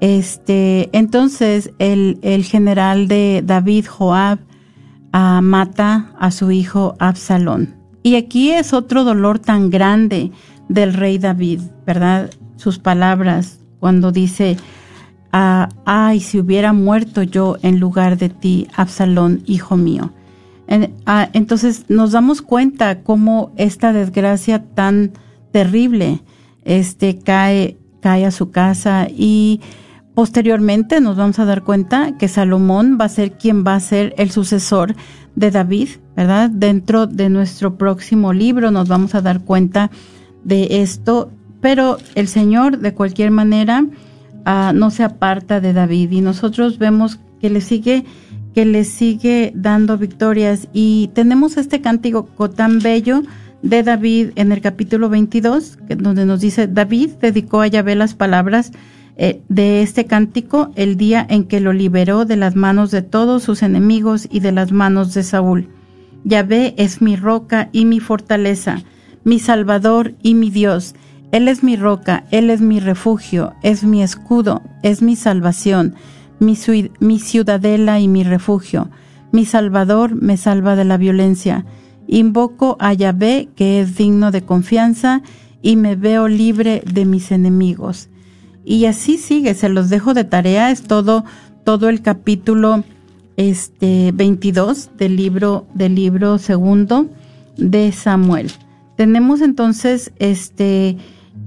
Este, 0.00 0.90
entonces 0.96 1.72
el, 1.78 2.18
el 2.22 2.44
general 2.44 3.08
de 3.08 3.42
David, 3.44 3.86
Joab, 3.86 4.38
ah, 5.12 5.40
mata 5.42 6.12
a 6.18 6.30
su 6.30 6.50
hijo 6.50 6.94
Absalón. 6.98 7.74
Y 8.02 8.16
aquí 8.16 8.50
es 8.50 8.72
otro 8.72 9.04
dolor 9.04 9.38
tan 9.38 9.70
grande 9.70 10.32
del 10.68 10.94
rey 10.94 11.18
David, 11.18 11.60
¿verdad? 11.86 12.30
Sus 12.56 12.78
palabras 12.78 13.60
cuando 13.78 14.12
dice, 14.12 14.56
ay, 15.32 16.20
si 16.20 16.38
hubiera 16.38 16.72
muerto 16.72 17.22
yo 17.22 17.56
en 17.62 17.80
lugar 17.80 18.18
de 18.18 18.28
ti, 18.28 18.68
Absalón, 18.76 19.42
hijo 19.46 19.76
mío. 19.76 20.12
entonces 20.66 21.86
nos 21.88 22.12
damos 22.12 22.42
cuenta 22.42 23.02
cómo 23.02 23.52
esta 23.56 23.92
desgracia 23.92 24.64
tan 24.74 25.12
terrible 25.52 26.22
este, 26.64 27.18
cae, 27.18 27.76
cae 28.00 28.26
a 28.26 28.30
su 28.30 28.50
casa 28.50 29.08
y 29.10 29.60
posteriormente 30.20 31.00
nos 31.00 31.16
vamos 31.16 31.38
a 31.38 31.46
dar 31.46 31.62
cuenta 31.62 32.18
que 32.18 32.28
Salomón 32.28 32.98
va 33.00 33.06
a 33.06 33.08
ser 33.08 33.38
quien 33.38 33.64
va 33.66 33.74
a 33.74 33.80
ser 33.80 34.12
el 34.18 34.30
sucesor 34.30 34.94
de 35.34 35.50
David, 35.50 35.88
¿verdad? 36.14 36.50
Dentro 36.50 37.06
de 37.06 37.30
nuestro 37.30 37.78
próximo 37.78 38.34
libro 38.34 38.70
nos 38.70 38.86
vamos 38.86 39.14
a 39.14 39.22
dar 39.22 39.40
cuenta 39.40 39.90
de 40.44 40.82
esto, 40.82 41.30
pero 41.62 41.96
el 42.16 42.28
Señor 42.28 42.80
de 42.80 42.92
cualquier 42.92 43.30
manera 43.30 43.86
no 44.74 44.90
se 44.90 45.04
aparta 45.04 45.58
de 45.58 45.72
David 45.72 46.10
y 46.10 46.20
nosotros 46.20 46.76
vemos 46.76 47.18
que 47.40 47.48
le 47.48 47.62
sigue 47.62 48.04
que 48.54 48.66
le 48.66 48.84
sigue 48.84 49.52
dando 49.54 49.96
victorias 49.96 50.68
y 50.74 51.08
tenemos 51.14 51.56
este 51.56 51.80
cántico 51.80 52.28
tan 52.50 52.80
bello 52.80 53.22
de 53.62 53.82
David 53.82 54.32
en 54.34 54.52
el 54.52 54.60
capítulo 54.60 55.08
22 55.08 55.78
donde 55.96 56.26
nos 56.26 56.42
dice 56.42 56.66
David 56.66 57.12
dedicó 57.22 57.62
a 57.62 57.68
Yahvé 57.68 57.94
las 57.94 58.12
palabras 58.12 58.72
eh, 59.22 59.42
de 59.48 59.82
este 59.82 60.06
cántico 60.06 60.72
el 60.74 60.96
día 60.96 61.24
en 61.28 61.44
que 61.44 61.60
lo 61.60 61.72
liberó 61.72 62.24
de 62.24 62.36
las 62.36 62.56
manos 62.56 62.90
de 62.90 63.02
todos 63.02 63.44
sus 63.44 63.62
enemigos 63.62 64.26
y 64.30 64.40
de 64.40 64.50
las 64.50 64.72
manos 64.72 65.14
de 65.14 65.22
Saúl. 65.22 65.68
Yahvé 66.24 66.74
es 66.76 67.00
mi 67.00 67.14
roca 67.14 67.68
y 67.70 67.84
mi 67.84 68.00
fortaleza, 68.00 68.82
mi 69.22 69.38
salvador 69.38 70.14
y 70.22 70.34
mi 70.34 70.50
Dios 70.50 70.94
él 71.32 71.46
es 71.46 71.62
mi 71.62 71.76
roca, 71.76 72.24
Él 72.32 72.50
es 72.50 72.60
mi 72.60 72.80
refugio, 72.80 73.52
es 73.62 73.84
mi 73.84 74.02
escudo, 74.02 74.62
es 74.82 75.00
mi 75.00 75.14
salvación, 75.14 75.94
mi, 76.40 76.56
ciudadela 76.56 78.00
y 78.00 78.08
mi 78.08 78.24
refugio. 78.24 78.90
Mi 79.30 79.44
Salvador 79.44 80.20
me 80.20 80.36
salva 80.36 80.74
de 80.74 80.84
la 80.84 80.96
violencia. 80.96 81.64
Invoco 82.08 82.76
a 82.80 82.94
Yahvé, 82.94 83.48
que 83.54 83.80
es 83.80 83.96
digno 83.96 84.32
de 84.32 84.42
confianza, 84.42 85.22
y 85.62 85.76
me 85.76 85.94
veo 85.94 86.26
libre 86.26 86.82
de 86.92 87.04
mis 87.04 87.30
enemigos. 87.30 88.09
Y 88.70 88.86
así 88.86 89.18
sigue, 89.18 89.54
se 89.54 89.68
los 89.68 89.90
dejo 89.90 90.14
de 90.14 90.22
tarea, 90.22 90.70
es 90.70 90.82
todo, 90.82 91.24
todo 91.64 91.88
el 91.88 92.02
capítulo 92.02 92.84
este 93.36 94.12
22 94.14 94.90
del 94.96 95.16
libro, 95.16 95.66
del 95.74 95.96
libro 95.96 96.38
segundo 96.38 97.08
de 97.56 97.90
Samuel. 97.90 98.48
Tenemos 98.96 99.40
entonces 99.40 100.12
este 100.20 100.96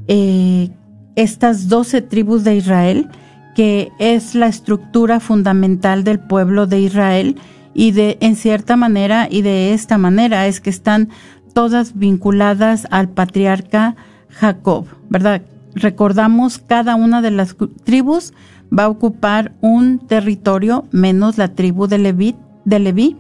eh, 0.10 0.70
estas 1.16 1.70
doce 1.70 2.02
tribus 2.02 2.44
de 2.44 2.58
Israel, 2.58 3.08
que 3.56 3.94
es 4.00 4.36
la 4.36 4.48
estructura 4.48 5.22
fundamental 5.22 6.04
del 6.04 6.20
pueblo 6.20 6.68
de 6.68 6.82
Israel 6.82 7.38
y 7.74 7.92
de 7.92 8.18
en 8.20 8.36
cierta 8.36 8.76
manera 8.76 9.30
y 9.32 9.44
de 9.44 9.74
esta 9.74 9.98
manera 9.98 10.46
es 10.48 10.60
que 10.60 10.70
están 10.70 11.08
todas 11.54 11.98
vinculadas 11.98 12.86
al 12.92 13.08
patriarca 13.08 13.96
Jacob, 14.28 14.88
¿verdad? 15.10 15.42
Recordamos 15.76 16.60
cada 16.60 16.96
una 16.96 17.22
de 17.22 17.32
las 17.32 17.56
tribus 17.84 18.34
va 18.78 18.84
a 18.84 18.90
ocupar 18.90 19.54
un 19.62 20.00
territorio 20.00 20.86
menos 20.92 21.38
la 21.38 21.50
tribu 21.50 21.88
de 21.88 21.98
Leví, 21.98 22.36
de 22.66 23.16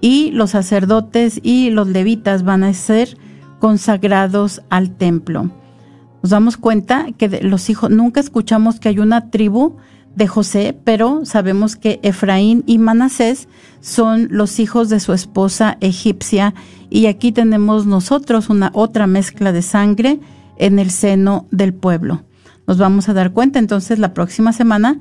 y 0.00 0.32
los 0.32 0.50
sacerdotes 0.50 1.40
y 1.42 1.70
los 1.70 1.88
levitas 1.88 2.42
van 2.42 2.64
a 2.64 2.74
ser 2.74 3.16
consagrados 3.60 4.62
al 4.68 4.90
templo. 4.90 5.50
Nos 6.22 6.30
damos 6.30 6.56
cuenta 6.56 7.06
que 7.16 7.28
los 7.42 7.70
hijos, 7.70 7.90
nunca 7.90 8.20
escuchamos 8.20 8.80
que 8.80 8.88
hay 8.88 8.98
una 8.98 9.30
tribu 9.30 9.76
de 10.16 10.26
José, 10.26 10.76
pero 10.84 11.24
sabemos 11.24 11.76
que 11.76 12.00
Efraín 12.02 12.64
y 12.66 12.78
Manasés 12.78 13.48
son 13.80 14.28
los 14.30 14.60
hijos 14.60 14.88
de 14.88 15.00
su 15.00 15.12
esposa 15.12 15.78
egipcia 15.80 16.54
y 16.90 17.06
aquí 17.06 17.32
tenemos 17.32 17.86
nosotros 17.86 18.50
una 18.50 18.70
otra 18.74 19.06
mezcla 19.06 19.52
de 19.52 19.62
sangre 19.62 20.20
en 20.56 20.78
el 20.78 20.90
seno 20.90 21.46
del 21.50 21.74
pueblo. 21.74 22.24
Nos 22.66 22.78
vamos 22.78 23.08
a 23.08 23.14
dar 23.14 23.32
cuenta 23.32 23.58
entonces 23.58 23.98
la 23.98 24.14
próxima 24.14 24.52
semana 24.52 24.98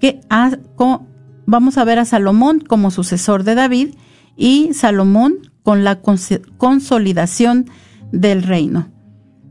que 0.00 0.20
vamos 1.46 1.78
a 1.78 1.84
ver 1.84 1.98
a 1.98 2.04
Salomón 2.04 2.60
como 2.60 2.90
sucesor 2.90 3.44
de 3.44 3.54
David 3.54 3.94
y 4.36 4.72
Salomón 4.72 5.38
con 5.62 5.84
la 5.84 6.00
consolidación 6.00 7.66
del 8.12 8.42
reino. 8.42 8.88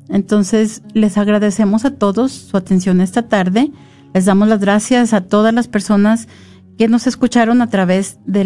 Entonces, 0.10 0.82
les 0.94 1.18
agradecemos 1.18 1.86
a 1.86 1.92
todos 1.92 2.32
su 2.32 2.58
atención 2.58 3.02
esta 3.02 3.28
tarde. 3.28 3.72
Les 4.14 4.26
damos 4.26 4.48
las 4.48 4.60
gracias 4.60 5.14
a 5.14 5.22
todas 5.22 5.54
las 5.54 5.68
personas 5.68 6.28
que 6.78 6.88
nos 6.88 7.08
escucharon 7.08 7.62
a 7.62 7.70
través 7.70 8.20
de, 8.26 8.46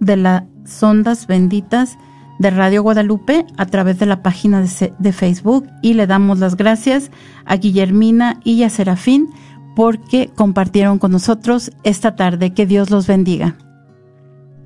de 0.00 0.16
las 0.16 0.82
ondas 0.82 1.26
benditas 1.26 1.96
de 2.38 2.50
Radio 2.50 2.82
Guadalupe 2.82 3.46
a 3.56 3.66
través 3.66 3.98
de 3.98 4.06
la 4.06 4.22
página 4.22 4.64
de, 4.98 5.12
Facebook 5.12 5.68
y 5.82 5.94
le 5.94 6.06
damos 6.06 6.38
las 6.38 6.56
gracias 6.56 7.10
a 7.44 7.56
Guillermina 7.56 8.40
y 8.44 8.62
a 8.62 8.70
Serafín 8.70 9.28
porque 9.76 10.30
compartieron 10.34 10.98
con 10.98 11.12
nosotros 11.12 11.70
esta 11.82 12.16
tarde. 12.16 12.52
Que 12.52 12.66
Dios 12.66 12.90
los 12.90 13.06
bendiga. 13.06 13.56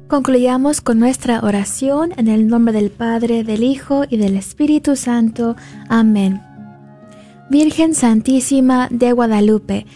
Concluyamos 0.09 0.81
con 0.81 0.99
nuestra 0.99 1.41
oración 1.41 2.13
en 2.17 2.29
el 2.29 2.47
nombre 2.47 2.73
del 2.73 2.91
Padre, 2.91 3.43
del 3.45 3.65
Hijo 3.65 4.05
y 4.09 4.17
del 4.17 4.37
Espíritu 4.37 4.95
Santo. 4.95 5.57
Amén. 5.89 6.41
Virgen 7.51 7.95
Santísima 7.95 8.89
de 8.91 9.13
Guadalupe, 9.13 9.87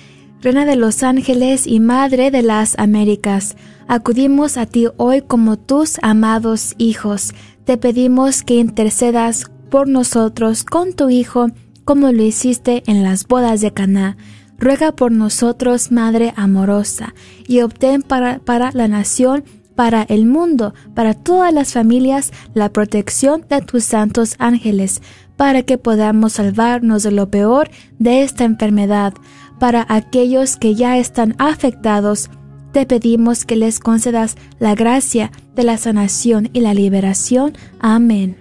Reina 0.42 0.64
de 0.64 0.76
los 0.76 1.02
ángeles 1.02 1.66
y 1.66 1.80
Madre 1.80 2.30
de 2.30 2.42
las 2.42 2.78
Américas, 2.78 3.56
acudimos 3.88 4.56
a 4.56 4.64
ti 4.64 4.86
hoy 4.96 5.20
como 5.20 5.58
tus 5.58 5.98
amados 6.00 6.74
hijos. 6.78 7.34
Te 7.64 7.76
pedimos 7.76 8.42
que 8.42 8.54
intercedas 8.54 9.50
por 9.70 9.88
nosotros 9.88 10.64
con 10.64 10.92
tu 10.92 11.11
Hijo, 11.11 11.48
como 11.84 12.12
lo 12.12 12.22
hiciste 12.22 12.82
en 12.86 13.02
las 13.02 13.26
bodas 13.26 13.61
de 13.61 13.72
Caná. 13.72 14.16
Ruega 14.58 14.92
por 14.92 15.12
nosotros, 15.12 15.90
Madre 15.90 16.34
amorosa, 16.36 17.14
y 17.46 17.62
obtén 17.62 18.02
para, 18.02 18.40
para 18.40 18.70
la 18.72 18.88
nación 18.88 19.44
para 19.80 20.02
el 20.02 20.26
mundo, 20.26 20.74
para 20.94 21.14
todas 21.14 21.54
las 21.54 21.72
familias, 21.72 22.32
la 22.52 22.68
protección 22.68 23.46
de 23.48 23.62
tus 23.62 23.82
santos 23.84 24.34
ángeles, 24.38 25.00
para 25.38 25.62
que 25.62 25.78
podamos 25.78 26.34
salvarnos 26.34 27.02
de 27.02 27.12
lo 27.12 27.30
peor 27.30 27.70
de 27.98 28.22
esta 28.22 28.44
enfermedad. 28.44 29.14
Para 29.58 29.86
aquellos 29.88 30.58
que 30.58 30.74
ya 30.74 30.98
están 30.98 31.34
afectados, 31.38 32.28
te 32.72 32.86
pedimos 32.86 33.44
que 33.44 33.56
les 33.56 33.80
concedas 33.80 34.36
la 34.58 34.74
gracia 34.74 35.30
de 35.54 35.64
la 35.64 35.76
sanación 35.78 36.50
y 36.52 36.60
la 36.60 36.74
liberación. 36.74 37.54
Amén. 37.80 38.36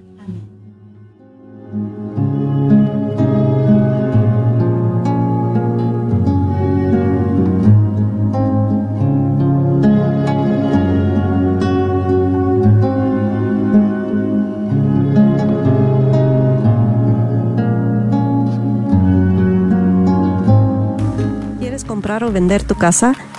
o 22.24 22.32
vender 22.32 22.64
tu 22.64 22.76
casa? 22.76 23.14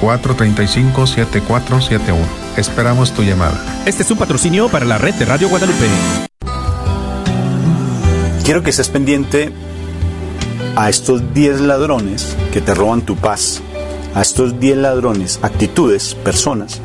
214-435-7471. 0.01 2.15
Esperamos 2.57 3.13
tu 3.13 3.23
llamada. 3.23 3.57
Este 3.85 4.03
es 4.03 4.11
un 4.11 4.17
patrocinio 4.17 4.67
para 4.69 4.83
la 4.85 4.97
red 4.97 5.13
de 5.15 5.23
Radio 5.25 5.47
Guadalupe. 5.49 5.87
quiero 8.51 8.63
que 8.63 8.71
estés 8.71 8.89
pendiente 8.89 9.49
a 10.75 10.89
estos 10.89 11.33
10 11.33 11.61
ladrones 11.61 12.35
que 12.51 12.59
te 12.59 12.73
roban 12.73 13.01
tu 13.01 13.15
paz, 13.15 13.61
a 14.13 14.21
estos 14.21 14.59
10 14.59 14.77
ladrones, 14.77 15.39
actitudes, 15.41 16.15
personas 16.15 16.81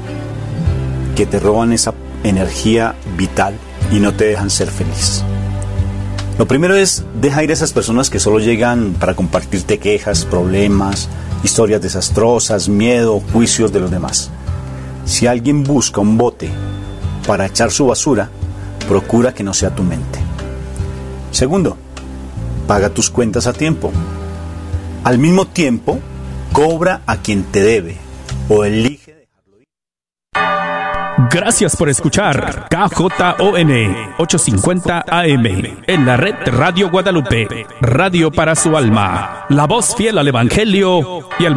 que 1.17 1.27
te 1.27 1.41
roban 1.41 1.73
esa 1.73 1.95
energía 2.25 2.95
vital 3.17 3.55
y 3.91 4.01
no 4.01 4.15
te 4.15 4.27
dejan 4.27 4.51
ser 4.51 4.71
feliz. 4.71 5.23
Lo 6.39 6.47
primero 6.47 6.77
es, 6.77 7.05
deja 7.21 7.43
ir 7.43 7.51
a 7.51 7.55
esas 7.55 7.73
personas 7.73 8.11
que 8.11 8.21
solo 8.21 8.39
llegan 8.39 8.95
para 9.01 9.15
compartirte 9.15 9.79
quejas, 9.79 10.27
problemas, 10.27 11.09
historias 11.43 11.81
desastrosas, 11.81 12.69
miedo, 12.69 13.23
juicios 13.33 13.73
de 13.73 13.81
los 13.81 13.91
demás. 13.91 14.31
Si 15.07 15.27
alguien 15.27 15.65
busca 15.65 16.01
un 16.01 16.19
bote 16.19 16.51
para 17.27 17.47
echar 17.47 17.71
su 17.71 17.87
basura, 17.87 18.29
procura 18.87 19.33
que 19.33 19.45
no 19.45 19.55
sea 19.55 19.75
tu 19.75 19.83
mente. 19.83 20.19
Segundo, 21.31 21.79
paga 22.67 22.91
tus 22.91 23.09
cuentas 23.09 23.47
a 23.47 23.53
tiempo. 23.53 23.91
Al 25.05 25.19
mismo 25.19 25.47
tiempo, 25.47 26.01
cobra 26.57 27.03
a 27.07 27.19
quien 27.19 27.45
te 27.45 27.61
debe 27.61 27.99
o 28.49 28.65
elige. 28.65 29.29
Gracias 31.31 31.77
por 31.77 31.91
escuchar 31.91 32.67
KJON 32.71 33.71
850 34.17 35.05
AM 35.07 35.47
en 35.87 36.07
la 36.07 36.17
red 36.17 36.35
Radio 36.47 36.91
Guadalupe, 36.91 37.67
radio 37.83 38.31
para 38.31 38.55
su 38.55 38.75
alma, 38.75 39.45
la 39.51 39.67
voz 39.67 39.95
fiel 39.95 40.17
al 40.17 40.29
Evangelio 40.29 41.29
y 41.39 41.45
al 41.45 41.55